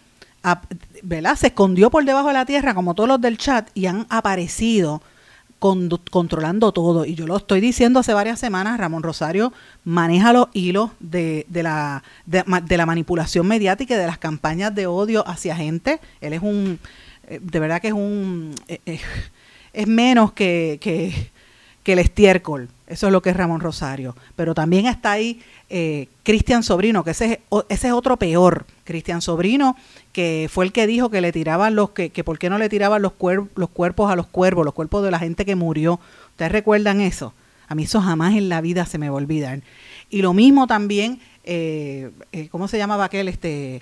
¿verdad? 1.04 1.36
Se 1.36 1.48
escondió 1.48 1.90
por 1.90 2.06
debajo 2.06 2.30
de 2.30 2.36
la 2.36 2.46
tierra 2.46 2.74
como 2.74 2.96
todos 2.96 3.10
los 3.10 3.20
del 3.20 3.38
chat 3.38 3.70
y 3.74 3.88
han 3.88 4.06
aparecido 4.10 5.02
controlando 5.60 6.72
todo. 6.72 7.04
Y 7.04 7.16
yo 7.16 7.28
lo 7.28 7.36
estoy 7.36 7.60
diciendo 7.60 8.00
hace 8.00 8.14
varias 8.14 8.40
semanas, 8.40 8.80
Ramón 8.80 9.04
Rosario 9.04 9.52
maneja 9.84 10.32
los 10.32 10.48
hilos 10.54 10.92
de, 11.00 11.46
la, 11.52 12.04
manipulación 12.86 13.46
mediática 13.46 13.96
y 13.96 13.98
de 13.98 14.08
las 14.08 14.18
campañas 14.18 14.74
de 14.74 14.88
odio 14.88 15.28
hacia 15.28 15.56
gente. 15.56 16.00
Él 16.22 16.34
es 16.34 16.42
un, 16.42 16.80
eh, 17.28 17.40
de 17.42 17.60
verdad 17.60 17.82
que 17.82 17.90
es 17.90 17.94
un, 17.94 18.56
eh, 18.68 18.80
eh, 18.86 19.02
es 19.74 19.88
menos 19.88 20.32
que, 20.32 21.32
que 21.90 21.94
el 21.94 22.00
estiércol. 22.00 22.70
Eso 22.86 23.08
es 23.08 23.12
lo 23.12 23.24
que 23.24 23.32
es 23.32 23.36
Ramón 23.36 23.62
Rosario. 23.62 24.16
Pero 24.36 24.54
también 24.54 24.86
está 24.86 25.14
ahí 25.14 25.42
eh, 25.72 26.08
Cristian 26.22 26.62
Sobrino, 26.62 27.04
que 27.04 27.10
ese, 27.10 27.42
ese 27.68 27.88
es 27.88 27.94
otro 27.94 28.16
peor. 28.18 28.68
Cristian 28.84 29.24
Sobrino, 29.24 29.76
que 30.14 30.48
fue 30.54 30.66
el 30.66 30.72
que 30.72 30.86
dijo 30.86 31.10
que 31.10 31.20
le 31.20 31.32
tiraban 31.32 31.74
los, 31.74 31.90
que, 31.90 32.12
que 32.12 32.24
por 32.24 32.38
qué 32.38 32.48
no 32.48 32.60
le 32.60 32.70
tiraban 32.70 33.02
los, 33.02 33.14
los 33.56 33.70
cuerpos 33.72 34.12
a 34.12 34.16
los 34.16 34.28
cuervos, 34.28 34.66
los 34.66 34.76
cuerpos 34.76 35.04
de 35.04 35.10
la 35.10 35.18
gente 35.18 35.46
que 35.46 35.56
murió. 35.56 36.00
¿Ustedes 36.34 36.52
recuerdan 36.52 37.02
eso? 37.02 37.34
A 37.68 37.74
mí 37.74 37.86
eso 37.86 38.02
jamás 38.02 38.36
en 38.36 38.50
la 38.50 38.62
vida 38.62 38.86
se 38.86 39.00
me 39.00 39.10
va 39.10 39.16
a 39.16 39.18
olvidar. 39.18 39.62
Y 40.12 40.22
lo 40.22 40.36
mismo 40.36 40.68
también, 40.68 41.20
eh, 41.44 42.12
eh 42.32 42.50
¿cómo 42.52 42.68
se 42.68 42.78
llamaba 42.78 43.06
aquel? 43.06 43.30
Este, 43.30 43.82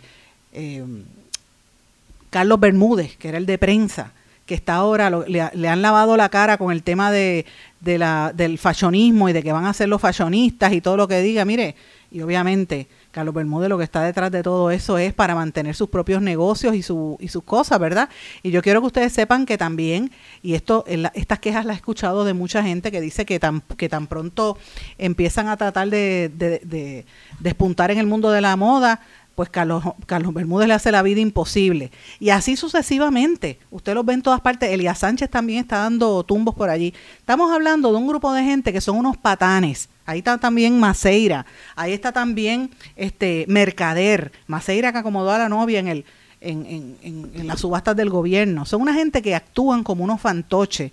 Carlos 2.29 2.57
Bermúdez, 2.57 3.17
que 3.17 3.27
era 3.27 3.37
el 3.37 3.45
de 3.45 3.57
prensa, 3.57 4.13
que 4.47 4.55
está 4.55 4.75
ahora, 4.75 5.11
le, 5.27 5.41
han 5.41 5.81
lavado 5.81 6.15
la 6.15 6.29
cara 6.29 6.57
con 6.57 6.71
el 6.71 6.81
tema 6.81 7.11
de, 7.11 7.45
la, 7.83 8.31
del 8.33 8.57
fashionismo 8.57 9.27
y 9.27 9.33
de 9.33 9.43
que 9.43 9.51
van 9.51 9.65
a 9.65 9.73
ser 9.73 9.89
los 9.89 10.01
fashionistas 10.01 10.71
y 10.71 10.79
todo 10.79 10.95
lo 10.95 11.07
que 11.07 11.21
diga, 11.21 11.43
mire, 11.43 11.75
y 12.09 12.21
obviamente 12.21 12.87
Carlos 13.11 13.35
Bermúdez 13.35 13.67
lo 13.67 13.77
que 13.77 13.83
está 13.83 14.01
detrás 14.03 14.31
de 14.31 14.41
todo 14.43 14.71
eso 14.71 14.97
es 14.97 15.13
para 15.13 15.35
mantener 15.35 15.75
sus 15.75 15.89
propios 15.89 16.21
negocios 16.21 16.75
y, 16.75 16.81
su, 16.81 17.17
y 17.19 17.27
sus 17.27 17.43
cosas, 17.43 17.77
¿verdad? 17.77 18.07
Y 18.41 18.51
yo 18.51 18.61
quiero 18.61 18.79
que 18.79 18.87
ustedes 18.87 19.11
sepan 19.11 19.45
que 19.45 19.57
también, 19.57 20.11
y 20.41 20.53
esto 20.53 20.85
estas 21.13 21.39
quejas 21.39 21.65
las 21.65 21.75
he 21.75 21.79
escuchado 21.79 22.23
de 22.23 22.33
mucha 22.33 22.63
gente 22.63 22.89
que 22.89 23.01
dice 23.01 23.25
que 23.25 23.41
tan, 23.41 23.59
que 23.75 23.89
tan 23.89 24.07
pronto 24.07 24.57
empiezan 24.97 25.49
a 25.49 25.57
tratar 25.57 25.89
de 25.89 27.05
despuntar 27.41 27.91
en 27.91 27.97
el 27.97 28.07
mundo 28.07 28.31
de 28.31 28.39
la 28.39 28.55
moda, 28.55 29.01
pues 29.37 29.51
Carlos, 29.51 29.83
Carlos 30.07 30.33
Bermúdez 30.33 30.67
le 30.67 30.73
hace 30.73 30.91
la 30.91 31.03
vida 31.03 31.21
imposible. 31.21 31.91
Y 32.19 32.31
así 32.31 32.55
sucesivamente. 32.55 33.59
Usted 33.69 33.93
los 33.93 34.03
ve 34.03 34.13
en 34.13 34.23
todas 34.23 34.41
partes. 34.41 34.71
Elías 34.71 34.97
Sánchez 34.97 35.29
también 35.29 35.59
está 35.59 35.77
dando 35.77 36.23
tumbos 36.23 36.55
por 36.55 36.71
allí. 36.71 36.91
Estamos 37.19 37.53
hablando 37.53 37.91
de 37.91 37.97
un 37.97 38.07
grupo 38.07 38.33
de 38.33 38.43
gente 38.43 38.73
que 38.73 38.81
son 38.81 38.97
unos 38.97 39.15
patanes. 39.15 39.89
Ahí 40.07 40.17
está 40.17 40.39
también 40.39 40.79
Maceira. 40.79 41.45
Ahí 41.75 41.93
está 41.93 42.11
también 42.11 42.71
este 42.95 43.45
Mercader. 43.47 44.31
Maceira 44.47 44.91
que 44.91 44.97
acomodó 44.97 45.29
a 45.29 45.37
la 45.37 45.49
novia 45.49 45.81
en 45.81 45.87
el, 45.87 46.05
en, 46.41 46.65
en, 47.03 47.31
en, 47.35 47.45
las 47.45 47.59
subastas 47.59 47.95
del 47.95 48.09
gobierno. 48.09 48.65
Son 48.65 48.81
una 48.81 48.95
gente 48.95 49.21
que 49.21 49.35
actúan 49.35 49.83
como 49.83 50.03
unos 50.03 50.19
fantoches, 50.19 50.91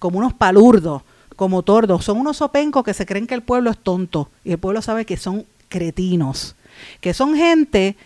como 0.00 0.18
unos 0.18 0.34
palurdos, 0.34 1.02
como 1.36 1.62
tordos. 1.62 2.04
Son 2.04 2.18
unos 2.18 2.38
sopencos 2.38 2.82
que 2.82 2.92
se 2.92 3.06
creen 3.06 3.28
que 3.28 3.34
el 3.34 3.42
pueblo 3.44 3.70
es 3.70 3.78
tonto 3.78 4.30
y 4.42 4.50
el 4.50 4.58
pueblo 4.58 4.82
sabe 4.82 5.06
que 5.06 5.16
son 5.16 5.46
cretinos 5.68 6.56
que 7.00 7.14
son 7.14 7.36
gente, 7.36 7.96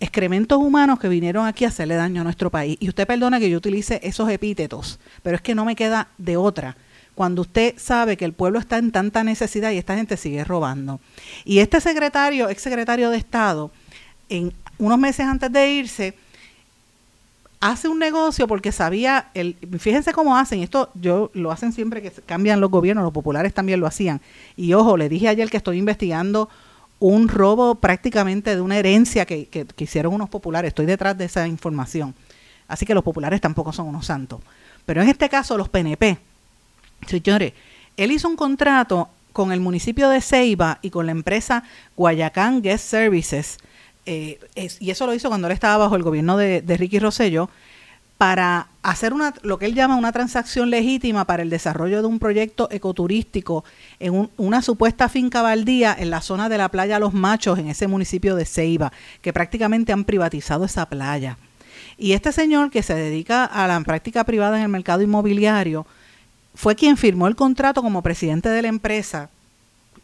excrementos 0.00 0.58
humanos 0.58 0.98
que 0.98 1.08
vinieron 1.08 1.46
aquí 1.46 1.64
a 1.64 1.68
hacerle 1.68 1.94
daño 1.94 2.20
a 2.20 2.24
nuestro 2.24 2.50
país. 2.50 2.76
Y 2.80 2.88
usted 2.88 3.06
perdona 3.06 3.38
que 3.38 3.48
yo 3.48 3.56
utilice 3.56 4.00
esos 4.02 4.28
epítetos, 4.28 4.98
pero 5.22 5.36
es 5.36 5.42
que 5.42 5.54
no 5.54 5.64
me 5.64 5.76
queda 5.76 6.08
de 6.18 6.36
otra. 6.36 6.76
Cuando 7.14 7.42
usted 7.42 7.74
sabe 7.76 8.16
que 8.16 8.24
el 8.24 8.32
pueblo 8.32 8.58
está 8.58 8.78
en 8.78 8.90
tanta 8.90 9.22
necesidad 9.22 9.70
y 9.70 9.78
esta 9.78 9.96
gente 9.96 10.16
sigue 10.16 10.44
robando. 10.44 10.98
Y 11.44 11.58
este 11.58 11.80
secretario, 11.80 12.48
ex 12.48 12.62
secretario 12.62 13.10
de 13.10 13.18
Estado, 13.18 13.70
en 14.28 14.52
unos 14.78 14.98
meses 14.98 15.26
antes 15.26 15.52
de 15.52 15.72
irse, 15.72 16.14
hace 17.60 17.86
un 17.86 18.00
negocio 18.00 18.48
porque 18.48 18.72
sabía, 18.72 19.30
el, 19.34 19.56
fíjense 19.78 20.12
cómo 20.12 20.36
hacen, 20.36 20.62
esto 20.62 20.90
yo 20.94 21.30
lo 21.32 21.52
hacen 21.52 21.72
siempre 21.72 22.02
que 22.02 22.10
cambian 22.10 22.60
los 22.60 22.70
gobiernos, 22.70 23.04
los 23.04 23.12
populares 23.12 23.54
también 23.54 23.78
lo 23.78 23.86
hacían. 23.86 24.20
Y 24.56 24.72
ojo, 24.72 24.96
le 24.96 25.08
dije 25.08 25.28
ayer 25.28 25.48
que 25.48 25.58
estoy 25.58 25.78
investigando 25.78 26.48
un 27.02 27.28
robo 27.28 27.74
prácticamente 27.74 28.54
de 28.54 28.60
una 28.60 28.78
herencia 28.78 29.26
que, 29.26 29.46
que, 29.48 29.66
hicieron 29.78 30.14
unos 30.14 30.28
populares. 30.28 30.68
Estoy 30.68 30.86
detrás 30.86 31.18
de 31.18 31.24
esa 31.24 31.48
información. 31.48 32.14
Así 32.68 32.86
que 32.86 32.94
los 32.94 33.02
populares 33.02 33.40
tampoco 33.40 33.72
son 33.72 33.88
unos 33.88 34.06
santos. 34.06 34.40
Pero 34.86 35.02
en 35.02 35.08
este 35.08 35.28
caso, 35.28 35.58
los 35.58 35.68
PNP, 35.68 36.18
señores, 37.08 37.54
él 37.96 38.12
hizo 38.12 38.28
un 38.28 38.36
contrato 38.36 39.08
con 39.32 39.50
el 39.50 39.58
municipio 39.58 40.08
de 40.10 40.20
Ceiba 40.20 40.78
y 40.80 40.90
con 40.90 41.06
la 41.06 41.12
empresa 41.12 41.64
Guayacán 41.96 42.62
Guest 42.62 42.88
Services, 42.88 43.58
eh, 44.06 44.38
y 44.78 44.90
eso 44.90 45.06
lo 45.06 45.14
hizo 45.14 45.28
cuando 45.28 45.48
él 45.48 45.52
estaba 45.52 45.78
bajo 45.78 45.96
el 45.96 46.02
gobierno 46.02 46.36
de, 46.36 46.62
de 46.62 46.76
Ricky 46.76 46.98
Rosello, 47.00 47.50
para 48.22 48.68
hacer 48.84 49.12
una, 49.12 49.34
lo 49.42 49.58
que 49.58 49.66
él 49.66 49.74
llama 49.74 49.96
una 49.96 50.12
transacción 50.12 50.70
legítima 50.70 51.24
para 51.24 51.42
el 51.42 51.50
desarrollo 51.50 52.02
de 52.02 52.06
un 52.06 52.20
proyecto 52.20 52.68
ecoturístico 52.70 53.64
en 53.98 54.30
una 54.36 54.62
supuesta 54.62 55.08
finca 55.08 55.42
baldía 55.42 55.96
en 55.98 56.10
la 56.10 56.20
zona 56.20 56.48
de 56.48 56.56
la 56.56 56.68
playa 56.68 57.00
Los 57.00 57.14
Machos, 57.14 57.58
en 57.58 57.66
ese 57.66 57.88
municipio 57.88 58.36
de 58.36 58.44
Ceiba, 58.44 58.92
que 59.22 59.32
prácticamente 59.32 59.92
han 59.92 60.04
privatizado 60.04 60.64
esa 60.64 60.86
playa. 60.86 61.36
Y 61.98 62.12
este 62.12 62.30
señor 62.30 62.70
que 62.70 62.84
se 62.84 62.94
dedica 62.94 63.44
a 63.44 63.66
la 63.66 63.80
práctica 63.80 64.22
privada 64.22 64.56
en 64.56 64.62
el 64.62 64.68
mercado 64.68 65.02
inmobiliario 65.02 65.84
fue 66.54 66.76
quien 66.76 66.96
firmó 66.96 67.26
el 67.26 67.34
contrato 67.34 67.82
como 67.82 68.02
presidente 68.02 68.50
de 68.50 68.62
la 68.62 68.68
empresa 68.68 69.30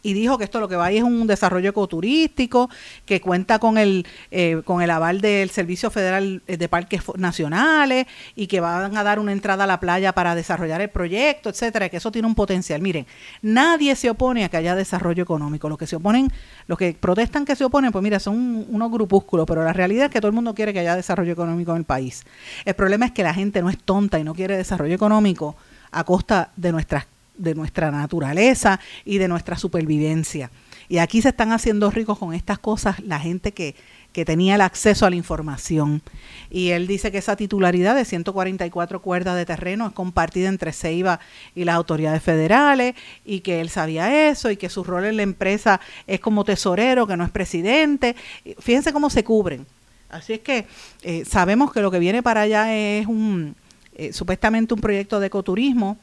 y 0.01 0.13
dijo 0.13 0.37
que 0.37 0.43
esto 0.43 0.59
lo 0.59 0.67
que 0.67 0.75
va 0.75 0.85
a 0.85 0.91
es 0.91 1.03
un 1.03 1.27
desarrollo 1.27 1.69
ecoturístico 1.69 2.69
que 3.05 3.21
cuenta 3.21 3.59
con 3.59 3.77
el 3.77 4.05
eh, 4.31 4.61
con 4.65 4.81
el 4.81 4.89
aval 4.89 5.21
del 5.21 5.49
Servicio 5.49 5.89
Federal 5.89 6.41
de 6.45 6.69
Parques 6.69 7.03
Nacionales 7.15 8.07
y 8.35 8.47
que 8.47 8.59
van 8.59 8.95
a 8.95 9.03
dar 9.03 9.19
una 9.19 9.31
entrada 9.31 9.65
a 9.65 9.67
la 9.67 9.79
playa 9.79 10.13
para 10.13 10.35
desarrollar 10.35 10.81
el 10.81 10.89
proyecto, 10.89 11.49
etcétera, 11.49 11.89
que 11.89 11.97
eso 11.97 12.11
tiene 12.11 12.27
un 12.27 12.35
potencial. 12.35 12.81
Miren, 12.81 13.05
nadie 13.41 13.95
se 13.95 14.09
opone 14.09 14.43
a 14.43 14.49
que 14.49 14.57
haya 14.57 14.75
desarrollo 14.75 15.23
económico. 15.23 15.69
Los 15.69 15.77
que 15.77 15.87
se 15.87 15.95
oponen, 15.95 16.31
los 16.67 16.77
que 16.77 16.93
protestan 16.99 17.45
que 17.45 17.55
se 17.55 17.65
oponen, 17.65 17.91
pues 17.91 18.03
mira, 18.03 18.19
son 18.19 18.65
unos 18.69 18.91
grupúsculos, 18.91 19.45
pero 19.45 19.63
la 19.63 19.73
realidad 19.73 20.05
es 20.05 20.11
que 20.11 20.19
todo 20.19 20.29
el 20.29 20.35
mundo 20.35 20.53
quiere 20.53 20.73
que 20.73 20.79
haya 20.79 20.95
desarrollo 20.95 21.33
económico 21.33 21.71
en 21.71 21.77
el 21.77 21.85
país. 21.85 22.23
El 22.65 22.73
problema 22.73 23.05
es 23.05 23.11
que 23.11 23.23
la 23.23 23.33
gente 23.33 23.61
no 23.61 23.69
es 23.69 23.77
tonta 23.77 24.19
y 24.19 24.23
no 24.23 24.33
quiere 24.33 24.57
desarrollo 24.57 24.95
económico 24.95 25.55
a 25.91 26.03
costa 26.03 26.51
de 26.55 26.71
nuestras 26.71 27.07
de 27.39 27.55
nuestra 27.55 27.89
naturaleza 27.89 28.79
y 29.05 29.17
de 29.17 29.27
nuestra 29.27 29.57
supervivencia. 29.57 30.51
Y 30.87 30.97
aquí 30.97 31.21
se 31.21 31.29
están 31.29 31.51
haciendo 31.51 31.89
ricos 31.91 32.19
con 32.19 32.33
estas 32.33 32.59
cosas 32.59 32.99
la 32.99 33.19
gente 33.19 33.51
que, 33.51 33.75
que 34.11 34.25
tenía 34.25 34.55
el 34.55 34.61
acceso 34.61 35.05
a 35.05 35.09
la 35.09 35.15
información. 35.15 36.01
Y 36.49 36.69
él 36.69 36.87
dice 36.87 37.11
que 37.11 37.19
esa 37.19 37.35
titularidad 37.35 37.95
de 37.95 38.05
144 38.05 39.01
cuerdas 39.01 39.35
de 39.35 39.45
terreno 39.45 39.87
es 39.87 39.93
compartida 39.93 40.49
entre 40.49 40.73
Ceiba 40.73 41.19
y 41.55 41.63
las 41.63 41.75
autoridades 41.75 42.23
federales 42.23 42.95
y 43.23 43.41
que 43.41 43.61
él 43.61 43.69
sabía 43.69 44.29
eso 44.29 44.49
y 44.49 44.57
que 44.57 44.69
su 44.69 44.83
rol 44.83 45.05
en 45.05 45.17
la 45.17 45.23
empresa 45.23 45.79
es 46.07 46.19
como 46.19 46.43
tesorero, 46.43 47.05
que 47.05 47.17
no 47.17 47.23
es 47.23 47.31
presidente. 47.31 48.15
Fíjense 48.59 48.91
cómo 48.91 49.09
se 49.09 49.23
cubren. 49.23 49.65
Así 50.09 50.33
es 50.33 50.39
que 50.39 50.65
eh, 51.03 51.23
sabemos 51.23 51.71
que 51.71 51.81
lo 51.81 51.91
que 51.91 51.99
viene 51.99 52.23
para 52.23 52.41
allá 52.41 52.75
es 52.75 53.05
un 53.05 53.55
eh, 53.93 54.13
supuestamente 54.13 54.73
un 54.73 54.79
proyecto 54.79 55.19
de 55.19 55.27
ecoturismo 55.27 55.97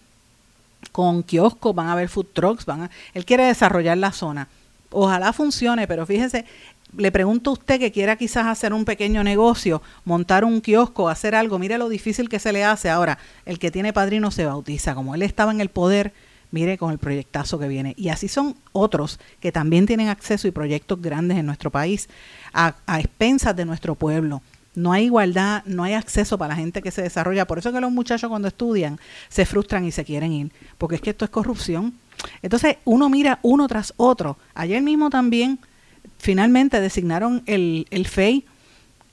con 0.88 1.22
kioscos, 1.22 1.74
van 1.74 1.88
a 1.88 1.92
haber 1.92 2.08
food 2.08 2.26
trucks, 2.32 2.66
van 2.66 2.82
a, 2.82 2.90
él 3.14 3.24
quiere 3.24 3.44
desarrollar 3.44 3.98
la 3.98 4.12
zona. 4.12 4.48
Ojalá 4.90 5.32
funcione, 5.32 5.86
pero 5.86 6.06
fíjese, 6.06 6.44
le 6.96 7.12
pregunto 7.12 7.50
a 7.50 7.52
usted 7.54 7.78
que 7.78 7.92
quiera 7.92 8.16
quizás 8.16 8.46
hacer 8.46 8.72
un 8.72 8.84
pequeño 8.84 9.24
negocio, 9.24 9.82
montar 10.04 10.44
un 10.44 10.60
kiosco, 10.60 11.08
hacer 11.08 11.34
algo, 11.34 11.58
mire 11.58 11.78
lo 11.78 11.88
difícil 11.88 12.28
que 12.28 12.38
se 12.38 12.52
le 12.52 12.64
hace. 12.64 12.88
Ahora, 12.88 13.18
el 13.44 13.58
que 13.58 13.70
tiene 13.70 13.92
padrino 13.92 14.30
se 14.30 14.46
bautiza, 14.46 14.94
como 14.94 15.14
él 15.14 15.22
estaba 15.22 15.52
en 15.52 15.60
el 15.60 15.68
poder, 15.68 16.12
mire 16.50 16.78
con 16.78 16.92
el 16.92 16.98
proyectazo 16.98 17.58
que 17.58 17.68
viene. 17.68 17.94
Y 17.96 18.08
así 18.08 18.28
son 18.28 18.54
otros 18.72 19.18
que 19.40 19.52
también 19.52 19.86
tienen 19.86 20.08
acceso 20.08 20.48
y 20.48 20.52
proyectos 20.52 21.02
grandes 21.02 21.38
en 21.38 21.46
nuestro 21.46 21.70
país, 21.70 22.08
a, 22.52 22.76
a 22.86 23.00
expensas 23.00 23.54
de 23.56 23.64
nuestro 23.64 23.94
pueblo 23.94 24.42
no 24.76 24.92
hay 24.92 25.06
igualdad, 25.06 25.64
no 25.66 25.82
hay 25.82 25.94
acceso 25.94 26.38
para 26.38 26.50
la 26.50 26.56
gente 26.56 26.82
que 26.82 26.92
se 26.92 27.02
desarrolla. 27.02 27.46
Por 27.46 27.58
eso 27.58 27.72
que 27.72 27.80
los 27.80 27.90
muchachos 27.90 28.28
cuando 28.30 28.46
estudian 28.46 29.00
se 29.28 29.44
frustran 29.44 29.84
y 29.84 29.90
se 29.90 30.04
quieren 30.04 30.32
ir, 30.32 30.52
porque 30.78 30.94
es 30.96 31.00
que 31.00 31.10
esto 31.10 31.24
es 31.24 31.30
corrupción. 31.30 31.94
Entonces 32.42 32.76
uno 32.84 33.08
mira 33.08 33.40
uno 33.42 33.66
tras 33.66 33.92
otro. 33.96 34.38
Ayer 34.54 34.82
mismo 34.82 35.10
también 35.10 35.58
finalmente 36.18 36.80
designaron 36.80 37.42
el, 37.46 37.86
el 37.90 38.06
FEI, 38.06 38.44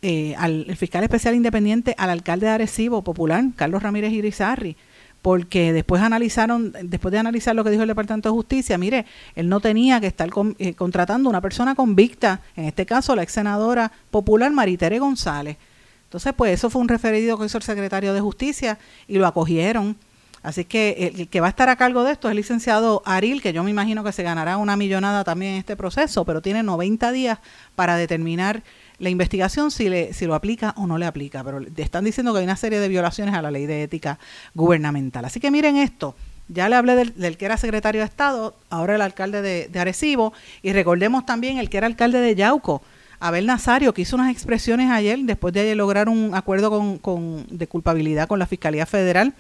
eh, 0.02 0.36
al 0.38 0.66
el 0.68 0.76
fiscal 0.76 1.04
especial 1.04 1.34
independiente, 1.34 1.96
al 1.98 2.10
alcalde 2.10 2.46
de 2.46 2.52
Arecibo 2.52 3.04
Popular, 3.04 3.44
Carlos 3.56 3.82
Ramírez 3.82 4.12
Irizarri 4.12 4.76
porque 5.24 5.72
después 5.72 6.02
analizaron, 6.02 6.74
después 6.84 7.14
de 7.14 7.18
analizar 7.18 7.56
lo 7.56 7.64
que 7.64 7.70
dijo 7.70 7.82
el 7.82 7.88
Departamento 7.88 8.28
de 8.28 8.34
Justicia, 8.34 8.78
mire, 8.78 9.06
él 9.36 9.48
no 9.48 9.62
tenía 9.62 10.02
que 10.02 10.08
estar 10.08 10.30
eh, 10.60 10.74
contratando 10.74 11.30
una 11.30 11.40
persona 11.40 11.76
convicta, 11.76 12.42
en 12.58 12.66
este 12.66 12.86
caso 12.86 13.16
la 13.16 13.24
ex 13.24 13.32
senadora 13.32 13.90
popular 14.12 14.52
Maritere 14.52 15.00
González. 15.00 15.56
Entonces, 16.04 16.34
pues 16.34 16.54
eso 16.54 16.70
fue 16.70 16.82
un 16.82 16.90
referido 16.90 17.40
que 17.40 17.46
hizo 17.46 17.58
el 17.58 17.64
secretario 17.64 18.14
de 18.14 18.20
Justicia 18.20 18.78
y 19.08 19.18
lo 19.18 19.26
acogieron. 19.26 19.96
Así 20.44 20.66
que 20.66 21.14
el 21.16 21.30
que 21.30 21.40
va 21.40 21.48
a 21.48 21.52
estar 21.52 21.70
a 21.70 21.78
cargo 21.78 22.04
de 22.04 22.12
esto 22.12 22.28
es 22.28 22.32
el 22.32 22.38
licenciado 22.38 23.02
Aril, 23.06 23.42
que 23.42 23.54
yo 23.54 23.64
me 23.64 23.72
imagino 23.72 24.04
que 24.04 24.12
se 24.12 24.24
ganará 24.24 24.58
una 24.58 24.76
millonada 24.76 25.24
también 25.24 25.54
en 25.54 25.60
este 25.60 25.78
proceso, 25.78 26.26
pero 26.26 26.42
tiene 26.42 26.64
90 26.64 27.14
días 27.14 27.40
para 27.76 27.96
determinar 27.96 28.62
la 29.04 29.10
investigación 29.10 29.70
si, 29.70 29.90
le, 29.90 30.14
si 30.14 30.26
lo 30.26 30.34
aplica 30.34 30.74
o 30.78 30.88
no 30.88 30.98
le 30.98 31.06
aplica, 31.06 31.44
pero 31.44 31.60
están 31.76 32.06
diciendo 32.06 32.32
que 32.32 32.40
hay 32.40 32.46
una 32.46 32.56
serie 32.56 32.80
de 32.80 32.88
violaciones 32.88 33.36
a 33.36 33.42
la 33.42 33.52
ley 33.52 33.66
de 33.66 33.84
ética 33.84 34.18
gubernamental. 34.56 35.26
Así 35.26 35.42
que 35.42 35.52
miren 35.52 35.76
esto, 35.76 36.16
ya 36.48 36.70
le 36.70 36.78
hablé 36.78 36.96
del, 36.96 37.38
que 37.38 37.46
era 37.46 37.58
secretario 37.58 38.00
de 38.00 38.06
Estado, 38.06 38.56
ahora 38.70 38.96
el 38.96 39.02
alcalde 39.02 39.42
de, 39.42 39.80
Arecibo, 39.80 40.32
y 40.62 40.72
recordemos 40.72 41.26
también 41.26 41.58
el 41.58 41.70
que 41.70 41.78
era 41.78 41.88
alcalde 41.88 42.20
de 42.20 42.34
Yauco, 42.34 42.82
Abel 43.20 43.46
Nazario, 43.46 43.94
que 43.94 44.04
hizo 44.04 44.16
unas 44.16 44.32
expresiones 44.32 44.90
ayer, 44.90 45.20
después 45.20 45.54
de 45.54 45.76
lograr 45.76 46.08
un 46.08 46.32
acuerdo 46.34 47.00
con, 47.02 47.46
de 47.50 47.68
culpabilidad 47.68 48.30
con 48.30 48.40
la 48.40 48.48
Fiscalía 48.48 48.86
Federal, 48.86 49.34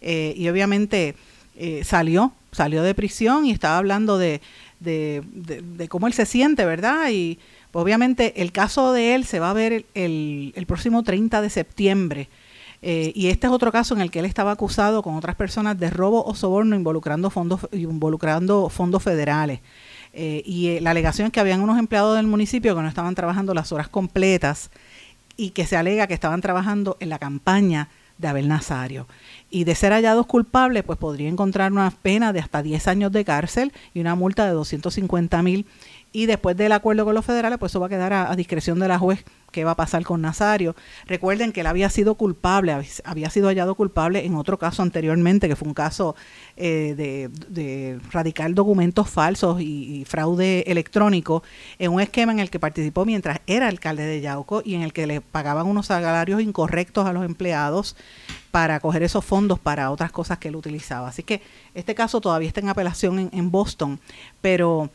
eh, 0.00 0.34
y 0.36 0.48
obviamente 0.48 1.16
eh, 1.56 1.82
salió, 1.84 2.32
salió 2.52 2.84
de 2.84 2.94
prisión 2.94 3.44
y 3.44 3.50
estaba 3.50 3.76
hablando 3.76 4.18
de, 4.18 4.40
de, 4.78 5.22
de, 5.24 5.88
cómo 5.88 6.06
él 6.06 6.12
se 6.12 6.26
siente, 6.26 6.64
¿verdad? 6.64 7.10
Y 7.10 7.38
Obviamente 7.72 8.42
el 8.42 8.52
caso 8.52 8.92
de 8.92 9.14
él 9.14 9.24
se 9.24 9.38
va 9.38 9.50
a 9.50 9.54
ver 9.54 9.84
el, 9.94 10.64
próximo 10.66 11.02
30 11.02 11.40
de 11.40 11.50
septiembre. 11.50 12.28
Eh, 12.82 13.12
y 13.14 13.28
este 13.28 13.46
es 13.46 13.52
otro 13.52 13.70
caso 13.70 13.94
en 13.94 14.00
el 14.00 14.10
que 14.10 14.20
él 14.20 14.24
estaba 14.24 14.52
acusado 14.52 15.02
con 15.02 15.14
otras 15.14 15.36
personas 15.36 15.78
de 15.78 15.90
robo 15.90 16.24
o 16.24 16.34
soborno 16.34 16.74
involucrando 16.74 17.28
fondos, 17.28 17.68
involucrando 17.72 18.68
fondos 18.70 19.02
federales. 19.02 19.60
Eh, 20.12 20.42
y 20.44 20.68
eh, 20.68 20.80
la 20.80 20.90
alegación 20.90 21.26
es 21.26 21.32
que 21.32 21.40
habían 21.40 21.60
unos 21.60 21.78
empleados 21.78 22.16
del 22.16 22.26
municipio 22.26 22.74
que 22.74 22.82
no 22.82 22.88
estaban 22.88 23.14
trabajando 23.14 23.54
las 23.54 23.70
horas 23.70 23.88
completas 23.88 24.70
y 25.36 25.50
que 25.50 25.66
se 25.66 25.76
alega 25.76 26.06
que 26.06 26.14
estaban 26.14 26.40
trabajando 26.40 26.96
en 27.00 27.10
la 27.10 27.18
campaña 27.18 27.88
de 28.18 28.28
Abel 28.28 28.48
Nazario. 28.48 29.06
Y 29.50 29.64
de 29.64 29.74
ser 29.74 29.92
hallados 29.92 30.26
culpables, 30.26 30.84
pues 30.84 30.98
podría 30.98 31.28
encontrar 31.28 31.72
una 31.72 31.90
pena 31.90 32.32
de 32.32 32.40
hasta 32.40 32.62
10 32.62 32.88
años 32.88 33.12
de 33.12 33.24
cárcel 33.24 33.72
y 33.94 34.00
una 34.00 34.14
multa 34.14 34.46
de 34.46 34.52
250 34.52 35.42
mil 35.42 35.66
y 36.12 36.26
después 36.26 36.56
del 36.56 36.72
acuerdo 36.72 37.04
con 37.04 37.14
los 37.14 37.24
federales, 37.24 37.58
pues 37.58 37.72
eso 37.72 37.80
va 37.80 37.86
a 37.86 37.90
quedar 37.90 38.12
a, 38.12 38.34
discreción 38.34 38.78
de 38.80 38.88
la 38.88 38.98
juez 38.98 39.24
qué 39.52 39.64
va 39.64 39.72
a 39.72 39.76
pasar 39.76 40.04
con 40.04 40.20
Nazario. 40.20 40.76
Recuerden 41.06 41.52
que 41.52 41.60
él 41.60 41.66
había 41.66 41.90
sido 41.90 42.14
culpable, 42.14 42.76
había 43.04 43.30
sido 43.30 43.48
hallado 43.48 43.74
culpable 43.74 44.24
en 44.24 44.34
otro 44.36 44.58
caso 44.58 44.82
anteriormente, 44.82 45.48
que 45.48 45.56
fue 45.56 45.68
un 45.68 45.74
caso 45.74 46.14
eh, 46.56 46.94
de, 46.96 47.30
de, 47.48 47.98
radical 48.12 48.54
documentos 48.54 49.08
falsos 49.08 49.60
y, 49.60 50.04
fraude 50.04 50.62
electrónico, 50.66 51.42
en 51.78 51.92
un 51.92 52.00
esquema 52.00 52.32
en 52.32 52.38
el 52.38 52.50
que 52.50 52.58
participó 52.58 53.04
mientras 53.04 53.40
era 53.46 53.68
alcalde 53.68 54.04
de 54.04 54.20
Yauco 54.20 54.62
y 54.64 54.74
en 54.74 54.82
el 54.82 54.92
que 54.92 55.06
le 55.06 55.20
pagaban 55.20 55.66
unos 55.66 55.86
salarios 55.86 56.40
incorrectos 56.40 57.06
a 57.06 57.12
los 57.12 57.24
empleados 57.24 57.96
para 58.50 58.80
coger 58.80 59.02
esos 59.02 59.24
fondos 59.24 59.58
para 59.58 59.90
otras 59.90 60.10
cosas 60.10 60.38
que 60.38 60.48
él 60.48 60.56
utilizaba. 60.56 61.08
Así 61.08 61.22
que 61.22 61.42
este 61.74 61.94
caso 61.94 62.20
todavía 62.20 62.48
está 62.48 62.60
en 62.60 62.68
apelación 62.68 63.18
en, 63.18 63.30
en 63.32 63.50
Boston, 63.50 64.00
pero 64.40 64.90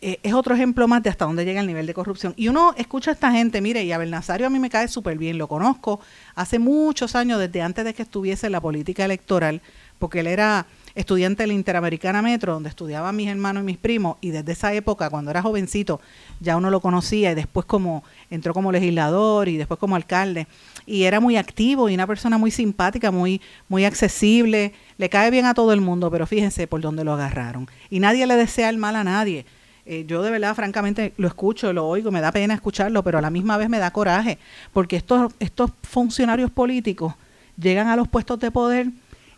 eh, 0.00 0.20
es 0.22 0.32
otro 0.32 0.54
ejemplo 0.54 0.86
más 0.86 1.02
de 1.02 1.10
hasta 1.10 1.24
dónde 1.24 1.44
llega 1.44 1.60
el 1.60 1.66
nivel 1.66 1.86
de 1.86 1.94
corrupción. 1.94 2.32
Y 2.36 2.48
uno 2.48 2.72
escucha 2.76 3.10
a 3.10 3.14
esta 3.14 3.32
gente, 3.32 3.60
mire, 3.60 3.82
y 3.82 3.90
Abel 3.90 4.10
Nazario 4.10 4.46
a 4.46 4.50
mí 4.50 4.60
me 4.60 4.70
cae 4.70 4.86
súper 4.86 5.18
bien, 5.18 5.38
lo 5.38 5.48
conozco 5.48 6.00
hace 6.36 6.60
muchos 6.60 7.16
años, 7.16 7.40
desde 7.40 7.62
antes 7.62 7.84
de 7.84 7.94
que 7.94 8.02
estuviese 8.02 8.46
en 8.46 8.52
la 8.52 8.60
política 8.60 9.04
electoral, 9.04 9.60
porque 9.98 10.20
él 10.20 10.28
era 10.28 10.66
estudiante 10.94 11.42
de 11.42 11.48
la 11.48 11.54
Interamericana 11.54 12.22
Metro, 12.22 12.52
donde 12.54 12.68
estudiaban 12.68 13.16
mis 13.16 13.28
hermanos 13.28 13.64
y 13.64 13.66
mis 13.66 13.76
primos, 13.76 14.18
y 14.20 14.30
desde 14.30 14.52
esa 14.52 14.72
época, 14.72 15.10
cuando 15.10 15.32
era 15.32 15.42
jovencito, 15.42 16.00
ya 16.38 16.56
uno 16.56 16.70
lo 16.70 16.80
conocía, 16.80 17.32
y 17.32 17.34
después 17.34 17.66
como 17.66 18.04
entró 18.30 18.54
como 18.54 18.70
legislador 18.70 19.48
y 19.48 19.56
después 19.56 19.80
como 19.80 19.96
alcalde, 19.96 20.46
y 20.86 21.04
era 21.04 21.18
muy 21.18 21.36
activo 21.36 21.88
y 21.88 21.94
una 21.94 22.06
persona 22.06 22.38
muy 22.38 22.52
simpática, 22.52 23.10
muy, 23.10 23.40
muy 23.68 23.84
accesible, 23.84 24.74
le 24.96 25.08
cae 25.08 25.32
bien 25.32 25.46
a 25.46 25.54
todo 25.54 25.72
el 25.72 25.80
mundo, 25.80 26.08
pero 26.08 26.24
fíjense 26.24 26.68
por 26.68 26.80
dónde 26.80 27.02
lo 27.02 27.14
agarraron. 27.14 27.68
Y 27.90 27.98
nadie 27.98 28.26
le 28.28 28.36
desea 28.36 28.68
el 28.68 28.78
mal 28.78 28.94
a 28.94 29.02
nadie 29.02 29.44
eh, 29.88 30.04
yo 30.06 30.22
de 30.22 30.30
verdad, 30.30 30.54
francamente, 30.54 31.14
lo 31.16 31.26
escucho, 31.26 31.72
lo 31.72 31.86
oigo, 31.86 32.10
me 32.10 32.20
da 32.20 32.30
pena 32.30 32.52
escucharlo, 32.52 33.02
pero 33.02 33.18
a 33.18 33.22
la 33.22 33.30
misma 33.30 33.56
vez 33.56 33.70
me 33.70 33.78
da 33.78 33.90
coraje, 33.90 34.38
porque 34.74 34.96
estos, 34.96 35.32
estos 35.40 35.70
funcionarios 35.82 36.50
políticos 36.50 37.14
llegan 37.56 37.88
a 37.88 37.96
los 37.96 38.06
puestos 38.06 38.38
de 38.38 38.50
poder 38.50 38.88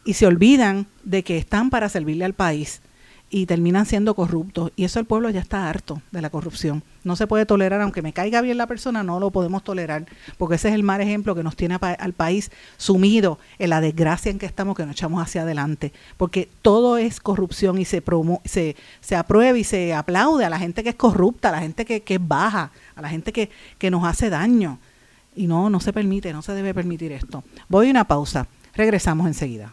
y 0.04 0.14
se 0.14 0.26
olvidan 0.26 0.86
de 1.04 1.22
que 1.22 1.38
están 1.38 1.70
para 1.70 1.88
servirle 1.88 2.24
al 2.24 2.34
país 2.34 2.82
y 3.30 3.46
terminan 3.46 3.86
siendo 3.86 4.14
corruptos. 4.14 4.72
Y 4.74 4.84
eso 4.84 4.98
el 4.98 5.06
pueblo 5.06 5.30
ya 5.30 5.40
está 5.40 5.68
harto 5.68 6.02
de 6.10 6.20
la 6.20 6.30
corrupción. 6.30 6.82
No 7.04 7.14
se 7.14 7.28
puede 7.28 7.46
tolerar, 7.46 7.80
aunque 7.80 8.02
me 8.02 8.12
caiga 8.12 8.40
bien 8.40 8.58
la 8.58 8.66
persona, 8.66 9.04
no 9.04 9.20
lo 9.20 9.30
podemos 9.30 9.62
tolerar, 9.62 10.04
porque 10.36 10.56
ese 10.56 10.68
es 10.68 10.74
el 10.74 10.82
mal 10.82 11.00
ejemplo 11.00 11.34
que 11.36 11.44
nos 11.44 11.54
tiene 11.56 11.78
al 11.80 12.12
país 12.12 12.50
sumido 12.76 13.38
en 13.58 13.70
la 13.70 13.80
desgracia 13.80 14.30
en 14.30 14.38
que 14.38 14.46
estamos, 14.46 14.76
que 14.76 14.84
nos 14.84 14.92
echamos 14.92 15.22
hacia 15.22 15.42
adelante. 15.42 15.92
Porque 16.16 16.48
todo 16.60 16.98
es 16.98 17.20
corrupción 17.20 17.78
y 17.78 17.84
se, 17.84 18.02
promo, 18.02 18.42
se, 18.44 18.74
se 19.00 19.14
aprueba 19.14 19.56
y 19.56 19.64
se 19.64 19.94
aplaude 19.94 20.44
a 20.44 20.50
la 20.50 20.58
gente 20.58 20.82
que 20.82 20.90
es 20.90 20.96
corrupta, 20.96 21.50
a 21.50 21.52
la 21.52 21.60
gente 21.60 21.84
que, 21.84 22.02
que 22.02 22.14
es 22.16 22.28
baja, 22.28 22.72
a 22.96 23.00
la 23.00 23.08
gente 23.08 23.32
que, 23.32 23.48
que 23.78 23.90
nos 23.90 24.04
hace 24.04 24.28
daño. 24.28 24.78
y 25.36 25.46
no, 25.46 25.70
no 25.70 25.78
se 25.78 25.92
permite, 25.92 26.32
no 26.32 26.42
se 26.42 26.52
debe 26.52 26.74
permitir 26.74 27.12
esto. 27.12 27.44
Voy 27.68 27.86
a 27.86 27.90
una 27.90 28.04
pausa. 28.04 28.48
Regresamos 28.74 29.26
enseguida. 29.26 29.72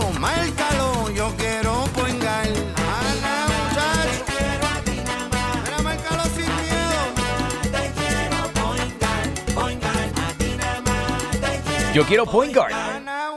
yo 11.93 12.05
quiero 12.05 12.25
Point 12.25 12.53
Guard. 12.53 12.90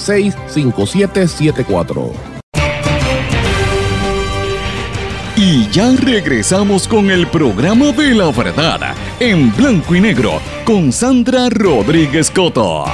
939-336-5774. 0.00 2.12
Y 5.36 5.68
ya 5.70 5.92
regresamos 5.96 6.86
con 6.86 7.10
el 7.10 7.26
programa 7.28 7.92
de 7.92 8.14
la 8.14 8.30
verdad, 8.30 8.94
en 9.20 9.56
blanco 9.56 9.94
y 9.94 10.00
negro, 10.00 10.38
con 10.66 10.92
Sandra 10.92 11.48
Rodríguez 11.48 12.30
Coto. 12.30 12.84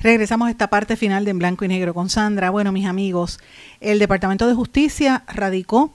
Regresamos 0.00 0.46
a 0.46 0.52
esta 0.52 0.70
parte 0.70 0.96
final 0.96 1.24
de 1.24 1.32
En 1.32 1.38
Blanco 1.38 1.64
y 1.64 1.68
Negro 1.68 1.92
con 1.92 2.08
Sandra. 2.08 2.50
Bueno, 2.50 2.70
mis 2.70 2.86
amigos, 2.86 3.40
el 3.80 3.98
Departamento 3.98 4.46
de 4.46 4.54
Justicia 4.54 5.24
radicó 5.26 5.92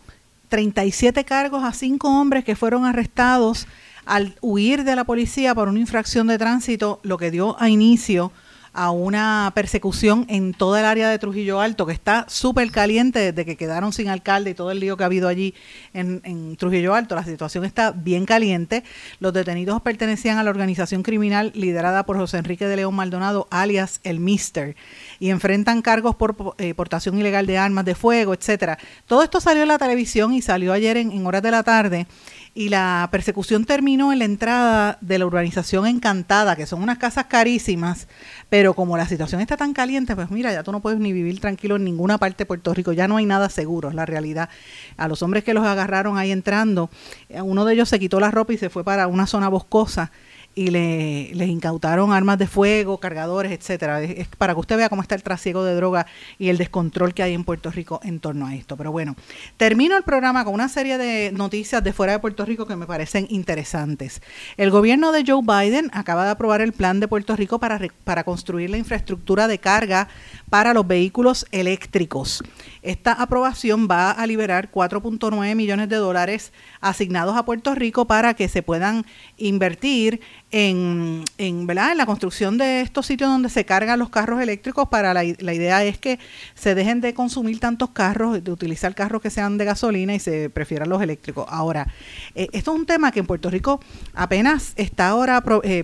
37 0.49 1.23
cargos 1.23 1.63
a 1.63 1.71
cinco 1.71 2.09
hombres 2.09 2.43
que 2.43 2.57
fueron 2.57 2.85
arrestados 2.85 3.67
al 4.05 4.35
huir 4.41 4.83
de 4.83 4.95
la 4.95 5.03
policía 5.03 5.55
por 5.55 5.67
una 5.67 5.79
infracción 5.79 6.27
de 6.27 6.37
tránsito, 6.37 6.99
lo 7.03 7.17
que 7.17 7.31
dio 7.31 7.59
a 7.59 7.69
inicio 7.69 8.31
a 8.73 8.91
una 8.91 9.51
persecución 9.53 10.25
en 10.29 10.53
toda 10.53 10.79
el 10.79 10.85
área 10.85 11.09
de 11.09 11.19
Trujillo 11.19 11.59
Alto, 11.59 11.85
que 11.85 11.91
está 11.91 12.25
súper 12.29 12.71
caliente 12.71 13.19
desde 13.19 13.45
que 13.45 13.57
quedaron 13.57 13.91
sin 13.91 14.07
alcalde 14.07 14.51
y 14.51 14.53
todo 14.53 14.71
el 14.71 14.79
lío 14.79 14.95
que 14.95 15.03
ha 15.03 15.07
habido 15.07 15.27
allí 15.27 15.53
en, 15.93 16.55
Trujillo 16.55 16.93
Alto. 16.93 17.15
La 17.15 17.25
situación 17.25 17.65
está 17.65 17.91
bien 17.91 18.25
caliente. 18.25 18.83
Los 19.19 19.33
detenidos 19.33 19.81
pertenecían 19.81 20.37
a 20.37 20.43
la 20.43 20.49
organización 20.49 21.03
criminal 21.03 21.51
liderada 21.53 22.05
por 22.05 22.17
José 22.17 22.37
Enrique 22.37 22.65
de 22.65 22.77
León 22.77 22.95
Maldonado, 22.95 23.47
alias 23.51 23.99
el 24.03 24.19
Mister, 24.19 24.75
y 25.19 25.29
enfrentan 25.29 25.81
cargos 25.81 26.15
por 26.15 26.55
eh, 26.57 26.73
portación 26.73 27.17
ilegal 27.17 27.45
de 27.45 27.57
armas 27.57 27.83
de 27.83 27.95
fuego, 27.95 28.33
etcétera. 28.33 28.77
Todo 29.05 29.23
esto 29.23 29.41
salió 29.41 29.63
en 29.63 29.67
la 29.67 29.77
televisión 29.77 30.33
y 30.33 30.41
salió 30.41 30.71
ayer 30.71 30.97
en 30.97 31.25
horas 31.25 31.41
de 31.41 31.51
la 31.51 31.63
tarde 31.63 32.07
y 32.53 32.69
la 32.69 33.07
persecución 33.11 33.63
terminó 33.63 34.11
en 34.11 34.19
la 34.19 34.25
entrada 34.25 34.97
de 34.99 35.17
la 35.17 35.25
urbanización 35.25 35.87
Encantada, 35.87 36.55
que 36.55 36.65
son 36.65 36.83
unas 36.83 36.97
casas 36.97 37.25
carísimas, 37.25 38.07
pero 38.49 38.73
como 38.73 38.97
la 38.97 39.07
situación 39.07 39.39
está 39.39 39.55
tan 39.55 39.73
caliente, 39.73 40.15
pues 40.15 40.29
mira, 40.31 40.51
ya 40.51 40.63
tú 40.63 40.71
no 40.71 40.81
puedes 40.81 40.99
ni 40.99 41.13
vivir 41.13 41.39
tranquilo 41.39 41.77
en 41.77 41.85
ninguna 41.85 42.17
parte 42.17 42.39
de 42.39 42.45
Puerto 42.45 42.73
Rico, 42.73 42.91
ya 42.91 43.07
no 43.07 43.17
hay 43.17 43.25
nada 43.25 43.49
seguro, 43.49 43.89
es 43.89 43.95
la 43.95 44.05
realidad. 44.05 44.49
A 44.97 45.07
los 45.07 45.23
hombres 45.23 45.45
que 45.45 45.53
los 45.53 45.65
agarraron 45.65 46.17
ahí 46.17 46.31
entrando, 46.31 46.89
uno 47.29 47.63
de 47.63 47.73
ellos 47.73 47.87
se 47.87 47.99
quitó 47.99 48.19
la 48.19 48.31
ropa 48.31 48.53
y 48.53 48.57
se 48.57 48.69
fue 48.69 48.83
para 48.83 49.07
una 49.07 49.27
zona 49.27 49.47
boscosa 49.47 50.11
y 50.53 50.69
le, 50.69 51.31
les 51.33 51.49
incautaron 51.49 52.11
armas 52.11 52.37
de 52.37 52.47
fuego, 52.47 52.97
cargadores, 52.99 53.51
etcétera. 53.51 54.01
Es, 54.01 54.27
para 54.37 54.53
que 54.53 54.59
usted 54.59 54.77
vea 54.77 54.89
cómo 54.89 55.01
está 55.01 55.15
el 55.15 55.23
trasiego 55.23 55.63
de 55.63 55.75
droga 55.75 56.05
y 56.37 56.49
el 56.49 56.57
descontrol 56.57 57.13
que 57.13 57.23
hay 57.23 57.33
en 57.33 57.43
Puerto 57.43 57.71
Rico 57.71 57.99
en 58.03 58.19
torno 58.19 58.47
a 58.47 58.55
esto. 58.55 58.75
Pero 58.75 58.91
bueno, 58.91 59.15
termino 59.57 59.95
el 59.97 60.03
programa 60.03 60.43
con 60.43 60.53
una 60.53 60.69
serie 60.69 60.97
de 60.97 61.31
noticias 61.31 61.83
de 61.83 61.93
fuera 61.93 62.13
de 62.13 62.19
Puerto 62.19 62.45
Rico 62.45 62.65
que 62.65 62.75
me 62.75 62.85
parecen 62.85 63.27
interesantes. 63.29 64.21
El 64.57 64.71
gobierno 64.71 65.11
de 65.11 65.23
Joe 65.25 65.41
Biden 65.41 65.89
acaba 65.93 66.25
de 66.25 66.31
aprobar 66.31 66.61
el 66.61 66.73
plan 66.73 66.99
de 66.99 67.07
Puerto 67.07 67.35
Rico 67.35 67.59
para, 67.59 67.79
para 68.03 68.23
construir 68.23 68.69
la 68.69 68.77
infraestructura 68.77 69.47
de 69.47 69.59
carga 69.59 70.09
para 70.49 70.73
los 70.73 70.85
vehículos 70.85 71.45
eléctricos. 71.51 72.43
Esta 72.83 73.13
aprobación 73.13 73.87
va 73.89 74.09
a 74.09 74.25
liberar 74.25 74.71
4.9 74.71 75.55
millones 75.55 75.87
de 75.87 75.97
dólares 75.97 76.51
asignados 76.79 77.37
a 77.37 77.45
Puerto 77.45 77.75
Rico 77.75 78.05
para 78.05 78.33
que 78.33 78.49
se 78.49 78.63
puedan 78.63 79.05
invertir 79.37 80.19
en, 80.49 81.23
en, 81.37 81.67
¿verdad? 81.67 81.91
en 81.91 81.99
la 81.99 82.07
construcción 82.07 82.57
de 82.57 82.81
estos 82.81 83.05
sitios 83.05 83.29
donde 83.29 83.49
se 83.49 83.65
cargan 83.65 83.99
los 83.99 84.09
carros 84.09 84.41
eléctricos. 84.41 84.89
Para 84.89 85.13
la, 85.13 85.23
la, 85.39 85.53
idea 85.53 85.83
es 85.83 85.99
que 85.99 86.17
se 86.55 86.73
dejen 86.73 87.01
de 87.01 87.13
consumir 87.13 87.59
tantos 87.59 87.91
carros, 87.91 88.43
de 88.43 88.51
utilizar 88.51 88.95
carros 88.95 89.21
que 89.21 89.29
sean 89.29 89.59
de 89.59 89.65
gasolina 89.65 90.15
y 90.15 90.19
se 90.19 90.49
prefieran 90.49 90.89
los 90.89 91.03
eléctricos. 91.03 91.45
Ahora, 91.49 91.87
eh, 92.33 92.47
esto 92.51 92.73
es 92.73 92.79
un 92.79 92.87
tema 92.87 93.11
que 93.11 93.19
en 93.19 93.27
Puerto 93.27 93.51
Rico 93.51 93.79
apenas 94.15 94.73
está 94.75 95.09
ahora 95.09 95.41
pro, 95.41 95.61
eh, 95.63 95.83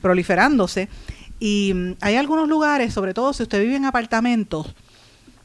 proliferándose 0.00 0.88
y 1.38 1.72
mm, 1.74 1.92
hay 2.00 2.16
algunos 2.16 2.48
lugares, 2.48 2.94
sobre 2.94 3.14
todo 3.14 3.32
si 3.32 3.42
usted 3.42 3.60
vive 3.60 3.76
en 3.76 3.86
apartamentos, 3.86 4.74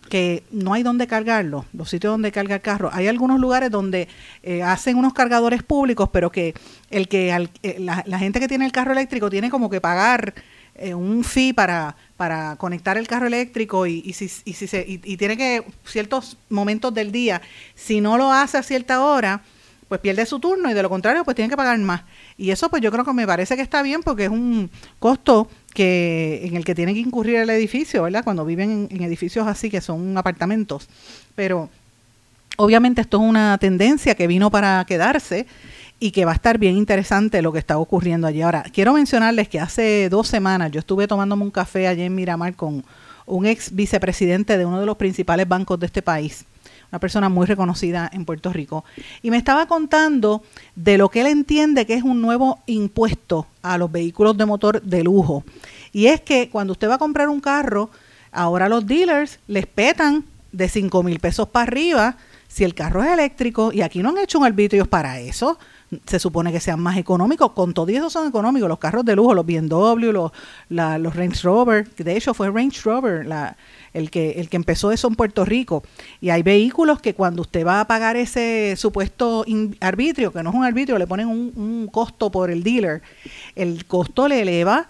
que 0.09 0.43
no 0.51 0.73
hay 0.73 0.83
donde 0.83 1.07
cargarlo, 1.07 1.65
los 1.73 1.89
sitios 1.89 2.13
donde 2.13 2.31
carga 2.31 2.55
el 2.55 2.61
carro. 2.61 2.89
Hay 2.93 3.07
algunos 3.07 3.39
lugares 3.39 3.71
donde 3.71 4.07
eh, 4.43 4.63
hacen 4.63 4.97
unos 4.97 5.13
cargadores 5.13 5.63
públicos, 5.63 6.09
pero 6.11 6.31
que 6.31 6.53
el 6.89 7.07
que 7.07 7.31
al, 7.31 7.49
eh, 7.63 7.77
la, 7.79 8.03
la, 8.05 8.19
gente 8.19 8.39
que 8.39 8.47
tiene 8.47 8.65
el 8.65 8.71
carro 8.71 8.91
eléctrico 8.91 9.29
tiene 9.29 9.49
como 9.49 9.69
que 9.69 9.81
pagar 9.81 10.33
eh, 10.75 10.93
un 10.93 11.23
fee 11.23 11.53
para, 11.53 11.95
para 12.17 12.55
conectar 12.57 12.97
el 12.97 13.07
carro 13.07 13.27
eléctrico 13.27 13.87
y, 13.87 14.03
y 14.05 14.13
si, 14.13 14.27
se, 14.27 14.85
y, 14.87 15.01
y 15.03 15.17
tiene 15.17 15.37
que 15.37 15.63
ciertos 15.85 16.37
momentos 16.49 16.93
del 16.93 17.11
día, 17.11 17.41
si 17.75 18.01
no 18.01 18.17
lo 18.17 18.31
hace 18.31 18.57
a 18.57 18.63
cierta 18.63 19.01
hora, 19.01 19.41
pues 19.87 20.01
pierde 20.01 20.25
su 20.25 20.39
turno 20.39 20.69
y 20.69 20.73
de 20.73 20.81
lo 20.81 20.89
contrario 20.89 21.23
pues 21.23 21.35
tiene 21.35 21.49
que 21.49 21.57
pagar 21.57 21.77
más. 21.79 22.03
Y 22.37 22.51
eso 22.51 22.69
pues 22.69 22.81
yo 22.81 22.91
creo 22.91 23.05
que 23.05 23.13
me 23.13 23.25
parece 23.25 23.55
que 23.55 23.61
está 23.61 23.81
bien 23.81 24.03
porque 24.03 24.25
es 24.25 24.29
un 24.29 24.69
costo 24.99 25.47
que 25.75 26.41
en 26.43 26.55
el 26.55 26.65
que 26.65 26.73
tiene 26.73 26.95
que 26.95 26.99
incurrir 27.01 27.35
el 27.35 27.49
edificio, 27.51 28.01
¿verdad? 28.01 28.23
Cuando 28.23 28.43
viven 28.45 28.71
en, 28.71 28.87
en 28.89 29.03
edificios 29.03 29.45
así 29.45 29.69
que 29.69 29.81
son 29.81 30.17
apartamentos. 30.17 30.87
Pero 31.35 31.69
obviamente 32.57 33.01
esto 33.01 33.17
es 33.17 33.29
una 33.29 33.55
tendencia 33.59 34.15
que 34.15 34.25
vino 34.25 34.49
para 34.49 34.83
quedarse 34.87 35.45
y 35.99 36.11
que 36.11 36.25
va 36.25 36.31
a 36.31 36.35
estar 36.35 36.57
bien 36.57 36.75
interesante 36.75 37.43
lo 37.43 37.51
que 37.51 37.59
está 37.59 37.77
ocurriendo 37.77 38.25
allí. 38.25 38.41
Ahora, 38.41 38.63
quiero 38.73 38.93
mencionarles 38.93 39.47
que 39.47 39.59
hace 39.59 40.09
dos 40.09 40.27
semanas 40.27 40.71
yo 40.71 40.79
estuve 40.79 41.07
tomándome 41.07 41.43
un 41.43 41.51
café 41.51 41.87
allí 41.87 42.01
en 42.01 42.15
Miramar 42.15 42.55
con 42.55 42.83
un 43.27 43.45
ex 43.45 43.75
vicepresidente 43.75 44.57
de 44.57 44.65
uno 44.65 44.79
de 44.79 44.85
los 44.85 44.97
principales 44.97 45.47
bancos 45.47 45.79
de 45.79 45.85
este 45.85 46.01
país 46.01 46.45
una 46.91 46.99
persona 46.99 47.29
muy 47.29 47.45
reconocida 47.45 48.09
en 48.13 48.25
Puerto 48.25 48.51
Rico, 48.53 48.85
y 49.21 49.31
me 49.31 49.37
estaba 49.37 49.65
contando 49.67 50.43
de 50.75 50.97
lo 50.97 51.09
que 51.09 51.21
él 51.21 51.27
entiende 51.27 51.85
que 51.85 51.93
es 51.95 52.03
un 52.03 52.21
nuevo 52.21 52.59
impuesto 52.67 53.47
a 53.61 53.77
los 53.77 53.91
vehículos 53.91 54.37
de 54.37 54.45
motor 54.45 54.81
de 54.81 55.03
lujo. 55.03 55.43
Y 55.91 56.07
es 56.07 56.21
que 56.21 56.49
cuando 56.49 56.73
usted 56.73 56.89
va 56.89 56.95
a 56.95 56.99
comprar 56.99 57.29
un 57.29 57.39
carro, 57.41 57.89
ahora 58.31 58.69
los 58.69 58.85
dealers 58.85 59.39
les 59.47 59.65
petan 59.65 60.23
de 60.51 60.69
5 60.69 61.03
mil 61.03 61.19
pesos 61.19 61.47
para 61.49 61.63
arriba 61.63 62.17
si 62.47 62.63
el 62.63 62.73
carro 62.73 63.03
es 63.03 63.11
eléctrico, 63.11 63.73
y 63.73 63.81
aquí 63.81 64.01
no 64.01 64.09
han 64.09 64.17
hecho 64.19 64.37
un 64.39 64.45
arbitrio 64.45 64.85
para 64.85 65.19
eso, 65.19 65.57
se 66.05 66.19
supone 66.19 66.51
que 66.53 66.59
sean 66.61 66.79
más 66.79 66.95
económicos, 66.97 67.51
con 67.51 67.73
todo 67.73 67.87
eso 67.89 68.09
son 68.09 68.27
económicos, 68.29 68.69
los 68.69 68.79
carros 68.79 69.03
de 69.03 69.15
lujo, 69.15 69.33
los 69.33 69.45
BMW, 69.45 70.11
los, 70.11 70.31
la- 70.69 70.97
los 70.97 71.15
Range 71.15 71.41
Rover, 71.43 71.89
de 71.95 72.15
hecho 72.15 72.33
fue 72.33 72.49
Range 72.49 72.79
Rover 72.83 73.25
la, 73.25 73.57
el, 73.95 74.11
que, 74.11 74.31
el 74.31 74.49
que 74.49 74.57
empezó 74.57 74.91
eso 74.91 75.07
en 75.07 75.15
Puerto 75.15 75.45
Rico, 75.45 75.83
y 76.21 76.29
hay 76.29 76.43
vehículos 76.43 77.01
que 77.01 77.15
cuando 77.15 77.41
usted 77.41 77.65
va 77.65 77.81
a 77.81 77.87
pagar 77.87 78.15
ese 78.15 78.75
supuesto 78.77 79.45
arbitrio, 79.79 80.31
que 80.31 80.43
no 80.43 80.51
es 80.51 80.55
un 80.55 80.63
arbitrio, 80.63 80.97
le 80.97 81.07
ponen 81.07 81.27
un, 81.27 81.51
un 81.55 81.87
costo 81.87 82.29
por 82.29 82.51
el 82.51 82.63
dealer, 82.63 83.01
el 83.55 83.85
costo 83.85 84.27
le 84.27 84.41
eleva 84.41 84.87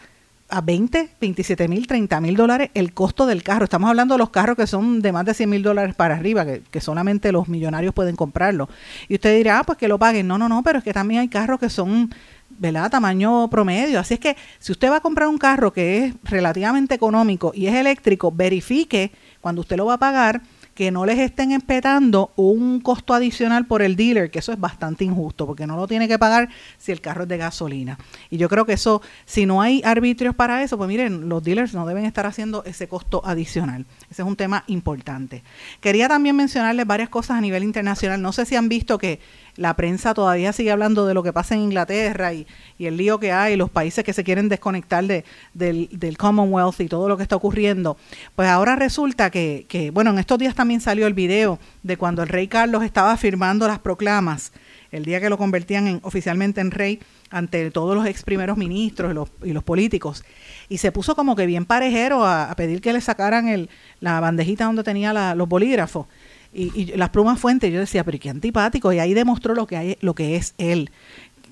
a 0.49 0.61
20, 0.61 1.09
27 1.19 1.67
mil, 1.67 1.87
30 1.87 2.21
mil 2.21 2.35
dólares 2.35 2.69
el 2.73 2.93
costo 2.93 3.25
del 3.25 3.41
carro. 3.41 3.63
Estamos 3.63 3.89
hablando 3.89 4.13
de 4.13 4.19
los 4.19 4.29
carros 4.29 4.55
que 4.55 4.67
son 4.67 5.01
de 5.01 5.11
más 5.11 5.25
de 5.25 5.33
100 5.33 5.49
mil 5.49 5.63
dólares 5.63 5.95
para 5.95 6.15
arriba, 6.15 6.45
que, 6.45 6.61
que 6.69 6.81
solamente 6.81 7.31
los 7.31 7.47
millonarios 7.47 7.93
pueden 7.93 8.15
comprarlo. 8.15 8.69
Y 9.07 9.15
usted 9.15 9.35
dirá, 9.35 9.59
ah, 9.59 9.63
pues 9.63 9.77
que 9.77 9.87
lo 9.87 9.97
paguen. 9.97 10.27
No, 10.27 10.37
no, 10.37 10.47
no, 10.47 10.61
pero 10.61 10.79
es 10.79 10.83
que 10.83 10.93
también 10.93 11.21
hay 11.21 11.29
carros 11.29 11.59
que 11.59 11.69
son, 11.69 12.13
¿verdad? 12.57 12.89
Tamaño 12.89 13.49
promedio. 13.49 13.99
Así 13.99 14.15
es 14.15 14.19
que 14.19 14.35
si 14.59 14.71
usted 14.71 14.89
va 14.89 14.97
a 14.97 15.01
comprar 15.01 15.27
un 15.27 15.37
carro 15.37 15.73
que 15.73 16.05
es 16.05 16.13
relativamente 16.23 16.95
económico 16.95 17.51
y 17.55 17.67
es 17.67 17.75
eléctrico, 17.75 18.31
verifique 18.31 19.11
cuando 19.41 19.61
usted 19.61 19.77
lo 19.77 19.85
va 19.85 19.95
a 19.95 19.99
pagar 19.99 20.41
que 20.75 20.91
no 20.91 21.05
les 21.05 21.17
estén 21.19 21.53
empetando 21.53 22.33
un 22.35 22.81
costo 22.81 23.13
adicional 23.13 23.65
por 23.65 23.81
el 23.81 23.95
dealer, 23.95 24.29
que 24.29 24.39
eso 24.39 24.51
es 24.51 24.59
bastante 24.59 25.05
injusto, 25.05 25.47
porque 25.47 25.65
no 25.65 25.77
lo 25.77 25.87
tiene 25.87 26.09
que 26.09 26.19
pagar 26.19 26.49
si 26.77 26.91
el 26.91 26.99
carro 26.99 27.23
es 27.23 27.29
de 27.29 27.37
gasolina. 27.37 27.97
Y 28.29 28.37
yo 28.37 28.49
creo 28.49 28.65
que 28.65 28.73
eso, 28.73 29.01
si 29.25 29.45
no 29.45 29.61
hay 29.61 29.81
arbitrios 29.85 30.35
para 30.35 30.61
eso, 30.63 30.77
pues 30.77 30.89
miren, 30.89 31.29
los 31.29 31.41
dealers 31.41 31.73
no 31.73 31.85
deben 31.85 32.03
estar 32.03 32.25
haciendo 32.25 32.65
ese 32.65 32.89
costo 32.89 33.21
adicional. 33.25 33.85
Ese 34.11 34.21
es 34.21 34.27
un 34.27 34.35
tema 34.35 34.65
importante. 34.67 35.43
Quería 35.79 36.09
también 36.09 36.35
mencionarles 36.35 36.85
varias 36.85 37.07
cosas 37.07 37.37
a 37.37 37.41
nivel 37.41 37.63
internacional. 37.63 38.21
No 38.21 38.33
sé 38.33 38.45
si 38.45 38.57
han 38.57 38.67
visto 38.67 38.97
que 38.97 39.21
la 39.57 39.73
prensa 39.75 40.13
todavía 40.13 40.51
sigue 40.53 40.71
hablando 40.71 41.05
de 41.05 41.13
lo 41.13 41.23
que 41.23 41.31
pasa 41.31 41.55
en 41.55 41.61
Inglaterra 41.61 42.33
y, 42.33 42.45
el 42.77 42.97
lío 42.97 43.19
que 43.19 43.31
hay, 43.31 43.55
los 43.55 43.69
países 43.69 44.03
que 44.03 44.11
se 44.13 44.23
quieren 44.23 44.49
desconectar 44.49 45.05
de, 45.05 45.23
del, 45.53 45.87
del 45.91 46.17
Commonwealth 46.17 46.81
y 46.81 46.87
todo 46.87 47.07
lo 47.07 47.15
que 47.17 47.23
está 47.23 47.35
ocurriendo. 47.37 47.97
Pues 48.35 48.49
ahora 48.49 48.75
resulta 48.75 49.29
que, 49.29 49.65
que, 49.69 49.91
bueno, 49.91 50.11
en 50.11 50.19
estos 50.19 50.37
días 50.39 50.55
también 50.55 50.81
salió 50.81 51.07
el 51.07 51.13
video 51.13 51.57
de 51.83 51.95
cuando 51.97 52.21
el 52.21 52.27
rey 52.29 52.47
Carlos 52.47 52.83
estaba 52.83 53.15
firmando 53.17 53.67
las 53.67 53.79
proclamas, 53.79 54.51
el 54.91 55.05
día 55.05 55.19
que 55.21 55.29
lo 55.29 55.37
convertían 55.37 55.87
en, 55.87 55.99
oficialmente 56.03 56.61
en 56.61 56.71
rey 56.71 56.99
ante 57.29 57.69
todos 57.71 57.95
los 57.95 58.05
ex 58.05 58.23
primeros 58.23 58.57
ministros 58.57 59.11
y 59.11 59.15
los, 59.15 59.29
y 59.43 59.51
los 59.53 59.63
políticos. 59.63 60.23
Y 60.69 60.77
se 60.77 60.91
puso 60.91 61.15
como 61.15 61.35
que 61.35 61.45
bien 61.45 61.65
parejero 61.65 62.23
a, 62.25 62.51
a 62.51 62.55
pedir 62.55 62.81
que 62.81 62.93
le 62.93 63.01
sacaran 63.01 63.47
el, 63.47 63.69
la 63.99 64.19
bandejita 64.19 64.65
donde 64.65 64.83
tenía 64.83 65.11
la- 65.13 65.35
los 65.35 65.47
bolígrafos 65.49 66.07
y, 66.55 66.71
y 66.81 66.85
las 66.97 67.09
plumas 67.09 67.39
fuentes. 67.39 67.71
Yo 67.71 67.79
decía, 67.79 68.03
pero 68.03 68.17
qué 68.19 68.29
antipático. 68.29 68.91
Y 68.93 68.99
ahí 68.99 69.13
demostró 69.13 69.53
lo 69.53 69.67
que, 69.67 69.77
hay, 69.77 69.97
lo 70.01 70.15
que 70.15 70.35
es 70.35 70.55
él. 70.57 70.91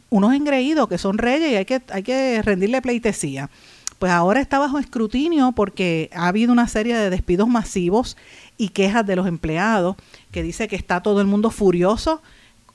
Unos 0.09 0.33
engreídos 0.33 0.87
que 0.87 0.97
son 0.97 1.17
reyes 1.17 1.51
y 1.51 1.55
hay 1.55 1.65
que, 1.65 1.81
hay 1.89 2.03
que 2.03 2.41
rendirle 2.41 2.81
pleitesía. 2.81 3.49
Pues 3.99 4.11
ahora 4.11 4.41
está 4.41 4.59
bajo 4.59 4.79
escrutinio 4.79 5.53
porque 5.53 6.09
ha 6.13 6.27
habido 6.27 6.51
una 6.51 6.67
serie 6.67 6.95
de 6.95 7.09
despidos 7.09 7.47
masivos 7.47 8.17
y 8.57 8.69
quejas 8.69 9.05
de 9.05 9.15
los 9.15 9.27
empleados 9.27 9.95
que 10.31 10.43
dice 10.43 10.67
que 10.67 10.75
está 10.75 11.01
todo 11.01 11.21
el 11.21 11.27
mundo 11.27 11.51
furioso 11.51 12.21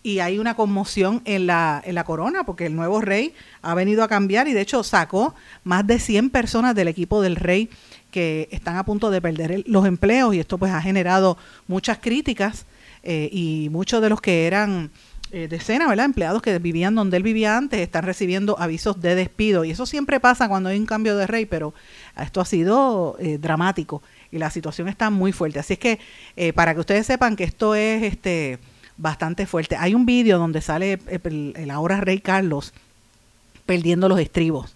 y 0.02 0.20
hay 0.20 0.38
una 0.38 0.54
conmoción 0.54 1.20
en 1.24 1.46
la, 1.46 1.82
en 1.84 1.94
la 1.94 2.04
corona 2.04 2.44
porque 2.44 2.66
el 2.66 2.76
nuevo 2.76 3.00
rey 3.00 3.34
ha 3.62 3.74
venido 3.74 4.02
a 4.02 4.08
cambiar 4.08 4.48
y 4.48 4.52
de 4.52 4.60
hecho 4.60 4.82
sacó 4.82 5.34
más 5.64 5.86
de 5.86 5.98
100 5.98 6.30
personas 6.30 6.74
del 6.74 6.88
equipo 6.88 7.20
del 7.20 7.36
rey 7.36 7.68
que 8.10 8.48
están 8.50 8.76
a 8.76 8.84
punto 8.84 9.10
de 9.10 9.20
perder 9.20 9.52
el- 9.52 9.64
los 9.66 9.86
empleos 9.86 10.34
y 10.34 10.40
esto 10.40 10.58
pues 10.58 10.72
ha 10.72 10.80
generado 10.80 11.36
muchas 11.66 11.98
críticas 11.98 12.64
eh, 13.02 13.28
y 13.32 13.68
muchos 13.70 14.00
de 14.02 14.08
los 14.08 14.20
que 14.20 14.46
eran 14.46 14.90
eh, 15.30 15.46
decenas, 15.46 15.88
¿verdad? 15.90 16.06
Empleados 16.06 16.40
que 16.40 16.58
vivían 16.58 16.94
donde 16.94 17.18
él 17.18 17.22
vivía 17.22 17.56
antes 17.58 17.80
están 17.80 18.02
recibiendo 18.04 18.58
avisos 18.58 19.00
de 19.02 19.14
despido 19.14 19.62
y 19.64 19.70
eso 19.70 19.84
siempre 19.84 20.20
pasa 20.20 20.48
cuando 20.48 20.70
hay 20.70 20.78
un 20.78 20.86
cambio 20.86 21.16
de 21.18 21.26
rey, 21.26 21.44
pero 21.44 21.74
esto 22.18 22.40
ha 22.40 22.46
sido 22.46 23.16
eh, 23.20 23.36
dramático 23.36 24.02
y 24.32 24.38
la 24.38 24.50
situación 24.50 24.88
está 24.88 25.10
muy 25.10 25.32
fuerte. 25.32 25.58
Así 25.58 25.74
es 25.74 25.78
que 25.78 25.98
eh, 26.36 26.54
para 26.54 26.72
que 26.72 26.80
ustedes 26.80 27.06
sepan 27.06 27.36
que 27.36 27.44
esto 27.44 27.74
es 27.74 28.02
este 28.04 28.58
bastante 28.96 29.44
fuerte. 29.46 29.76
Hay 29.76 29.94
un 29.94 30.06
vídeo 30.06 30.38
donde 30.38 30.62
sale 30.62 30.98
el, 31.08 31.52
el 31.56 31.70
ahora 31.70 32.00
rey 32.00 32.20
Carlos 32.20 32.72
perdiendo 33.66 34.08
los 34.08 34.18
estribos 34.18 34.74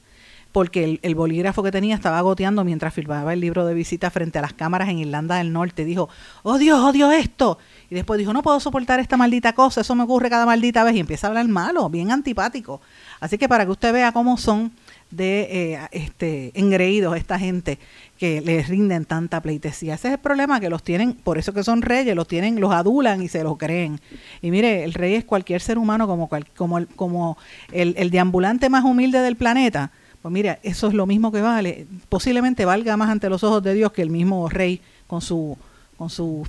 porque 0.53 0.85
el, 0.85 1.01
el 1.03 1.15
bolígrafo 1.15 1.63
que 1.63 1.71
tenía 1.71 1.95
estaba 1.95 2.21
goteando 2.21 2.63
mientras 2.63 2.93
filmaba 2.93 3.33
el 3.33 3.41
libro 3.41 3.65
de 3.67 3.75
visita 3.75 4.11
frente 4.11 4.39
a 4.39 4.43
las 4.43 4.53
cámaras 4.53 4.91
en 4.91 4.99
Irlanda 4.99 5.37
del 5.37 5.53
Norte. 5.53 5.85
Dijo, 5.85 6.09
oh 6.43 6.59
Dios, 6.59 6.79
odio 6.79 7.11
esto. 7.11 7.59
Y 7.91 7.95
después 7.95 8.19
dijo, 8.19 8.33
no 8.33 8.43
puedo 8.43 8.61
soportar 8.61 9.01
esta 9.01 9.17
maldita 9.17 9.55
cosa, 9.55 9.81
eso 9.81 9.95
me 9.95 10.05
ocurre 10.05 10.29
cada 10.31 10.47
maldita 10.47 10.85
vez. 10.85 10.95
Y 10.95 11.01
empieza 11.01 11.27
a 11.27 11.31
hablar 11.31 11.49
malo, 11.49 11.89
bien 11.89 12.11
antipático. 12.11 12.81
Así 13.21 13.39
que 13.39 13.49
para 13.49 13.65
que 13.65 13.71
usted 13.73 13.93
vea 13.93 14.13
cómo 14.13 14.37
son 14.37 14.73
de 15.11 15.49
eh, 15.75 15.79
este 15.93 16.53
engreídos 16.55 17.17
esta 17.19 17.39
gente 17.39 17.79
que 18.19 18.41
les 18.41 18.69
rinden 18.69 19.05
tanta 19.05 19.41
pleitesía. 19.43 19.95
Ese 19.95 20.09
es 20.09 20.15
el 20.15 20.21
problema 20.21 20.59
que 20.59 20.71
los 20.71 20.83
tienen, 20.83 21.13
por 21.13 21.37
eso 21.37 21.53
que 21.53 21.63
son 21.65 21.83
reyes, 21.83 22.17
los 22.17 22.27
tienen, 22.29 22.61
los 22.61 22.73
adulan 22.73 23.23
y 23.23 23.29
se 23.29 23.43
los 23.43 23.59
creen. 23.59 24.01
Y 24.41 24.51
mire, 24.51 24.85
el 24.85 24.95
rey 24.95 25.15
es 25.15 25.25
cualquier 25.25 25.61
ser 25.61 25.77
humano 25.77 26.07
como 26.07 26.29
cual- 26.29 26.47
como 26.57 26.79
el, 26.79 26.87
como 26.89 27.37
el, 27.73 27.95
el 27.99 28.11
deambulante 28.11 28.71
más 28.71 28.85
humilde 28.85 29.19
del 29.21 29.37
planeta. 29.37 29.91
Pues 30.23 30.33
mira, 30.33 30.59
eso 30.63 30.87
es 30.87 30.95
lo 30.95 31.07
mismo 31.07 31.33
que 31.33 31.41
vale. 31.41 31.87
Posiblemente 32.09 32.65
valga 32.65 32.97
más 32.97 33.11
ante 33.11 33.29
los 33.29 33.43
ojos 33.43 33.63
de 33.63 33.75
Dios 33.75 33.93
que 33.93 34.03
el 34.03 34.11
mismo 34.11 34.49
rey 34.49 34.81
con 35.07 35.21
su 35.21 35.59
con 35.99 36.11
su 36.11 36.47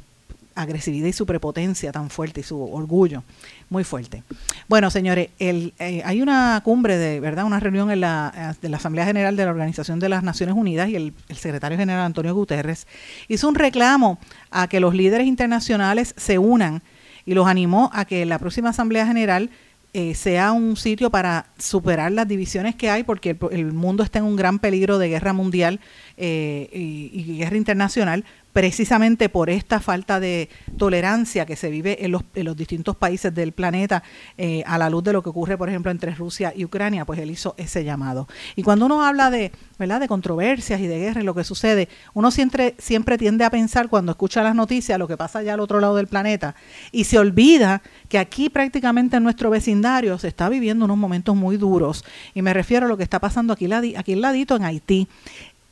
agresividad 0.56 1.08
y 1.08 1.14
su 1.14 1.26
prepotencia 1.26 1.92
tan 1.92 2.10
fuerte 2.10 2.42
y 2.42 2.44
su 2.44 2.62
orgullo 2.62 3.24
muy 3.70 3.84
fuerte. 3.84 4.24
Bueno, 4.68 4.90
señores, 4.90 5.30
eh, 5.40 5.72
hay 6.06 6.22
una 6.22 6.62
cumbre 6.64 6.98
de 6.98 7.20
verdad, 7.20 7.46
una 7.46 7.60
reunión 7.60 7.92
en 7.92 8.02
la, 8.02 8.56
de 8.62 8.70
la 8.70 8.78
Asamblea 8.78 9.06
General 9.06 9.36
de 9.36 9.46
la 9.46 9.52
Organización 9.52 10.00
de 10.00 10.10
las 10.10 10.24
Naciones 10.24 10.56
Unidas 10.56 10.90
y 10.90 10.96
el, 10.96 11.14
el 11.28 11.38
secretario 11.38 11.78
general 11.78 12.06
Antonio 12.06 12.36
Guterres 12.36 12.88
hizo 13.28 13.48
un 13.48 13.56
reclamo 13.56 14.20
a 14.52 14.68
que 14.68 14.80
los 14.80 14.94
líderes 14.94 15.28
internacionales 15.28 16.14
se 16.18 16.38
unan 16.38 16.82
y 17.26 17.34
los 17.34 17.48
animó 17.48 17.90
a 17.94 18.06
que 18.06 18.26
la 18.26 18.38
próxima 18.38 18.70
Asamblea 18.70 19.08
General 19.08 19.50
eh, 19.94 20.16
sea 20.16 20.52
un 20.52 20.76
sitio 20.76 21.12
para 21.12 21.46
superar 21.60 22.12
las 22.12 22.28
divisiones 22.28 22.76
que 22.76 22.90
hay, 22.90 23.04
porque 23.04 23.32
el, 23.32 23.38
el 23.52 23.74
mundo 23.74 24.04
está 24.04 24.20
en 24.20 24.26
un 24.26 24.36
gran 24.36 24.58
peligro 24.60 24.98
de 24.98 25.10
guerra 25.10 25.34
mundial 25.34 25.80
eh, 26.18 26.68
y, 26.74 27.12
y 27.14 27.38
guerra 27.38 27.58
internacional, 27.58 28.26
precisamente 28.54 29.30
por 29.30 29.50
esta 29.50 29.80
falta 29.80 30.20
de 30.20 30.48
tolerancia 30.78 31.46
que 31.46 31.56
se 31.56 31.70
vive 31.70 32.06
en 32.06 32.12
los, 32.12 32.24
en 32.36 32.46
los 32.46 32.56
distintos 32.56 32.96
países 32.96 33.34
del 33.34 33.52
planeta 33.52 34.04
eh, 34.38 34.64
a 34.66 34.78
la 34.78 34.90
luz 34.90 35.04
de 35.04 35.14
lo 35.14 35.24
que 35.24 35.30
ocurre, 35.30 35.58
por 35.58 35.70
ejemplo, 35.70 35.92
entre 35.92 36.14
Rusia 36.14 36.54
y 36.56 36.64
Ucrania, 36.64 37.04
pues 37.04 37.20
él 37.20 37.32
hizo 37.32 37.56
ese 37.58 37.84
llamado. 37.84 38.28
Y 38.56 38.64
cuando 38.64 38.86
uno 38.86 39.04
habla 39.04 39.32
de, 39.32 39.52
¿verdad? 39.80 40.00
de 40.00 40.08
controversias 40.08 40.80
y 40.80 40.88
de 40.88 41.00
guerra 41.00 41.22
y 41.22 41.26
lo 41.26 41.34
que 41.34 41.44
sucede, 41.44 41.90
uno 42.14 42.30
siempre, 42.30 42.76
siempre 42.78 43.18
tiende 43.18 43.44
a 43.44 43.50
pensar 43.50 43.90
cuando 43.90 44.12
escucha 44.12 44.44
las 44.44 44.56
noticias 44.56 45.00
lo 45.00 45.08
que 45.08 45.18
pasa 45.18 45.40
allá 45.40 45.56
al 45.56 45.60
otro 45.60 45.80
lado 45.80 45.96
del 45.96 46.08
planeta 46.08 46.56
y 46.92 47.06
se 47.06 47.18
olvida 47.18 47.82
que 48.08 48.20
aquí 48.20 48.50
prácticamente 48.50 49.18
en 49.18 49.24
nuestro 49.24 49.50
vecindario 49.50 50.18
se 50.20 50.28
está 50.28 50.50
viviendo 50.50 50.86
unos 50.86 50.98
momentos 50.98 51.36
muy 51.36 51.58
duros 51.58 52.06
y 52.34 52.42
me 52.42 52.54
refiero 52.54 52.86
a 52.86 52.90
lo 52.90 52.98
que 52.98 53.04
está 53.04 53.20
pasando 53.20 53.54
aquí, 53.54 53.68
aquí 53.74 54.14
al 54.14 54.22
ladito 54.22 54.56
en 54.56 54.64
Haití. 54.64 55.08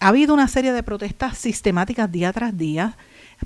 Ha 0.03 0.07
habido 0.07 0.33
una 0.33 0.47
serie 0.47 0.73
de 0.73 0.81
protestas 0.81 1.37
sistemáticas 1.37 2.11
día 2.11 2.33
tras 2.33 2.57
día, 2.57 2.97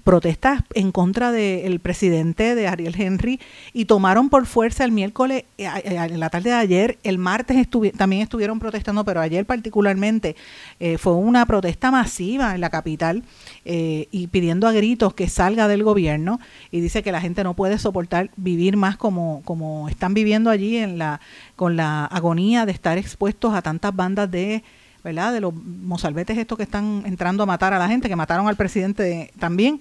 protestas 0.06 0.62
en 0.74 0.94
contra 0.94 1.34
del 1.34 1.82
presidente 1.82 2.56
de 2.56 2.70
Ariel 2.70 2.96
Henry 2.98 3.42
y 3.74 3.84
tomaron 3.84 4.30
por 4.30 4.46
fuerza 4.46 4.86
el 4.86 4.94
miércoles, 4.94 5.44
eh, 5.58 5.68
en 5.84 6.18
la 6.18 6.30
tarde 6.30 6.52
de 6.52 6.56
ayer, 6.56 6.98
el 7.04 7.18
martes 7.18 7.58
estuvi- 7.58 7.92
también 7.92 8.22
estuvieron 8.22 8.60
protestando, 8.60 9.04
pero 9.04 9.20
ayer 9.20 9.46
particularmente 9.46 10.38
eh, 10.80 10.98
fue 10.98 11.16
una 11.16 11.46
protesta 11.46 11.92
masiva 11.92 12.56
en 12.56 12.62
la 12.62 12.70
capital 12.70 13.24
eh, 13.66 14.08
y 14.12 14.28
pidiendo 14.28 14.66
a 14.70 14.72
gritos 14.72 15.14
que 15.14 15.28
salga 15.28 15.68
del 15.68 15.84
gobierno 15.84 16.40
y 16.72 16.80
dice 16.80 17.04
que 17.04 17.12
la 17.12 17.20
gente 17.20 17.44
no 17.44 17.54
puede 17.54 17.80
soportar 17.80 18.30
vivir 18.38 18.78
más 18.78 18.96
como, 18.96 19.42
como 19.44 19.90
están 19.90 20.14
viviendo 20.14 20.50
allí 20.50 20.78
en 20.78 21.00
la, 21.00 21.20
con 21.58 21.76
la 21.76 22.06
agonía 22.06 22.66
de 22.66 22.72
estar 22.72 22.98
expuestos 22.98 23.54
a 23.54 23.62
tantas 23.62 23.94
bandas 23.94 24.32
de 24.32 24.64
¿verdad? 25.06 25.32
De 25.34 25.40
los 25.40 25.54
mozalbetes 25.54 26.36
estos 26.36 26.58
que 26.58 26.64
están 26.64 27.04
entrando 27.06 27.44
a 27.44 27.46
matar 27.46 27.74
a 27.74 27.80
la 27.80 27.88
gente, 27.88 28.10
que 28.10 28.16
mataron 28.16 28.48
al 28.48 28.56
presidente 28.56 29.32
también, 29.38 29.80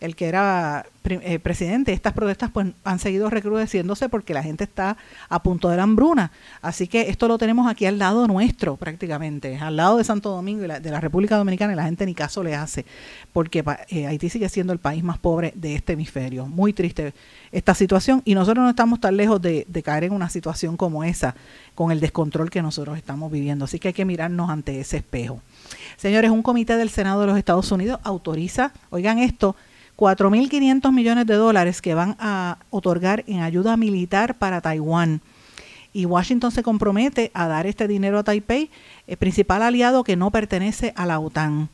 el 0.00 0.16
que 0.16 0.26
era 0.26 0.86
eh, 1.04 1.38
presidente. 1.38 1.92
Estas 1.92 2.12
protestas 2.12 2.50
pues 2.52 2.68
han 2.84 2.98
seguido 2.98 3.30
recrudeciéndose 3.30 4.08
porque 4.08 4.34
la 4.34 4.42
gente 4.42 4.64
está 4.64 4.96
a 5.28 5.42
punto 5.42 5.68
de 5.68 5.76
la 5.76 5.82
hambruna. 5.84 6.30
Así 6.62 6.86
que 6.88 7.08
esto 7.10 7.28
lo 7.28 7.38
tenemos 7.38 7.68
aquí 7.70 7.86
al 7.86 7.98
lado 7.98 8.26
nuestro 8.26 8.76
prácticamente, 8.76 9.56
al 9.58 9.76
lado 9.76 9.96
de 9.98 10.04
Santo 10.04 10.30
Domingo 10.30 10.64
y 10.64 10.68
la- 10.68 10.80
de 10.80 10.90
la 10.90 11.00
República 11.00 11.36
Dominicana 11.36 11.72
y 11.72 11.76
la 11.76 11.84
gente 11.84 12.06
ni 12.06 12.14
caso 12.14 12.42
le 12.42 12.54
hace, 12.54 12.84
porque 13.32 13.64
eh, 13.88 14.06
Haití 14.06 14.28
sigue 14.30 14.48
siendo 14.48 14.72
el 14.72 14.78
país 14.78 15.02
más 15.04 15.18
pobre 15.18 15.52
de 15.56 15.74
este 15.74 15.94
hemisferio. 15.94 16.46
Muy 16.46 16.72
triste 16.72 17.14
esta 17.52 17.74
situación 17.74 18.22
y 18.24 18.34
nosotros 18.34 18.62
no 18.64 18.70
estamos 18.70 19.00
tan 19.00 19.16
lejos 19.16 19.40
de 19.40 19.82
caer 19.84 20.04
en 20.04 20.12
una 20.12 20.28
situación 20.28 20.76
como 20.76 21.04
esa, 21.04 21.34
con 21.74 21.92
el 21.92 22.00
descontrol 22.00 22.50
que 22.50 22.62
nosotros 22.62 22.96
estamos 22.96 23.30
viviendo. 23.30 23.64
Así 23.64 23.78
que 23.78 23.88
hay 23.88 23.94
que 23.94 24.04
mirarnos 24.04 24.50
ante 24.50 24.80
ese 24.80 24.98
espejo. 24.98 25.40
Señores, 25.96 26.30
un 26.30 26.42
comité 26.42 26.76
del 26.76 26.90
Senado 26.90 27.20
de 27.20 27.26
los 27.28 27.38
Estados 27.38 27.70
Unidos 27.72 28.00
autoriza, 28.02 28.72
oigan 28.90 29.18
esto, 29.18 29.54
4.500 29.96 30.92
millones 30.92 31.26
de 31.26 31.34
dólares 31.34 31.80
que 31.80 31.94
van 31.94 32.16
a 32.18 32.58
otorgar 32.70 33.24
en 33.26 33.40
ayuda 33.40 33.76
militar 33.76 34.36
para 34.36 34.60
Taiwán. 34.60 35.20
Y 35.92 36.06
Washington 36.06 36.50
se 36.50 36.64
compromete 36.64 37.30
a 37.34 37.46
dar 37.46 37.66
este 37.66 37.86
dinero 37.86 38.18
a 38.18 38.24
Taipei, 38.24 38.70
el 39.06 39.16
principal 39.16 39.62
aliado 39.62 40.02
que 40.02 40.16
no 40.16 40.32
pertenece 40.32 40.92
a 40.96 41.06
la 41.06 41.20
OTAN. 41.20 41.68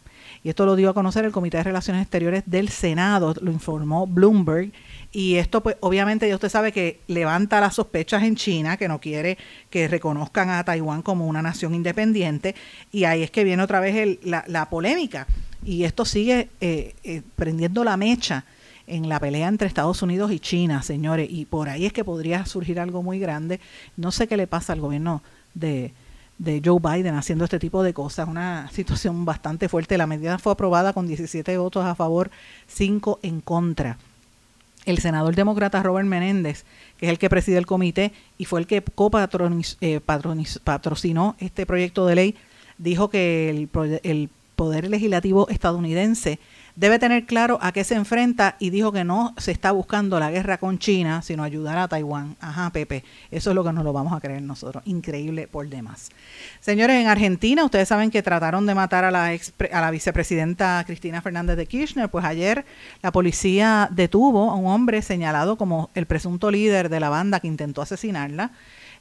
Y 0.45 0.51
esto 0.51 0.67
lo 0.67 0.77
dio 0.77 0.91
a 0.91 0.95
conocer 0.95 1.25
el 1.25 1.33
Comité 1.33 1.59
de 1.59 1.65
Relaciones 1.65 2.03
Exteriores 2.03 2.43
del 2.47 2.69
Senado, 2.69 3.35
lo 3.41 3.51
informó 3.51 4.07
Bloomberg. 4.07 4.73
Y 5.13 5.37
esto, 5.37 5.61
pues, 5.61 5.77
obviamente, 5.81 6.29
ya 6.29 6.37
usted 6.37 6.49
sabe 6.49 6.71
que 6.71 7.01
levanta 7.09 7.61
las 7.61 7.75
sospechas 7.75 8.23
en 8.23 8.37
China, 8.37 8.77
que 8.77 8.87
no 8.87 9.01
quiere 9.01 9.39
que 9.69 9.89
reconozcan 9.89 10.51
a 10.51 10.63
Taiwán 10.65 11.03
como 11.03 11.27
una 11.27 11.43
nación 11.43 11.75
independiente. 11.75 12.55
Y 12.93 13.05
ahí 13.05 13.23
es 13.25 13.31
que 13.33 13.43
viene 13.43 13.63
otra 13.63 13.81
vez 13.81 13.97
el- 13.97 14.21
la, 14.23 14.45
la 14.47 14.71
polémica. 14.71 15.27
Y 15.65 15.83
esto 15.85 16.05
sigue 16.05 16.49
eh, 16.61 16.95
eh, 17.03 17.23
prendiendo 17.37 17.83
la 17.83 17.97
mecha 17.97 18.45
en 18.87 19.09
la 19.09 19.19
pelea 19.21 19.49
entre 19.49 19.67
Estados 19.69 20.01
Unidos 20.03 20.31
y 20.31 20.39
China, 20.39 20.81
señores. 20.83 21.29
Y 21.31 21.45
por 21.45 21.69
ahí 21.69 21.87
es 21.87 21.93
que 21.93 22.05
podría 22.05 22.47
surgir 22.47 22.79
algo 22.79 23.03
muy 23.03 23.19
grande. 23.19 23.59
No 23.97 24.13
sé 24.13 24.29
qué 24.29 24.37
le 24.37 24.47
pasa 24.47 24.73
al 24.73 24.81
gobierno 24.81 25.23
de, 25.55 25.93
de 26.39 26.63
Joe 26.65 26.79
Biden 26.81 27.17
haciendo 27.17 27.43
este 27.45 27.59
tipo 27.59 27.83
de 27.83 27.93
cosas. 27.93 28.29
Una 28.29 28.69
situación 28.73 29.25
bastante 29.25 29.69
fuerte. 29.69 29.99
La 29.99 30.07
medida 30.07 30.39
fue 30.39 30.53
aprobada 30.53 30.93
con 30.93 31.09
17 31.09 31.59
votos 31.59 31.85
a 31.85 31.97
favor, 31.97 32.31
5 32.69 33.19
en 33.25 33.41
contra 33.41 33.99
el 34.91 34.99
senador 34.99 35.35
demócrata 35.35 35.83
Robert 35.83 36.07
Menéndez, 36.07 36.65
que 36.99 37.07
es 37.07 37.11
el 37.11 37.19
que 37.19 37.31
preside 37.31 37.59
el 37.59 37.67
comité 37.67 38.13
y 38.39 38.45
fue 38.45 38.61
el 38.61 38.67
que 38.67 38.83
eh, 39.81 40.01
patrocinó 40.65 41.37
este 41.39 41.67
proyecto 41.67 42.07
de 42.07 42.15
ley, 42.15 42.35
dijo 42.79 43.11
que 43.11 43.51
el, 43.51 43.69
el 44.03 44.31
Poder 44.57 44.91
Legislativo 44.91 45.49
estadounidense 45.49 46.39
debe 46.81 46.99
tener 46.99 47.27
claro 47.27 47.59
a 47.61 47.73
qué 47.73 47.85
se 47.85 47.95
enfrenta 47.95 48.57
y 48.59 48.71
dijo 48.71 48.91
que 48.91 49.05
no 49.05 49.35
se 49.37 49.53
está 49.53 49.71
buscando 49.71 50.19
la 50.19 50.31
guerra 50.31 50.57
con 50.57 50.79
China, 50.79 51.21
sino 51.21 51.43
ayudar 51.43 51.77
a 51.77 51.89
Taiwán. 51.89 52.37
Ajá, 52.41 52.71
Pepe, 52.71 53.05
eso 53.31 53.51
es 53.51 53.55
lo 53.55 53.63
que 53.63 53.71
nos 53.75 53.85
lo 53.85 53.93
vamos 53.93 54.15
a 54.15 54.21
creer 54.21 54.41
nosotros. 54.41 54.83
Increíble 54.87 55.47
por 55.47 55.69
demás. 55.69 56.09
Señores, 56.59 56.97
en 56.99 57.07
Argentina, 57.09 57.63
ustedes 57.67 57.87
saben 57.87 58.11
que 58.11 58.23
trataron 58.23 58.65
de 58.65 58.75
matar 58.75 59.05
a 59.05 59.11
la, 59.11 59.35
ex- 59.35 59.53
a 59.71 59.81
la 59.83 59.91
vicepresidenta 59.91 60.83
Cristina 60.87 61.21
Fernández 61.21 61.59
de 61.59 61.67
Kirchner, 61.67 62.09
pues 62.09 62.25
ayer 62.25 62.65
la 63.03 63.13
policía 63.13 63.87
detuvo 63.93 64.51
a 64.51 64.55
un 64.55 64.67
hombre 64.67 65.03
señalado 65.03 65.57
como 65.59 65.91
el 65.95 66.07
presunto 66.07 66.51
líder 66.51 66.89
de 66.89 66.99
la 66.99 67.11
banda 67.11 67.41
que 67.41 67.49
intentó 67.49 67.83
asesinarla. 67.83 68.53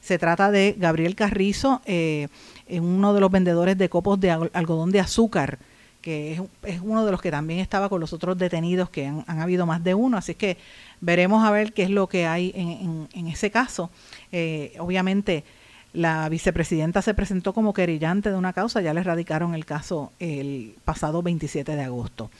Se 0.02 0.18
trata 0.18 0.50
de 0.50 0.76
Gabriel 0.78 1.14
Carrizo, 1.14 1.80
eh, 1.86 2.28
uno 2.68 3.14
de 3.14 3.20
los 3.20 3.30
vendedores 3.30 3.78
de 3.78 3.88
copos 3.88 4.20
de 4.20 4.30
al- 4.32 4.50
algodón 4.52 4.90
de 4.90 5.00
azúcar, 5.00 5.58
que 6.00 6.32
es, 6.32 6.40
es 6.62 6.80
uno 6.82 7.04
de 7.04 7.10
los 7.10 7.20
que 7.20 7.30
también 7.30 7.60
estaba 7.60 7.88
con 7.88 8.00
los 8.00 8.12
otros 8.12 8.38
detenidos, 8.38 8.90
que 8.90 9.06
han, 9.06 9.24
habido 9.26 9.66
más 9.66 9.82
de 9.84 9.94
uno, 9.94 10.16
así 10.16 10.34
que 10.34 10.56
veremos 11.00 11.44
a 11.44 11.50
ver 11.50 11.72
qué 11.72 11.82
es 11.84 11.90
lo 11.90 12.08
que 12.08 12.26
hay 12.26 12.52
en, 12.54 13.26
ese 13.26 13.50
caso. 13.50 13.90
Eh, 14.32 14.74
obviamente, 14.78 15.44
la 15.92 16.28
vicepresidenta 16.28 17.02
se 17.02 17.14
presentó 17.14 17.52
como 17.52 17.74
querellante 17.74 18.30
de 18.30 18.36
una 18.36 18.52
causa, 18.52 18.80
ya 18.80 18.94
le 18.94 19.02
radicaron 19.02 19.54
el 19.54 19.64
caso 19.64 20.12
el 20.20 20.74
pasado 20.84 21.22
27 21.22 21.74
de 21.74 21.82
agosto. 21.82 22.30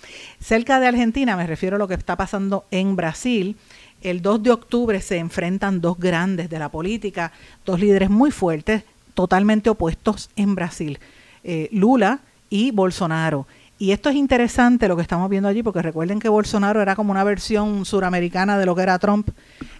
Cerca 0.40 0.78
de 0.78 0.86
Argentina, 0.86 1.36
me 1.36 1.46
refiero 1.46 1.76
a 1.76 1.78
lo 1.78 1.88
que 1.88 1.94
está 1.94 2.16
pasando 2.16 2.64
en 2.70 2.96
Brasil, 2.96 3.56
el 4.02 4.22
2 4.22 4.42
de 4.42 4.50
octubre 4.50 5.00
se 5.02 5.18
enfrentan 5.18 5.80
dos 5.80 5.98
grandes 5.98 6.48
de 6.48 6.58
la 6.58 6.70
política, 6.70 7.32
dos 7.66 7.80
líderes 7.80 8.08
muy 8.08 8.30
fuertes, 8.30 8.84
totalmente 9.14 9.68
opuestos 9.68 10.30
en 10.36 10.54
Brasil, 10.54 10.98
eh, 11.44 11.68
Lula 11.72 12.20
y 12.50 12.72
Bolsonaro. 12.72 13.46
Y 13.78 13.92
esto 13.92 14.10
es 14.10 14.16
interesante 14.16 14.88
lo 14.88 14.96
que 14.96 15.02
estamos 15.02 15.30
viendo 15.30 15.48
allí, 15.48 15.62
porque 15.62 15.80
recuerden 15.80 16.20
que 16.20 16.28
Bolsonaro 16.28 16.82
era 16.82 16.94
como 16.96 17.12
una 17.12 17.24
versión 17.24 17.86
suramericana 17.86 18.58
de 18.58 18.66
lo 18.66 18.76
que 18.76 18.82
era 18.82 18.98
Trump, 18.98 19.30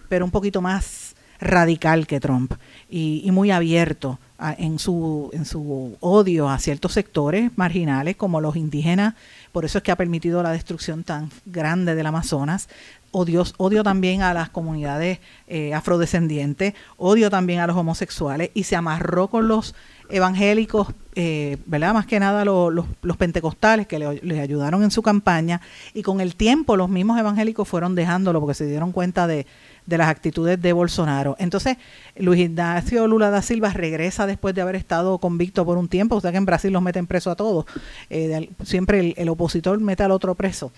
pero 0.09 0.25
un 0.25 0.31
poquito 0.31 0.59
más 0.59 1.15
radical 1.41 2.07
que 2.07 2.19
Trump 2.19 2.53
y, 2.89 3.27
muy 3.31 3.51
abierto 3.51 4.19
en, 4.57 4.79
su, 4.79 5.29
en 5.33 5.45
su 5.45 5.97
odio 5.99 6.49
a 6.49 6.57
ciertos 6.59 6.93
sectores 6.93 7.51
marginales 7.55 8.15
como 8.15 8.39
los 8.41 8.55
indígenas. 8.55 9.15
Por 9.51 9.65
eso 9.65 9.79
es 9.79 9.83
que 9.83 9.91
ha 9.91 9.95
permitido 9.95 10.41
la 10.43 10.51
destrucción 10.51 11.03
tan 11.03 11.29
grande 11.45 11.95
del 11.95 12.05
Amazonas. 12.05 12.69
Odio, 13.11 13.43
odio 13.57 13.83
también 13.83 14.21
a 14.21 14.33
las 14.33 14.49
comunidades 14.49 15.19
eh, 15.47 15.73
afrodescendientes, 15.73 16.75
odio 16.95 17.29
también 17.29 17.59
a 17.59 17.67
los 17.67 17.75
homosexuales 17.75 18.51
y 18.53 18.63
se 18.63 18.75
amarró 18.75 19.27
con 19.27 19.47
los 19.47 19.75
evangélicos, 20.11 20.87
eh, 21.15 21.57
¿verdad? 21.65 21.93
Más 21.93 22.05
que 22.05 22.19
nada 22.19 22.45
lo- 22.45 22.69
los, 22.69 22.85
pentecostales 23.17 23.87
que 23.87 23.99
le, 23.99 24.19
le 24.21 24.39
ayudaron 24.39 24.83
en 24.83 24.91
su 24.91 25.01
campaña 25.01 25.61
y 25.93 26.03
con 26.03 26.21
el 26.21 26.35
tiempo 26.35 26.77
los 26.77 26.89
mismos 26.89 27.19
evangélicos 27.19 27.67
fueron 27.67 27.95
dejándolo 27.95 28.39
porque 28.39 28.53
se 28.53 28.65
dieron 28.65 28.91
cuenta 28.91 29.27
de, 29.27 29.45
de 29.85 29.97
las 29.97 30.07
actitudes 30.07 30.61
de 30.61 30.73
Bolsonaro. 30.73 31.35
Entonces, 31.39 31.77
Luis 32.15 32.39
Ignacio 32.41 33.07
Lula 33.07 33.29
da 33.29 33.41
Silva 33.41 33.69
regresa 33.71 34.25
después 34.27 34.55
de 34.55 34.61
haber 34.61 34.75
estado 34.75 35.17
convicto 35.17 35.65
por 35.65 35.77
un 35.77 35.87
tiempo, 35.87 36.19
sea 36.21 36.31
que 36.31 36.37
en 36.37 36.45
Brasil 36.45 36.71
los 36.71 36.81
meten 36.81 37.07
preso 37.07 37.31
a 37.31 37.35
todos, 37.35 37.65
Eh, 38.09 38.49
siempre 38.63 38.99
el, 38.99 39.13
el 39.17 39.29
opositor 39.29 39.79
mete 39.79 40.03
al 40.03 40.11
otro 40.11 40.35
preso. 40.35 40.71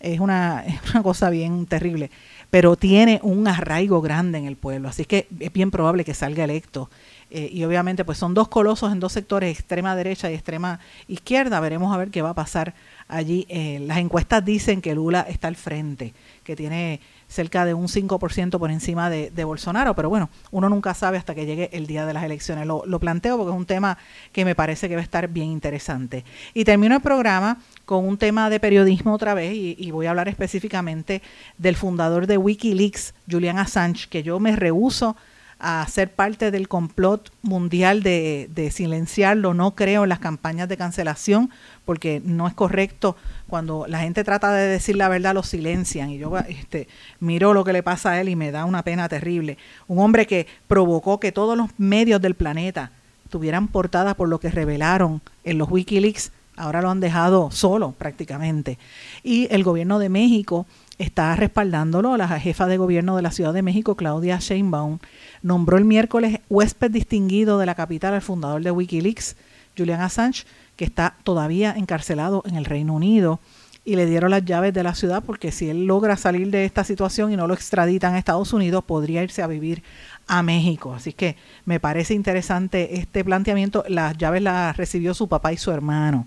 Es 0.00 0.20
una, 0.20 0.64
es 0.64 0.78
una 0.94 1.02
cosa 1.02 1.28
bien 1.28 1.66
terrible, 1.66 2.10
pero 2.50 2.76
tiene 2.76 3.18
un 3.24 3.48
arraigo 3.48 4.00
grande 4.00 4.38
en 4.38 4.46
el 4.46 4.54
pueblo, 4.54 4.88
así 4.88 5.04
que 5.04 5.26
es 5.40 5.52
bien 5.52 5.72
probable 5.72 6.04
que 6.04 6.14
salga 6.14 6.44
electo. 6.44 6.88
Eh, 7.30 7.50
y 7.52 7.64
obviamente 7.64 8.04
pues 8.04 8.16
son 8.16 8.32
dos 8.32 8.48
colosos 8.48 8.92
en 8.92 9.00
dos 9.00 9.12
sectores, 9.12 9.50
extrema 9.58 9.94
derecha 9.94 10.30
y 10.30 10.34
extrema 10.34 10.80
izquierda. 11.08 11.60
Veremos 11.60 11.94
a 11.94 11.98
ver 11.98 12.10
qué 12.10 12.22
va 12.22 12.30
a 12.30 12.34
pasar 12.34 12.74
allí. 13.06 13.46
Eh, 13.48 13.80
las 13.86 13.98
encuestas 13.98 14.44
dicen 14.44 14.80
que 14.80 14.94
Lula 14.94 15.26
está 15.28 15.48
al 15.48 15.56
frente, 15.56 16.14
que 16.44 16.56
tiene 16.56 17.00
cerca 17.28 17.66
de 17.66 17.74
un 17.74 17.88
5% 17.88 18.58
por 18.58 18.70
encima 18.70 19.10
de, 19.10 19.30
de 19.30 19.44
Bolsonaro, 19.44 19.94
pero 19.94 20.08
bueno, 20.08 20.30
uno 20.50 20.70
nunca 20.70 20.94
sabe 20.94 21.18
hasta 21.18 21.34
que 21.34 21.44
llegue 21.44 21.68
el 21.72 21.86
día 21.86 22.06
de 22.06 22.14
las 22.14 22.24
elecciones. 22.24 22.66
Lo, 22.66 22.84
lo 22.86 22.98
planteo 22.98 23.36
porque 23.36 23.52
es 23.52 23.56
un 23.56 23.66
tema 23.66 23.98
que 24.32 24.46
me 24.46 24.54
parece 24.54 24.88
que 24.88 24.94
va 24.94 25.02
a 25.02 25.04
estar 25.04 25.28
bien 25.28 25.48
interesante. 25.48 26.24
Y 26.54 26.64
termino 26.64 26.94
el 26.94 27.02
programa 27.02 27.58
con 27.84 28.06
un 28.06 28.18
tema 28.18 28.50
de 28.50 28.60
periodismo 28.60 29.14
otra 29.14 29.34
vez 29.34 29.54
y, 29.54 29.90
voy 29.90 30.04
a 30.04 30.10
hablar 30.10 30.28
específicamente 30.28 31.22
del 31.56 31.74
fundador 31.74 32.26
de 32.26 32.36
Wikileaks, 32.36 33.14
Julian 33.30 33.58
Assange, 33.58 34.08
que 34.08 34.22
yo 34.22 34.38
me 34.38 34.54
rehuso 34.54 35.16
a 35.60 35.84
ser 35.88 36.12
parte 36.12 36.50
del 36.50 36.68
complot 36.68 37.32
mundial 37.42 38.02
de, 38.02 38.70
silenciarlo. 38.72 39.54
No 39.54 39.74
creo 39.74 40.04
en 40.04 40.08
las 40.08 40.20
campañas 40.20 40.68
de 40.68 40.76
cancelación 40.76 41.50
porque 41.84 42.22
no 42.24 42.46
es 42.46 42.54
correcto. 42.54 43.16
Cuando 43.48 43.86
la 43.88 44.00
gente 44.00 44.22
trata 44.24 44.52
de 44.52 44.68
decir 44.68 44.96
la 44.96 45.08
verdad, 45.08 45.34
lo 45.34 45.42
silencian. 45.42 46.10
Y 46.10 46.18
yo 46.18 46.36
este, 46.48 46.86
miro 47.18 47.54
lo 47.54 47.64
que 47.64 47.72
le 47.72 47.82
pasa 47.82 48.12
a 48.12 48.20
él 48.20 48.28
y 48.28 48.36
me 48.36 48.52
da 48.52 48.64
una 48.64 48.84
pena 48.84 49.08
terrible. 49.08 49.58
Un 49.88 49.98
hombre 49.98 50.26
que 50.26 50.46
provocó 50.68 51.18
que 51.18 51.32
todos 51.32 51.56
los 51.56 51.70
medios 51.78 52.20
del 52.20 52.34
planeta 52.34 52.92
tuvieran 53.28 53.68
portadas 53.68 54.14
por 54.14 54.28
lo 54.28 54.38
que 54.38 54.50
revelaron 54.50 55.20
en 55.44 55.58
los 55.58 55.70
Wikileaks. 55.70 56.30
Ahora 56.56 56.82
lo 56.82 56.90
han 56.90 57.00
dejado 57.00 57.50
solo 57.50 57.92
prácticamente. 57.92 58.78
Y 59.22 59.48
el 59.52 59.64
gobierno 59.64 59.98
de 59.98 60.08
México 60.08 60.66
está 60.98 61.34
respaldándolo. 61.36 62.16
La 62.16 62.28
jefa 62.40 62.66
de 62.66 62.76
gobierno 62.76 63.16
de 63.16 63.22
la 63.22 63.30
Ciudad 63.30 63.54
de 63.54 63.62
México, 63.62 63.94
Claudia 63.94 64.38
Sheinbaum, 64.40 64.98
nombró 65.42 65.78
el 65.78 65.84
miércoles 65.84 66.40
huésped 66.48 66.90
distinguido 66.90 67.58
de 67.58 67.66
la 67.66 67.74
capital 67.74 68.14
al 68.14 68.22
fundador 68.22 68.62
de 68.62 68.70
Wikileaks, 68.70 69.36
Julian 69.76 70.00
Assange, 70.00 70.44
que 70.76 70.84
está 70.84 71.16
todavía 71.22 71.72
encarcelado 71.76 72.42
en 72.46 72.56
el 72.56 72.64
Reino 72.64 72.94
Unido. 72.94 73.40
Y 73.84 73.96
le 73.96 74.04
dieron 74.04 74.30
las 74.30 74.44
llaves 74.44 74.74
de 74.74 74.82
la 74.82 74.94
ciudad 74.94 75.22
porque 75.24 75.50
si 75.50 75.70
él 75.70 75.86
logra 75.86 76.18
salir 76.18 76.50
de 76.50 76.66
esta 76.66 76.84
situación 76.84 77.32
y 77.32 77.36
no 77.36 77.46
lo 77.46 77.54
extraditan 77.54 78.14
a 78.14 78.18
Estados 78.18 78.52
Unidos, 78.52 78.84
podría 78.84 79.22
irse 79.22 79.40
a 79.40 79.46
vivir 79.46 79.82
a 80.26 80.42
México. 80.42 80.92
Así 80.92 81.14
que 81.14 81.36
me 81.64 81.80
parece 81.80 82.12
interesante 82.12 82.98
este 82.98 83.24
planteamiento. 83.24 83.84
Las 83.88 84.18
llaves 84.18 84.42
las 84.42 84.76
recibió 84.76 85.14
su 85.14 85.26
papá 85.26 85.54
y 85.54 85.56
su 85.56 85.70
hermano 85.70 86.26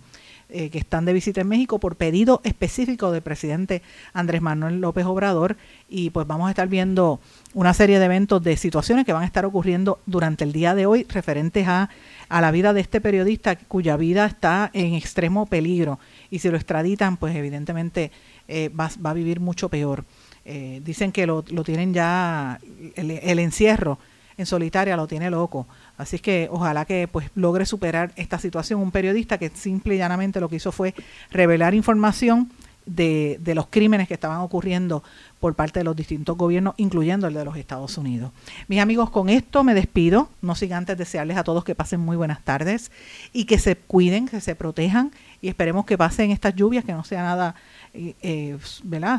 eh, 0.54 0.70
que 0.70 0.78
están 0.78 1.06
de 1.06 1.14
visita 1.14 1.42
en 1.42 1.48
México 1.48 1.80
por 1.80 1.96
pedido 1.96 2.42
específico 2.44 3.12
del 3.12 3.22
presidente 3.22 3.82
Andrés 4.14 4.42
Manuel 4.42 4.82
López 4.82 5.06
Obrador 5.06 5.56
y 5.88 6.10
pues 6.10 6.28
vamos 6.28 6.48
a 6.48 6.50
estar 6.50 6.68
viendo 6.68 7.22
una 7.54 7.74
serie 7.74 8.00
de 8.00 8.06
eventos 8.06 8.44
de 8.44 8.58
situaciones 8.58 9.06
que 9.06 9.14
van 9.14 9.24
a 9.24 9.26
estar 9.26 9.46
ocurriendo 9.46 10.00
durante 10.06 10.44
el 10.44 10.52
día 10.52 10.76
de 10.76 10.86
hoy 10.86 11.06
referentes 11.10 11.68
a, 11.68 11.90
a 12.28 12.42
la 12.42 12.52
vida 12.52 12.74
de 12.74 12.82
este 12.82 13.00
periodista 13.00 13.56
cuya 13.56 13.96
vida 13.96 14.26
está 14.26 14.70
en 14.74 14.94
extremo 14.94 15.46
peligro 15.46 16.00
y 16.30 16.40
si 16.40 16.50
lo 16.50 16.58
extraditan 16.58 17.16
pues 17.16 17.34
evidentemente 17.36 18.12
eh, 18.48 18.70
va, 18.70 18.90
va 19.04 19.12
a 19.12 19.14
vivir 19.14 19.40
mucho 19.40 19.70
peor. 19.70 20.04
Eh, 20.44 20.82
dicen 20.84 21.12
que 21.12 21.26
lo, 21.26 21.46
lo 21.50 21.64
tienen 21.64 21.94
ya, 21.94 22.60
el, 22.96 23.12
el 23.12 23.40
encierro 23.40 24.00
en 24.38 24.46
solitaria 24.46 24.98
lo 24.98 25.08
tiene 25.08 25.30
loco. 25.30 25.68
Así 25.98 26.18
es 26.18 26.22
que 26.22 26.48
ojalá 26.52 26.86
que 26.86 27.08
pues 27.08 27.30
logre 27.36 27.66
superar 27.66 28.12
esta 28.16 28.40
situación. 28.40 28.82
Un 28.82 28.92
periodista 28.92 29.38
que 29.38 29.50
simple 29.50 29.96
y 29.96 29.98
llanamente 29.98 30.40
lo 30.40 30.50
que 30.50 30.56
hizo 30.58 30.72
fue 30.72 30.96
revelar 31.32 31.74
información 31.74 32.52
de, 32.86 33.38
de 33.42 33.54
los 33.54 33.68
crímenes 33.68 34.08
que 34.08 34.16
estaban 34.16 34.40
ocurriendo 34.40 35.04
por 35.40 35.56
parte 35.56 35.80
de 35.80 35.84
los 35.84 35.96
distintos 35.96 36.38
gobiernos, 36.38 36.74
incluyendo 36.78 37.28
el 37.28 37.34
de 37.34 37.46
los 37.46 37.58
Estados 37.58 37.98
Unidos. 37.98 38.32
Mis 38.68 38.80
amigos, 38.80 39.10
con 39.10 39.30
esto 39.30 39.64
me 39.64 39.74
despido. 39.74 40.30
No 40.42 40.56
sin 40.56 40.74
antes 40.74 40.98
desearles 40.98 41.38
a 41.38 41.44
todos 41.44 41.64
que 41.64 41.76
pasen 41.76 42.00
muy 42.00 42.18
buenas 42.18 42.44
tardes 42.44 42.92
y 43.34 43.46
que 43.46 43.60
se 43.60 43.76
cuiden, 43.76 44.28
que 44.28 44.42
se 44.42 44.56
protejan 44.56 45.12
y 45.42 45.48
esperemos 45.48 45.86
que 45.86 45.98
pasen 45.98 46.32
estas 46.32 46.56
lluvias, 46.56 46.86
que 46.86 46.94
no 46.94 47.04
sea 47.04 47.24
nada, 47.24 47.56
eh. 47.94 48.58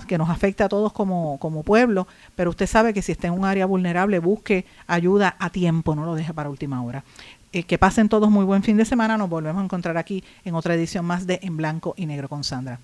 Que 0.06 0.18
nos 0.18 0.30
afecte 0.30 0.62
a 0.62 0.68
todos 0.68 0.92
como, 0.92 1.38
como 1.38 1.62
pueblo, 1.62 2.06
pero 2.34 2.50
usted 2.50 2.66
sabe 2.66 2.94
que 2.94 3.02
si 3.02 3.12
está 3.12 3.28
en 3.28 3.34
un 3.34 3.44
área 3.44 3.66
vulnerable, 3.66 4.18
busque 4.18 4.66
ayuda 4.86 5.36
a 5.38 5.50
tiempo, 5.50 5.94
no 5.94 6.04
lo 6.04 6.14
deje 6.14 6.32
para 6.34 6.50
última 6.50 6.82
hora. 6.82 7.04
Eh, 7.52 7.64
que 7.64 7.76
pasen 7.76 8.08
todos 8.08 8.30
muy 8.30 8.44
buen 8.44 8.62
fin 8.62 8.76
de 8.76 8.84
semana, 8.84 9.18
nos 9.18 9.28
volvemos 9.28 9.60
a 9.60 9.64
encontrar 9.64 9.98
aquí 9.98 10.24
en 10.44 10.54
otra 10.54 10.74
edición 10.74 11.04
más 11.04 11.26
de 11.26 11.38
En 11.42 11.56
Blanco 11.56 11.94
y 11.96 12.06
Negro 12.06 12.28
con 12.28 12.44
Sandra 12.44 12.80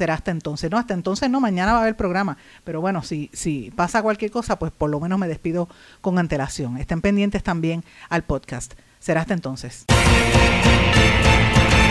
será 0.00 0.14
hasta 0.14 0.30
entonces. 0.30 0.70
No, 0.70 0.78
hasta 0.78 0.94
entonces 0.94 1.28
no, 1.28 1.40
mañana 1.40 1.72
va 1.72 1.80
a 1.80 1.82
haber 1.82 1.94
programa. 1.94 2.38
Pero 2.64 2.80
bueno, 2.80 3.02
si, 3.02 3.28
si 3.34 3.70
pasa 3.76 4.02
cualquier 4.02 4.30
cosa, 4.30 4.58
pues 4.58 4.72
por 4.72 4.88
lo 4.88 4.98
menos 4.98 5.18
me 5.18 5.28
despido 5.28 5.68
con 6.00 6.18
antelación. 6.18 6.78
Estén 6.78 7.02
pendientes 7.02 7.42
también 7.42 7.84
al 8.08 8.22
podcast. 8.22 8.72
Será 8.98 9.20
hasta 9.20 9.34
entonces. 9.34 9.84